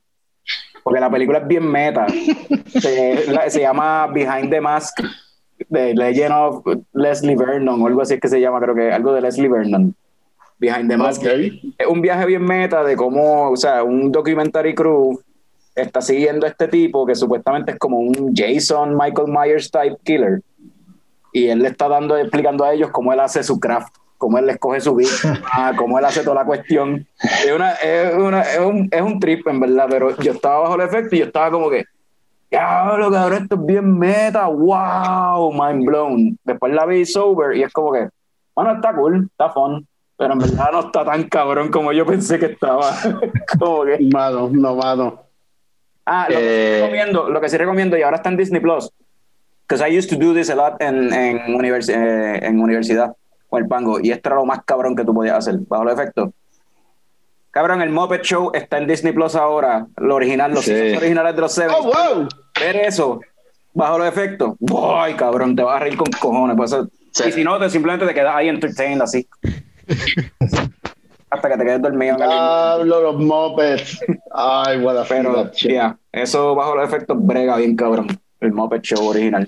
[0.83, 2.07] Porque la película es bien meta.
[2.79, 4.97] se, la- se llama Behind the Mask,
[5.69, 9.13] de Legend of Leslie Vernon, o algo así es que se llama, creo que algo
[9.13, 9.95] de Leslie Vernon.
[10.61, 11.23] Behind the Mask.
[11.23, 11.73] Ok.
[11.77, 15.19] Es un viaje bien meta de cómo, o sea, un documentary crew
[15.75, 20.41] está siguiendo a este tipo que supuestamente es como un Jason Michael Myers type killer.
[21.33, 24.45] Y él le está dando, explicando a ellos cómo él hace su craft, cómo él
[24.45, 27.07] les coge su víctima, cómo él hace toda la cuestión.
[27.43, 30.75] Es, una, es, una, es, un, es un trip, en verdad, pero yo estaba bajo
[30.75, 31.85] el efecto y yo estaba como que,
[32.51, 36.37] diablo, cabrón, esto es bien meta, wow, mind blown.
[36.43, 38.09] Después la vi sober y es como que,
[38.53, 39.87] bueno, está cool, está fun,
[40.17, 42.91] pero en verdad no está tan cabrón como yo pensé que estaba.
[43.59, 45.21] como que, Mano, no, mano.
[46.05, 48.59] Ah, lo que, Eh, sí recomiendo, lo que sí recomiendo, y ahora está en Disney
[48.59, 48.91] Plus,
[49.67, 53.15] because I used to do this a lot en, en, univers- eh, en universidad,
[53.49, 55.93] con el pango, y esto era lo más cabrón que tú podías hacer, bajo los
[55.93, 56.29] efectos.
[57.51, 60.71] Cabrón, el Muppet Show está en Disney Plus ahora, lo original, los Sí.
[60.95, 61.75] Originales de los Seven.
[61.77, 62.27] ¡Oh, wow!
[62.61, 63.19] Ver eso,
[63.73, 64.55] bajo los efectos,
[64.95, 65.55] ¡ay, cabrón!
[65.55, 66.55] Te vas a reír con cojones.
[66.55, 66.75] pues
[67.11, 67.23] Sí.
[67.27, 69.27] Y si no, te, simplemente te quedas ahí entertained así.
[71.29, 73.99] Hasta que te quedes dormido Diablo, los mopeds.
[74.33, 78.07] Ay, what a Pero, ya, eso bajo los efectos brega bien cabrón.
[78.39, 79.47] El Muppet Show original.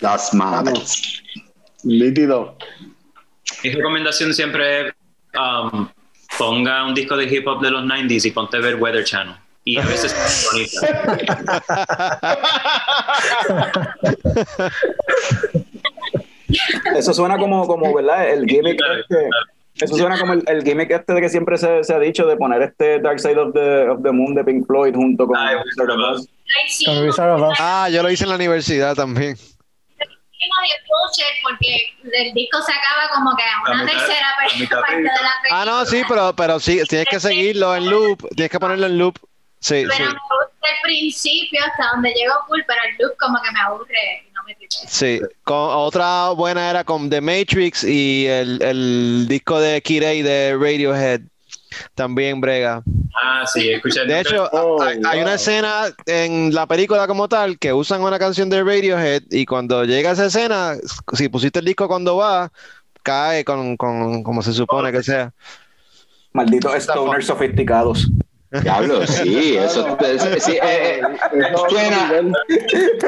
[0.00, 1.22] Las manos.
[1.84, 2.56] Nítido.
[3.62, 4.94] Mi recomendación siempre es
[5.34, 5.88] um,
[6.36, 9.36] ponga un disco de hip hop de los 90s y ponte a ver Weather Channel.
[9.66, 10.14] Y a veces.
[16.96, 18.28] Eso suena como, como ¿verdad?
[18.28, 19.28] El gimmick este.
[19.84, 22.34] Eso suena como el, el gimmick este de que siempre se, se ha dicho de
[22.36, 25.56] poner este Dark Side of the, of the Moon de Pink Floyd junto con Ay,
[25.56, 26.26] Wizard of Oz.
[26.28, 27.10] Ay, sí, Con.
[27.58, 29.36] Ah, yo lo hice en la universidad también.
[29.98, 30.08] El
[30.88, 31.92] bullshit porque
[32.26, 34.82] el disco se acaba como que a una mitad- tercera parte de la Ah,
[35.42, 35.64] película.
[35.66, 39.16] no, sí, pero, pero sí, tienes que seguirlo en loop, tienes que ponerlo en loop.
[39.60, 43.38] Sí, Pero sí, me gusta el principio hasta donde llegó cool, pero el loop como
[43.42, 45.20] que me aburre y no me sí.
[45.44, 51.22] Con, otra buena era con The Matrix y el, el disco de Kirei de Radiohead.
[51.94, 52.82] También brega.
[53.22, 54.04] Ah, sí, escuché.
[54.06, 58.18] De hecho, Oh, hay, hay una escena en la película como tal que usan una
[58.18, 60.74] canción de Radiohead y cuando llega esa escena,
[61.12, 62.50] si pusiste el disco cuando va,
[63.02, 65.32] cae con, con como se supone que sea.
[66.32, 68.08] Malditos stoners sofisticados.
[68.62, 71.00] Diablo, sí, eso, es- sí, eh, eh,
[71.50, 72.10] Eso- suena,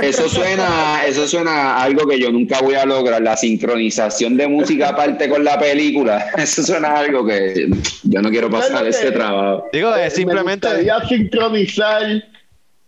[0.02, 4.48] eso suena, eso suena a algo que yo nunca voy a lograr, la sincronización de
[4.48, 6.26] música aparte con la película.
[6.36, 7.68] Eso suena a algo que
[8.02, 9.64] yo no quiero pasar ese trabajo.
[9.72, 10.68] Digo, es simplemente.
[10.68, 12.02] Me gustaría sincronizar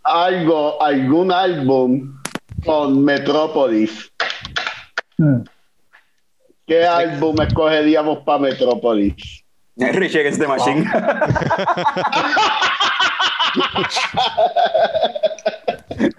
[0.03, 2.13] algo, algún álbum
[2.65, 4.11] con Metrópolis.
[5.17, 5.41] Hmm.
[6.67, 9.40] ¿Qué álbum escogeríamos para Metrópolis?
[9.77, 10.85] Rich Against the Machine.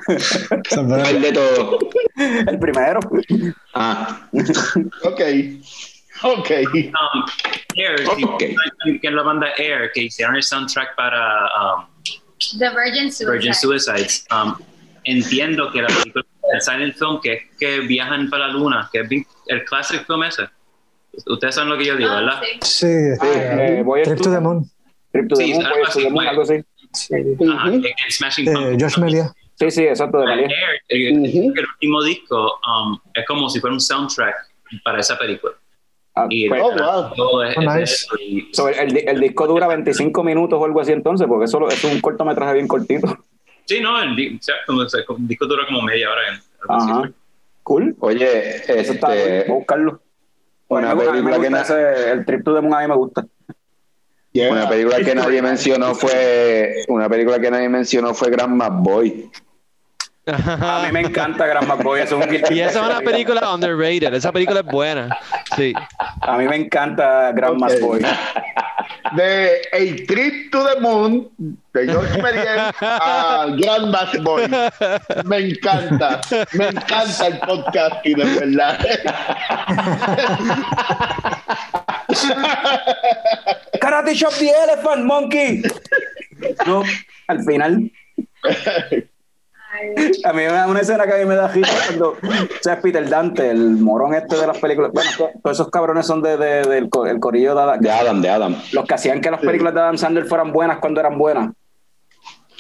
[0.09, 1.79] El de todo.
[2.17, 3.01] el primero.
[3.75, 4.29] Ah,
[5.05, 5.21] Ok.
[6.25, 6.51] Ok.
[6.73, 7.25] Um,
[7.75, 8.39] Air, si- Ok.
[8.39, 11.87] que es la banda Air, que hicieron el soundtrack para um,
[12.59, 13.31] The Virgin Suicide.
[13.33, 14.27] Virgin Suicides.
[14.31, 14.55] Um,
[15.05, 19.01] entiendo que la película, el silent film, que es que viajan para la luna, que
[19.01, 19.09] es
[19.49, 20.49] el classic film ese.
[21.27, 22.41] Ustedes saben lo que yo digo, Ah, ¿verdad?
[22.43, 22.59] sí.
[22.63, 24.65] Sí, este, Eh, voy a Trip to the Moon.
[25.13, 26.55] Trip to the Sí, Moon, algo así, Moon, algo así.
[26.93, 27.15] Sí.
[27.15, 27.77] Ajá, Ujú.
[27.77, 28.77] en- en Smashing Eh.
[28.81, 29.33] Josh Melia.
[29.59, 30.33] Sí, sí, exacto, de.
[30.33, 30.51] Air,
[30.89, 31.53] el, Ujú.
[31.57, 34.35] el último disco um, es como si fuera un soundtrack
[34.85, 35.55] para esa película.
[36.15, 37.15] Ah, Y pues, Oh, wow.
[37.15, 37.83] todo es- Oh, es nice.
[37.85, 41.67] eso, y- so, el, el disco dura 25 minutos o algo así entonces, porque eso
[41.69, 43.17] es un cortometraje bien cortito.
[43.65, 44.43] sí, no, el, o
[44.89, 46.21] sea, disco dura como media hora.
[46.29, 46.43] en-.
[46.69, 47.11] Ajá.
[47.63, 47.95] Cool.
[48.01, 49.45] oye, Eso está este.
[49.45, 50.02] Voy a buscarlo.
[50.79, 53.27] Una película que gusta na- ese- el Trip to the Moon a mí me gusta.
[54.33, 54.51] Yeah.
[54.53, 59.31] Una película que nadie mencionó fue una película que nadie mencionó fue Grandma Boy.
[60.27, 62.01] A mí me encanta Gran McBoy.
[62.01, 64.15] Eso es un guilty Y esa es una película underrated.
[64.15, 65.17] Esa película es buena.
[65.57, 65.73] Sí.
[66.21, 68.01] A mí me encanta Grandma's Boy.
[69.17, 71.29] De A Trip to the Moon,
[71.75, 74.49] de George Méliès a Grandma's Boy.
[75.25, 76.21] Me encanta.
[76.53, 78.79] Me encanta el podcast y de verdad.
[83.81, 85.63] Karate Shop the Elephant Monkey.
[86.67, 86.83] No,
[87.29, 87.91] al final.
[90.25, 92.17] A mí una escena que a mí me da risa cuando o
[92.61, 94.93] sea, Peter Dante, el morón este de las películas.
[94.93, 95.11] Bueno,
[95.43, 97.81] todos esos cabrones son de, de, del el corillo de Adam.
[97.81, 98.63] De Adam, de Adam.
[98.73, 101.55] Los que hacían que las películas de Adam Sandler fueran buenas cuando eran buenas.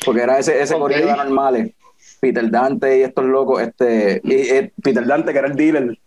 [0.04, 1.72] Porque era ese, ese corillo de normales.
[2.20, 5.98] Peter Dante y estos locos, este, y, Peter Dante, que era el dealer,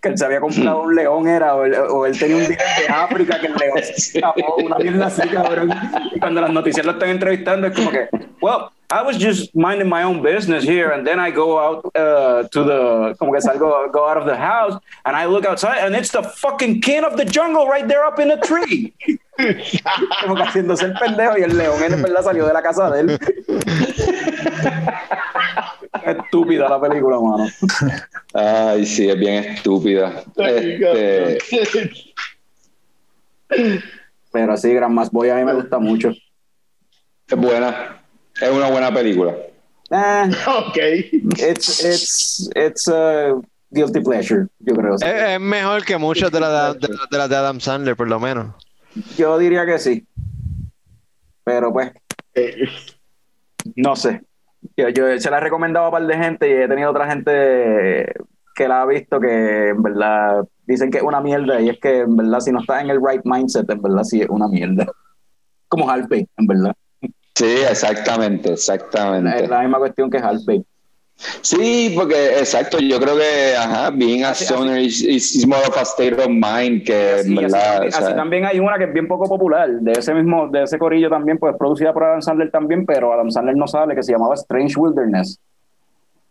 [0.00, 2.58] que él se había comprado un león, era, o él, o él tenía un dealer
[2.58, 5.70] de África, que el león escapó, una mierda así, cabrón.
[6.14, 8.08] Y cuando las noticias lo están entrevistando, es como que,
[8.40, 12.48] well, I was just minding my own business here, and then I go out uh,
[12.48, 15.94] to the, como que salgo, go out of the house, and I look outside, and
[15.94, 18.92] it's the fucking king of the jungle right there up in a tree.
[20.22, 23.00] como que haciéndose el pendejo, y el león en verdad salió de la casa de
[23.00, 23.18] él.
[26.04, 27.48] Estúpida la película, mano.
[28.34, 30.24] Ay, sí, es bien estúpida.
[30.36, 31.38] Este...
[34.32, 36.10] Pero sí, Gran Más Boy a mí me gusta mucho.
[36.10, 38.02] Es buena.
[38.40, 39.34] Es una buena película.
[39.90, 40.76] Eh, ok.
[41.38, 43.34] It's, it's, it's a
[43.72, 44.94] guilty pleasure, yo creo.
[44.94, 48.20] Es, es mejor que muchas de las de, de, de, de, Adam Sandler, por lo
[48.20, 48.54] menos.
[49.16, 50.06] Yo diría que sí.
[51.44, 51.92] Pero pues,
[52.34, 52.68] Eh,
[53.76, 54.22] no sé.
[54.80, 57.10] Yo, yo se la he recomendado a un par de gente y he tenido otra
[57.10, 58.12] gente
[58.54, 62.00] que la ha visto que en verdad dicen que es una mierda y es que
[62.00, 64.86] en verdad si no estás en el right mindset, en verdad sí es una mierda.
[65.68, 66.74] Como Halpay, en verdad.
[67.34, 69.44] Sí, exactamente, exactamente.
[69.44, 70.64] Es la misma cuestión que Halpay.
[71.42, 75.76] Sí, porque exacto, yo creo que ajá, being a stoner is, is, is more of
[75.76, 77.72] a state of mind que Así, así verdad.
[77.72, 80.48] también, o sea, así también hay una que es bien poco popular, de ese mismo,
[80.48, 83.94] de ese corillo también, pues producida por Adam Sandler también, pero Adam Sandler no sale,
[83.94, 85.38] que se llamaba Strange Wilderness,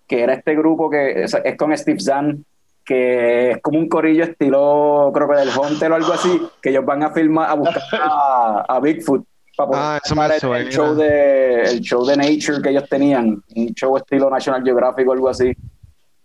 [0.08, 2.44] que era este grupo que es, es con Steve Zahn,
[2.84, 6.86] que es como un corillo estilo, creo que del Hunter o algo así, que ellos
[6.86, 9.24] van a filmar, a buscar a, a Bigfoot
[9.68, 12.70] para poder Ah, eso me filmar el, el show de, el show de Nature que
[12.70, 15.52] ellos tenían, un show estilo National Geographic o algo así.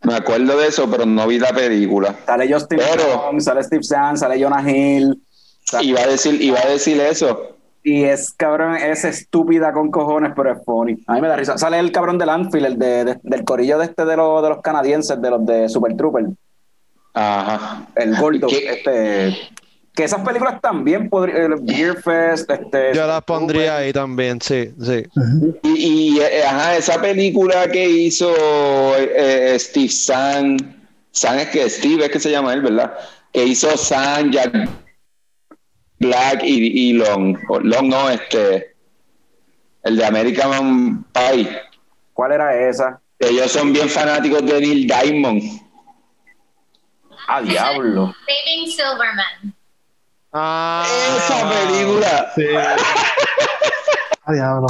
[0.02, 2.14] me acuerdo de eso, pero no vi la película.
[2.26, 5.20] Sale Justin Pero- Long, sale Steve Zahn, sale Jonah Hill.
[5.64, 7.50] sale- Iba a decir, iba a decir eso.
[7.82, 10.96] Y es cabrón, es estúpida con cojones, pero es funny.
[11.06, 11.58] A mí me da risa.
[11.58, 14.48] Sale el cabrón del Anfield, el de, de- del corillo de este de los, de
[14.48, 16.26] los canadienses, de los de Super Trooper,
[17.12, 17.86] Ajá.
[17.96, 18.46] el gordo.
[18.48, 18.68] ¿Qué?
[18.70, 19.36] Este,
[19.94, 21.64] que esas películas también podrían.
[21.64, 22.94] Beer Fest, este.
[22.94, 25.04] Yo las pondría ahí también, sí, sí.
[25.62, 28.34] Y, y, eh, ajá, esa película que hizo
[28.98, 30.56] eh, Steve San,
[31.12, 32.92] San es que Steve es que se llama él, ¿verdad?
[33.32, 34.68] Que hizo San, Jack
[36.00, 37.38] Black y, y Long.
[37.62, 38.74] Long no, este,
[39.84, 41.60] el de American Pie.
[42.12, 43.00] ¿Cuál era esa?
[43.20, 45.42] Ellos son bien fanáticos de Neil Diamond.
[47.28, 48.12] Ah, diablo.
[48.26, 49.53] Saving Silverman.
[50.36, 50.84] Ah,
[51.16, 52.32] Esa película,
[54.26, 54.66] Ah, diablo.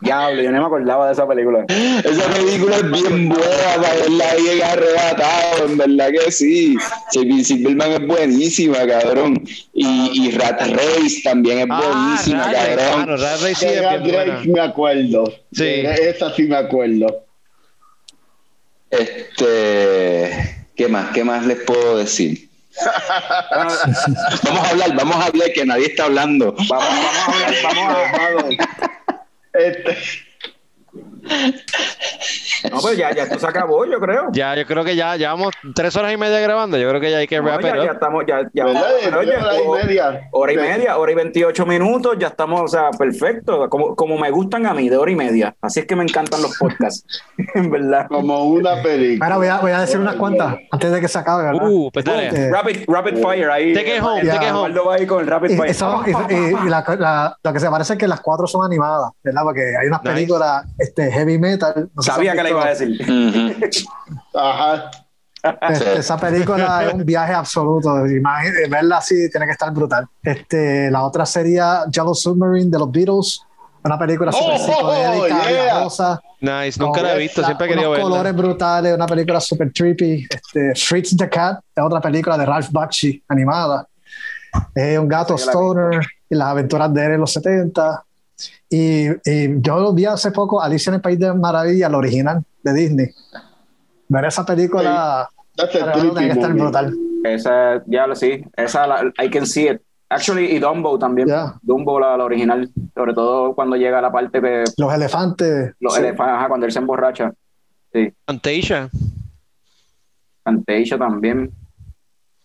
[0.00, 1.64] Diablo, yo no me acordaba de esa película.
[1.68, 3.46] esa película es bien buena
[3.82, 6.76] para verla ahí arrebatado, en verdad que sí.
[7.10, 9.42] Silverman es buenísima, cabrón.
[9.74, 13.04] Y, y Rat Race también es Ah, buenísima, Rat Race, cabrón.
[13.04, 14.34] claro, Rat Race sí es Rat bien buena.
[14.36, 15.24] Race me acuerdo.
[15.52, 15.64] Sí.
[15.84, 17.24] Esa sí me acuerdo.
[18.90, 21.10] Este, ¿qué más?
[21.12, 22.47] ¿Qué más les puedo decir?
[24.44, 26.52] Vamos a hablar, vamos a hablar que nadie está hablando.
[26.52, 28.32] vamos, vamos a hablar, vamos a.
[28.34, 28.54] Vamos.
[29.54, 29.98] Este,
[32.72, 34.28] No, pues ya, ya esto se acabó, yo creo.
[34.32, 36.76] Ya, yo creo que ya llevamos tres horas y media grabando.
[36.76, 38.66] Yo creo que ya hay que No, ya, ya estamos, ya, ya.
[38.66, 38.82] hora
[39.56, 40.28] y media.
[40.32, 40.60] Hora y Sí.
[40.60, 44.74] media, hora y 28 minutos, ya estamos, o sea, perfecto, como, como me gustan a
[44.74, 45.54] mí, de hora y media.
[45.62, 47.22] Así es que me encantan los podcasts,
[47.54, 48.06] en verdad.
[48.08, 49.24] Como una película.
[49.26, 51.68] Ahora voy a, voy a decir unas cuantas antes de que se acabe, ¿verdad?
[51.68, 52.26] Uh, pues dale.
[52.28, 53.72] Este, Rapid, rapid fire ahí.
[53.72, 54.68] Take it home, El take it home.
[54.68, 55.70] Eduardo va ahí con el rapid y, fire.
[55.70, 58.64] eso- y- y- y la- la- lo que se parece es que las cuatro son
[58.64, 59.42] animadas, ¿verdad?
[59.44, 60.14] Porque hay unas Nice.
[60.14, 61.90] películas este, heavy metal.
[61.94, 62.98] no Sabía que le iba a decir.
[64.34, 64.90] Ajá.
[65.70, 68.06] este, esa película es un viaje absoluto.
[68.06, 70.06] Imagínate, verla así tiene que estar brutal.
[70.22, 73.42] Este, la otra sería Yellow Submarine de los Beatles.
[73.84, 75.80] Una película super Oh, psicodélica, yeah.
[75.84, 76.20] rosa.
[76.40, 78.04] Nice, nunca la he visto, siempre he querido verla.
[78.04, 80.26] colores brutales, una película super trippy.
[80.28, 83.86] Este, Fritz the Cat es otra película de Ralph Bakshi, animada.
[84.74, 88.04] Es un gato stoner y las aventuras de él en los 70.
[88.70, 92.42] Y, y yo lo vi hace poco, Alicia en el País de Maravilla, la original
[92.62, 93.10] de Disney.
[94.08, 95.28] Ver esa película a
[95.66, 96.94] tiene que estar brutal.
[97.24, 99.80] Esa, ya lo sí, esa la, I can see it.
[100.10, 101.28] Actually, y Dumbo también.
[101.60, 104.64] Dumbo, la, original, sobre todo cuando llega a la parte que.
[104.76, 105.74] Los elefantes.
[105.80, 107.32] Los elefantes, cuando él se emborracha.
[107.92, 108.10] Sí.
[108.24, 108.88] Fantasia.
[110.42, 111.52] Fantasia también.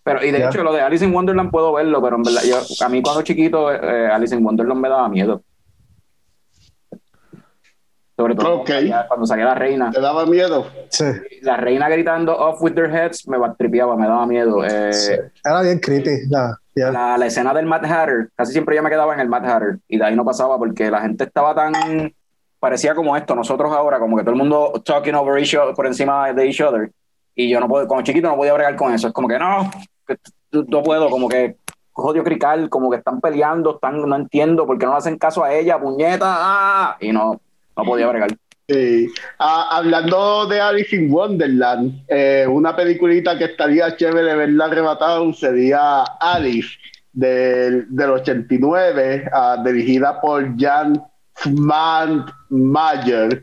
[0.02, 2.58] Pero, y de hecho, lo de Alice in Wonderland puedo verlo, pero en verdad, yo,
[2.84, 5.42] a mí cuando chiquito, eh, Alice in Wonderland me daba miedo.
[8.16, 8.62] Sobre todo
[9.08, 9.90] cuando, salía, la reina.
[9.90, 10.66] ¿Te daba miedo?
[10.88, 11.04] Sí.
[11.42, 14.64] La reina gritando off with their heads me tripiaba, me daba miedo.
[14.64, 16.28] Eh, Era bien creepy.
[16.28, 19.78] La, la, escena del Mad Hatter, casi siempre yo me quedaba en el Mad Hatter
[19.88, 22.14] y de ahí no pasaba porque la gente estaba tan.
[22.60, 25.86] parecía como esto, nosotros ahora, como que todo el mundo talking over each other, por
[25.86, 26.92] encima de each other.
[27.34, 29.08] Y yo no puedo, como chiquito no podía bregar con eso.
[29.08, 29.70] Es como que no,
[30.52, 31.56] no puedo, como que
[31.90, 35.42] jodido crical, como que están peleando, están, no entiendo por qué no le hacen caso
[35.42, 36.96] a ella, puñeta, ¡ah!
[37.00, 37.40] y no,
[37.76, 38.30] no podía bregar.
[38.68, 39.08] Sí.
[39.38, 46.02] Ah, hablando de Alice in Wonderland, eh, una peliculita que estaría chévere verla arrebatada sería
[46.02, 46.70] Alice
[47.12, 51.02] del, del 89, ah, dirigida por Jan
[52.48, 53.42] Mayer,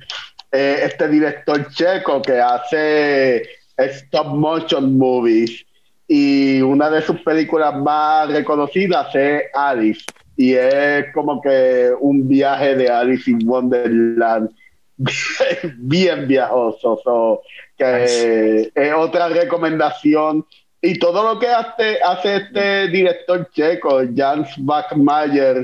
[0.52, 3.44] eh, este director checo que hace
[3.78, 5.66] stop motion movies
[6.08, 10.04] y una de sus películas más reconocidas es Alice
[10.42, 14.50] y es como que un viaje de Alice in Wonderland
[15.78, 17.42] bien, viajoso.
[17.78, 20.44] Que es otra recomendación.
[20.82, 25.62] Y todo lo que hace, hace este director checo, Jans Backmayer,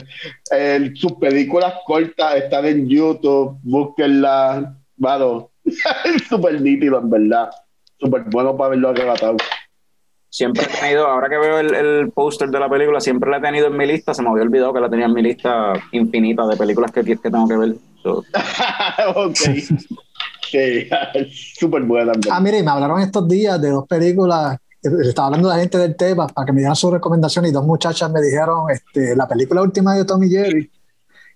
[0.94, 4.64] sus películas cortas están en YouTube, búsquenlas,
[4.96, 5.50] bueno,
[6.30, 7.50] súper nítido en verdad,
[8.00, 9.38] súper bueno para verlo arrebatado
[10.30, 13.42] siempre he tenido, ahora que veo el, el póster de la película, siempre la he
[13.42, 16.46] tenido en mi lista, se me había olvidado que la tenía en mi lista infinita
[16.48, 17.76] de películas que, que tengo que ver.
[19.16, 19.38] ok.
[20.50, 20.88] Sí,
[21.60, 22.14] súper buena.
[22.32, 26.28] Ah, mire, me hablaron estos días de dos películas estaba hablando la gente del tema
[26.28, 29.96] para que me dieran su recomendación y dos muchachas me dijeron este, la película última
[29.96, 30.72] de Tommy Jerry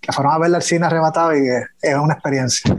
[0.01, 1.47] que fueron a verla al cine arrebatado y
[1.81, 2.75] es una experiencia.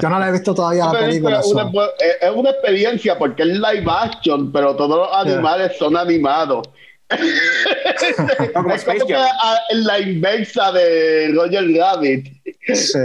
[0.00, 1.40] Yo no la he visto todavía la película.
[1.40, 6.66] es una experiencia porque es live action, pero todos los animales son animados.
[7.10, 8.72] es como
[9.72, 12.28] la inversa de Roger Rabbit.
[12.74, 12.98] Sí.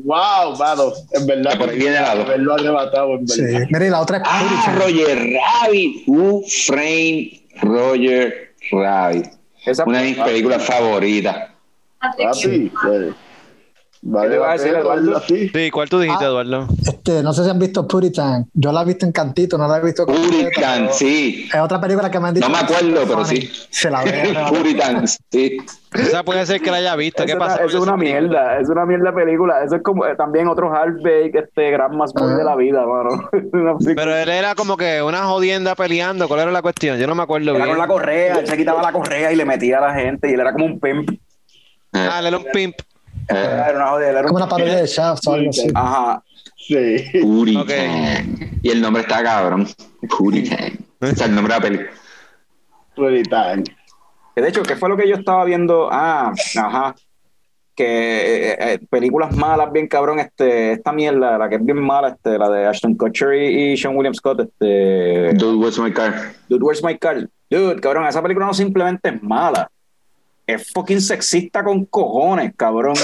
[0.04, 1.58] Wow, mano, en verdad.
[1.58, 3.60] Por ahí viene Haberlo arrebatado, en verdad.
[3.60, 3.66] Sí.
[3.70, 6.08] Mire, la otra es ah, Roger Rabbit.
[6.08, 9.26] Who Frame Roger Rabbit.
[9.86, 11.50] una de mis películas favoritas.
[12.00, 12.72] Ah, sí.
[14.02, 15.20] Vale, va a decir, Eduardo?
[15.28, 16.68] Sí, ¿cuál tú dijiste, ah, Eduardo?
[16.86, 18.46] Este, no sé si han visto Puritan.
[18.54, 20.06] Yo la he visto en Cantito, no la he visto.
[20.06, 21.46] Puritan, sí.
[21.52, 22.48] Es otra película que me han dicho.
[22.48, 23.50] No me acuerdo, pero sí.
[23.68, 24.34] Se la ve.
[24.48, 25.58] Puritan, sí.
[25.92, 27.26] Esa puede ser que la haya visto.
[27.26, 27.62] ¿Qué pasa?
[27.62, 29.62] Es una mierda, es una mierda película.
[29.64, 33.28] Eso es como eh, también otro half-bake, este gran más de la vida, mano.
[33.84, 36.26] Pero él era como que una jodienda peleando.
[36.26, 36.98] ¿Cuál era la cuestión?
[36.98, 39.44] Yo no me acuerdo era con la correa, él se quitaba la correa y le
[39.44, 41.10] metía a la gente y él era como un pimp.
[41.92, 42.76] Ah, era un pimp.
[43.28, 45.68] Era una era como una parodia de Shaft o algo así.
[45.74, 46.22] Ajá.
[46.56, 47.20] Sí.
[47.20, 48.60] Puritan.
[48.62, 49.66] Y el nombre está cabrón.
[50.08, 50.78] Puritan.
[51.00, 51.90] o sea, el nombre de la película.
[52.94, 53.64] Puritan.
[54.36, 55.88] de hecho, ¿qué fue lo que yo estaba viendo?
[55.90, 56.94] Ah, ajá.
[57.74, 62.08] Que eh, eh, películas malas, bien cabrón, este, esta mierda, la que es bien mala,
[62.08, 65.32] este, la de Ashton Kutcher y, Sean William Scott, este.
[65.34, 66.32] Dude, Where's My Car?
[66.48, 67.28] Dude, Where's My Car?
[67.48, 69.70] Dude, cabrón, esa película no simplemente es mala
[70.54, 72.94] es fucking sexista con cojones, cabrón.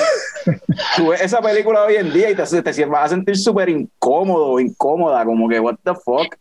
[0.96, 4.60] Tú ves esa película hoy en día y te, te vas a sentir súper incómodo,
[4.60, 6.34] incómoda, como que, what the fuck.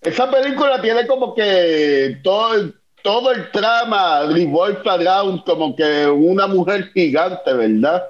[0.00, 2.72] Esa película tiene como que todo,
[3.02, 8.04] todo el trama revolve around como que una mujer gigante, ¿verdad?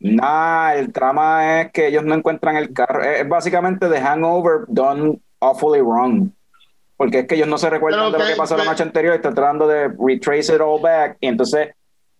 [0.00, 3.02] Nah, el trama es que ellos no encuentran el carro.
[3.02, 6.32] Es básicamente The Hangover done awfully wrong
[6.98, 9.16] porque es que ellos no se recuerdan de lo que pasó la noche anterior y
[9.16, 11.68] están tratando de retrace it all back y entonces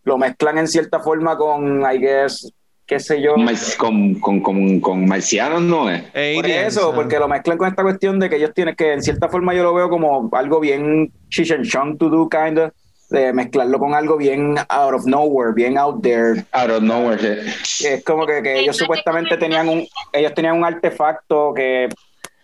[0.05, 2.51] lo mezclan en cierta forma con, I guess,
[2.87, 3.35] qué sé yo.
[3.77, 6.03] Con, con, con, con marcianos, ¿no es?
[6.37, 9.29] Por eso, porque lo mezclan con esta cuestión de que ellos tienen que, en cierta
[9.29, 12.71] forma yo lo veo como algo bien chish and chong to do, kind of,
[13.11, 16.45] de mezclarlo con algo bien out of nowhere, bien out there.
[16.53, 17.19] Out of nowhere,
[17.65, 17.89] sí.
[17.89, 21.89] Es como que, que ellos supuestamente tenían un, ellos tenían un artefacto que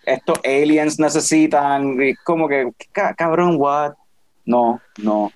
[0.06, 2.70] estos aliens necesitan, y como que,
[3.16, 3.92] cabrón, what?
[4.44, 5.32] No, no.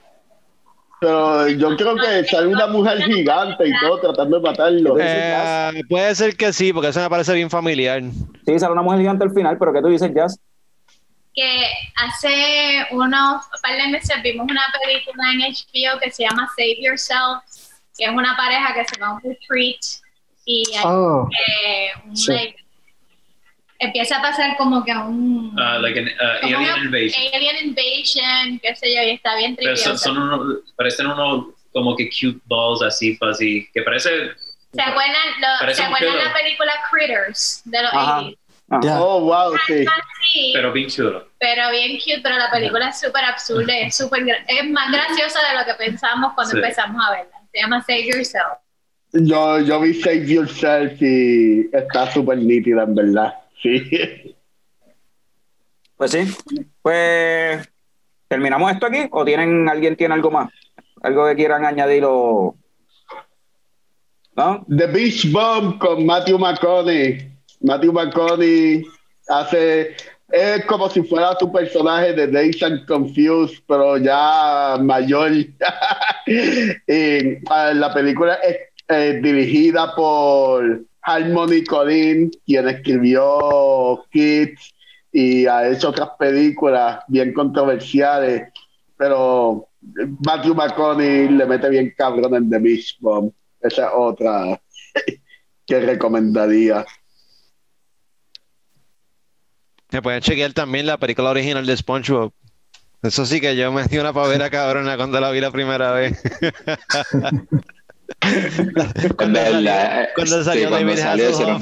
[1.00, 4.96] Pero yo creo que sale una mujer gigante y todo tratando de matarlo.
[4.98, 8.02] Eh, puede ser que sí, porque eso me parece bien familiar.
[8.44, 10.40] Sí, sale una mujer gigante al final, pero ¿qué tú dices, Jazz?
[11.34, 16.82] Que hace unos par de meses vimos una película en HBO que se llama Save
[16.82, 17.44] Yourself,
[17.96, 19.78] que es una pareja que se va a un retreat
[20.44, 21.28] y hay oh,
[22.06, 22.16] un
[23.78, 25.54] empieza a pasar como que un...
[25.58, 27.34] Uh, like an, uh, alien invasion.
[27.34, 29.96] Alien invasion, qué sé yo, y está bien triste.
[29.96, 34.32] Son, unos, parecen unos como que cute balls así, fuzzy, que parece...
[34.72, 38.38] ¿Se acuerdan, ¿se acuerdan la película Critters de los 80
[38.70, 39.86] Oh, wow, sí.
[40.52, 41.26] Pero bien chulo.
[41.38, 45.58] Pero bien cute, pero la película es súper absurda, es, super, es más graciosa de
[45.58, 47.40] lo que pensamos cuando empezamos a verla.
[47.50, 48.58] Se llama Save Yourself.
[49.14, 53.34] Yo, yo vi Save Yourself y está súper nítida, en verdad.
[53.62, 54.36] Sí.
[55.96, 56.24] Pues sí.
[56.82, 57.68] Pues,
[58.28, 59.08] ¿terminamos esto aquí?
[59.10, 60.50] ¿O tienen alguien tiene algo más?
[61.02, 62.56] ¿Algo que quieran añadir o...?
[64.36, 64.64] ¿No?
[64.68, 67.32] The Beach Bomb con Matthew McConaughey.
[67.60, 68.84] Matthew McConaughey
[69.28, 69.96] hace
[70.30, 75.32] es como si fuera tu personaje de Days and Confused, pero ya mayor.
[76.26, 78.56] y, la película es
[78.88, 84.74] eh, dirigida por Harmony Collin, quien escribió Kids
[85.10, 88.52] y ha hecho otras películas bien controversiales,
[88.98, 89.68] pero
[90.26, 93.32] Matthew McConaughey le mete bien cabrón en The Beach Bomb.
[93.62, 94.60] Esa es otra
[95.66, 96.84] que recomendaría.
[99.90, 102.32] Me pueden chequear también la película original de SpongeBob.
[103.02, 106.20] Eso sí que yo me di una pavera cabrona cuando la vi la primera vez.
[109.16, 111.58] cuando, la, cuando salió, sí, salió eso,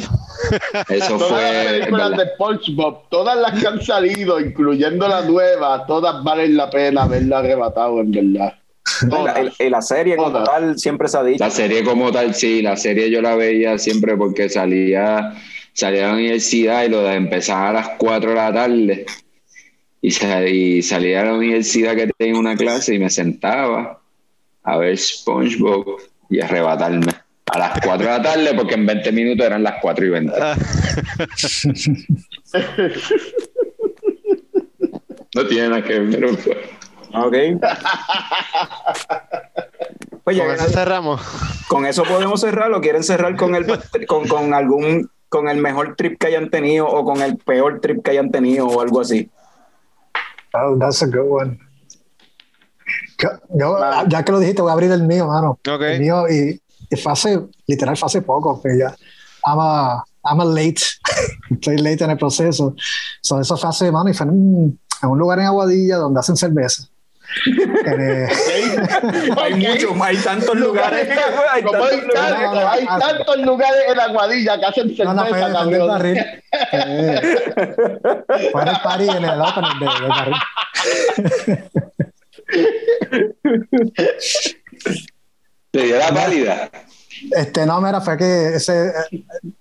[0.88, 1.42] eso todas fue.
[1.42, 6.70] Las películas de SpongeBob, todas las que han salido, incluyendo la nueva, todas valen la
[6.70, 8.54] pena haberla arrebatado, en verdad.
[9.58, 11.42] Y la, serie como tal siempre se ha dicho.
[11.42, 15.34] La serie como tal, sí, la serie yo la veía siempre porque salía
[15.72, 19.06] salía a la universidad y lo de empezar a las 4 de la tarde
[20.00, 24.00] y, salía a la universidad que tenía una clase y me sentaba
[24.62, 27.12] a ver SpongeBob y arrebatarme
[27.46, 30.32] a las 4 de la tarde porque en 20 minutos eran las 4 y 20.
[35.34, 36.30] no tiene nada que ver, pero
[37.14, 37.34] Ok.
[40.24, 41.22] Oye, con eso cerramos.
[41.68, 43.66] Con eso podemos cerrar o quieren cerrar con, el,
[44.06, 48.02] con, con algún con el mejor trip que hayan tenido o con el peor trip
[48.02, 49.30] que hayan tenido o algo así?
[50.54, 51.58] Oh, that's a good one.
[53.18, 53.78] Yo,
[54.08, 55.58] ya que lo dijiste, voy a abrir el mío, mano.
[55.64, 56.60] El mío, y,
[56.90, 58.94] y fue hace, literal, fue hace poco, que ya.
[59.44, 60.82] I'm a, I'm a late.
[61.50, 62.74] Estoy late en el proceso.
[63.20, 66.84] So, eso fue hace, mano, y fue en un lugar en Aguadilla donde hacen cerveza.
[69.36, 71.08] hay muchos, hay tantos lugares.
[71.52, 75.88] Hay, tantos, lugares, hay tantos lugares en Aguadilla que hacen cerveza, no, no, fue, el
[75.88, 76.24] barril.
[78.52, 80.36] fue en el party en el opening de, del barril.
[85.70, 86.70] ¿Te dio la válida?
[87.32, 88.88] Este, no, mira, fue que ese...
[88.88, 88.92] Eh,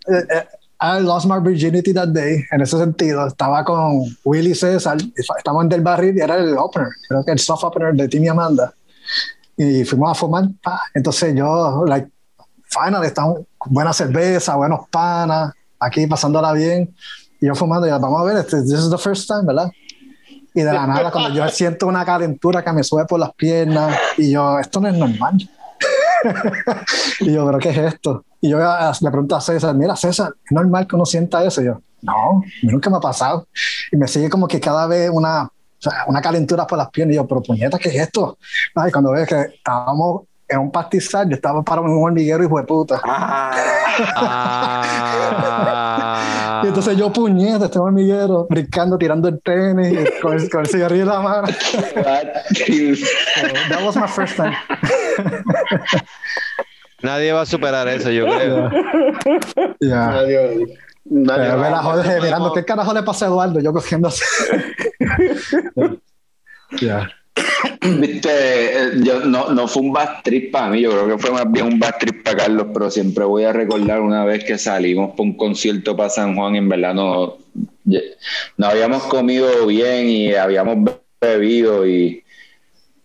[0.08, 0.46] eh,
[0.82, 3.26] I lost my virginity that day, en ese sentido.
[3.28, 7.40] Estaba con Willy César, estamos en Del Barril y era el opener, creo que el
[7.40, 8.74] soft opener de Timmy Amanda.
[9.58, 10.50] Y fuimos a fumar.
[10.94, 12.10] Entonces yo, like,
[12.68, 16.94] final, estamos buena cerveza, buenos panas, aquí pasándola bien.
[17.40, 19.72] Y yo fumando, y vamos a ver, este, this is the first time, ¿verdad?
[20.56, 24.00] Y de la nada, cuando yo siento una calentura que me sube por las piernas,
[24.18, 25.50] y yo, esto no es normal.
[27.20, 28.24] y yo, ¿pero qué es esto?
[28.40, 31.62] Y yo le pregunto a César, mira César, ¿es normal que uno sienta eso?
[31.62, 33.48] Y yo, no, nunca me ha pasado.
[33.92, 35.52] Y me sigue como que cada vez una,
[36.08, 37.16] una calentura por las piernas.
[37.16, 38.38] Y yo, pero puñeta, ¿qué es esto?
[38.88, 42.66] Y cuando ves que estábamos en un pastizal, yo estaba para un hormiguero y fue
[42.66, 43.02] puta.
[43.04, 43.52] Ah.
[46.64, 51.04] y entonces yo puñeta, este hormiguero, brincando, tirando el tenis, con el, con el cigarrillo
[51.04, 51.48] en la mano.
[51.48, 51.54] so,
[53.70, 54.56] that was my first time.
[57.02, 58.70] Nadie va a superar eso, yo creo.
[59.80, 60.08] Ya.
[60.08, 63.60] Nadie, nadie Pero la Jorge mirando, ¿qué carajo le pasa a Eduardo?
[63.60, 64.24] Yo cogiendo así.
[66.82, 67.08] Ya.
[67.82, 71.32] Viste, eh, yo, no, no fue un bad trip para mí, yo creo que fue
[71.32, 74.58] más bien un bad trip para Carlos, pero siempre voy a recordar una vez que
[74.58, 77.38] salimos por un concierto para San Juan, en verdad no,
[78.58, 82.24] no habíamos comido bien y habíamos bebido y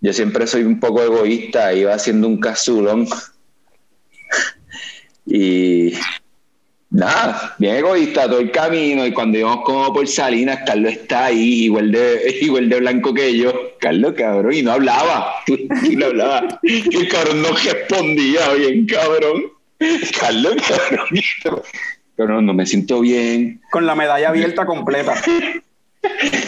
[0.00, 3.06] yo siempre soy un poco egoísta, iba haciendo un casulón.
[5.32, 5.92] Y
[6.90, 9.06] nada, bien egoísta todo el camino.
[9.06, 13.36] Y cuando íbamos como por Salinas, Carlos está ahí, igual de, igual de blanco que
[13.36, 13.52] yo.
[13.78, 15.34] Carlos, cabrón, y no hablaba.
[15.46, 16.60] Y no hablaba.
[16.62, 19.44] Y el cabrón no respondía bien, cabrón.
[20.18, 21.08] Carlos, cabrón.
[22.16, 23.62] Pero no me siento bien.
[23.70, 25.14] Con la medalla abierta completa.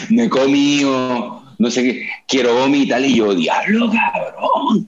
[0.09, 4.87] me he comido, no sé qué, quiero vomitar y yo, diablo, cabrón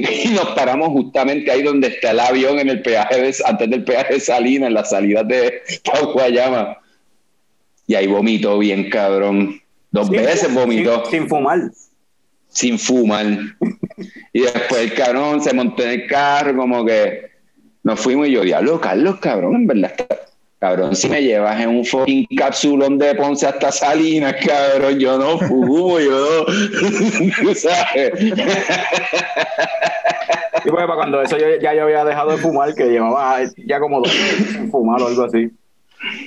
[0.24, 3.84] y nos paramos justamente ahí donde está el avión en el peaje de, antes del
[3.84, 5.62] peaje de Salina, en la salida de
[6.12, 6.78] Guayama.
[7.86, 9.60] Y ahí vomitó bien cabrón.
[9.90, 11.04] Dos veces vomitó.
[11.06, 11.60] Sin, fumar.
[12.48, 13.26] Sin fumar.
[14.32, 17.30] y después el cabrón se montó en el carro, como que
[17.82, 19.94] nos fuimos y yo, diablo, Carlos, cabrón, en verdad
[20.58, 25.38] Cabrón, si me llevas en un fucking capsulón de Ponce hasta Salinas, cabrón, yo no
[25.38, 27.54] fumo, yo no.
[27.54, 28.12] ¿Sabes?
[30.64, 33.78] Y pues para cuando eso yo, ya yo había dejado de fumar, que llevaba ya
[33.78, 35.50] como dos meses sin fumar o algo así.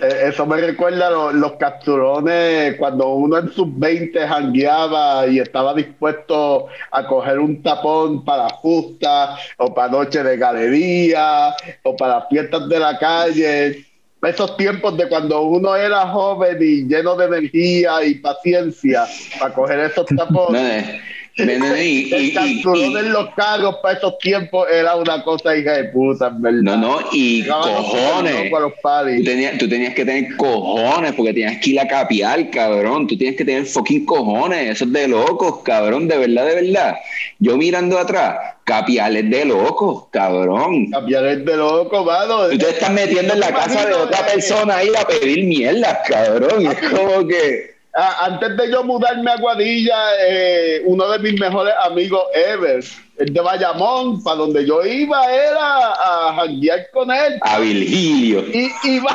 [0.01, 5.73] Eh, eso me recuerda los, los capturones cuando uno en sus 20 jangueaba y estaba
[5.73, 12.69] dispuesto a coger un tapón para justa o para noche de galería o para fiestas
[12.69, 13.88] de la calle.
[14.21, 19.05] Esos tiempos de cuando uno era joven y lleno de energía y paciencia
[19.39, 21.01] para coger esos tapones
[21.39, 26.29] y, el capturón en los carros para esos tiempos era una cosa hija de puta,
[26.33, 26.61] ¿verdad?
[26.61, 28.51] No, no, y cojones.
[28.51, 33.07] Tú tenías, tú tenías, que tener cojones porque tenías que ir a capiar, cabrón.
[33.07, 34.69] Tú tienes que tener fucking cojones.
[34.71, 36.95] Eso es de locos, cabrón, de verdad, de verdad.
[37.39, 40.91] Yo mirando atrás, capiales de locos, cabrón.
[40.91, 42.49] Capiales de locos, mano.
[42.49, 46.67] Tú te estás metiendo en la casa de otra persona ahí a pedir mierda, cabrón.
[46.67, 52.23] Es como que antes de yo mudarme a Guadilla, eh, uno de mis mejores amigos
[52.33, 52.83] ever,
[53.17, 57.39] el de Bayamón, para donde yo iba era a janguear con él.
[57.41, 58.41] A Virgilio.
[58.41, 59.11] Y iba.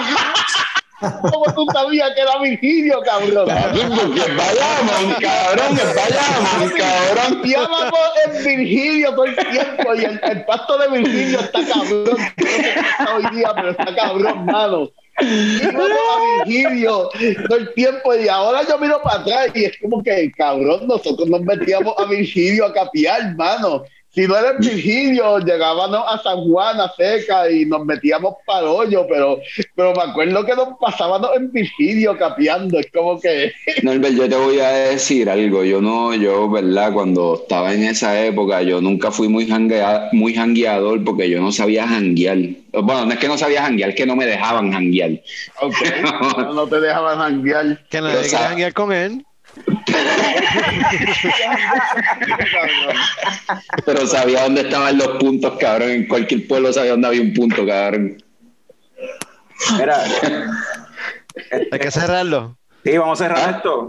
[1.01, 3.47] ¿Cómo tú sabías que era Virgilio, cabrón?
[3.47, 7.41] Porque Bayamón, cabrón, es Bayamón, cabrón.
[7.45, 7.85] Íbamos
[8.27, 12.05] en Virgilio todo el tiempo y el, pasto de Virgilio está cabrón.
[12.05, 14.91] No sé está hoy día, pero está cabrón, mano.
[15.17, 17.09] A Virgilio
[17.49, 21.29] todo el tiempo y ahora yo miro para atrás y es como que, cabrón, nosotros
[21.29, 23.85] nos metíamos a Virgilio a capiar, hermano.
[24.15, 28.71] Si no era en Virgilio, llegábamos a San Juan, a Seca y nos metíamos para
[28.71, 29.41] hoyo, pero,
[29.75, 33.53] pero me acuerdo que nos pasábamos en Virgilio capeando, es como que...
[33.83, 36.93] Norbert, yo te voy a decir algo, yo no, yo, ¿verdad?
[36.93, 41.51] Cuando estaba en esa época, yo nunca fui muy, janguea, muy jangueador porque yo no
[41.51, 42.39] sabía janguear.
[42.73, 45.11] Bueno, no es que no sabía janguear, es que no me dejaban janguear.
[45.61, 45.75] Ok,
[46.55, 47.85] no, te dejaban janguear.
[47.89, 49.25] Que no quería janguear con él.
[53.85, 55.91] Pero sabía dónde estaban los puntos, cabrón.
[55.91, 58.23] En cualquier pueblo sabía dónde había un punto, cabrón.
[59.79, 59.99] Mira.
[61.73, 62.57] Hay que cerrarlo.
[62.85, 63.89] Sí, vamos a cerrar esto.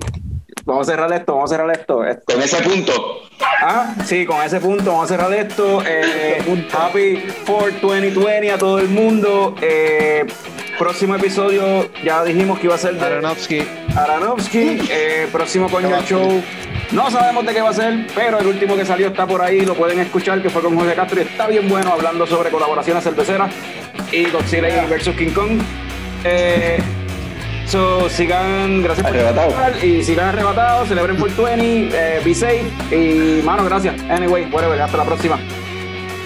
[0.65, 2.01] Vamos a cerrar esto, vamos a cerrar esto.
[2.25, 3.21] Con ese punto.
[3.61, 5.83] Ah, sí, con ese punto vamos a cerrar esto.
[5.85, 6.39] Eh,
[6.73, 9.55] happy for 2020 a todo el mundo.
[9.61, 10.25] Eh,
[10.77, 13.63] próximo episodio, ya dijimos que iba a ser de Aronofsky.
[13.95, 14.79] Aronofsky.
[14.89, 16.43] Eh, próximo Coño Show.
[16.91, 19.65] No sabemos de qué va a ser, pero el último que salió está por ahí,
[19.65, 23.03] lo pueden escuchar, que fue con José Castro y está bien bueno hablando sobre colaboraciones
[23.03, 23.51] cerveceras
[24.11, 25.59] y Godzilla vs King Kong.
[26.23, 26.79] Eh,
[27.67, 33.41] So, sigan, gracias por estar y sigan arrebatados, celebren por 20, eh, be safe y
[33.43, 33.99] mano, gracias.
[34.09, 35.39] Anyway, whatever, hasta la próxima.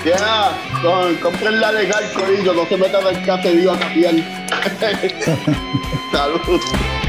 [0.05, 4.15] Yeah, con, compren la legal, corillo, no se metan al caserío a cambiar.
[6.11, 7.08] Salud.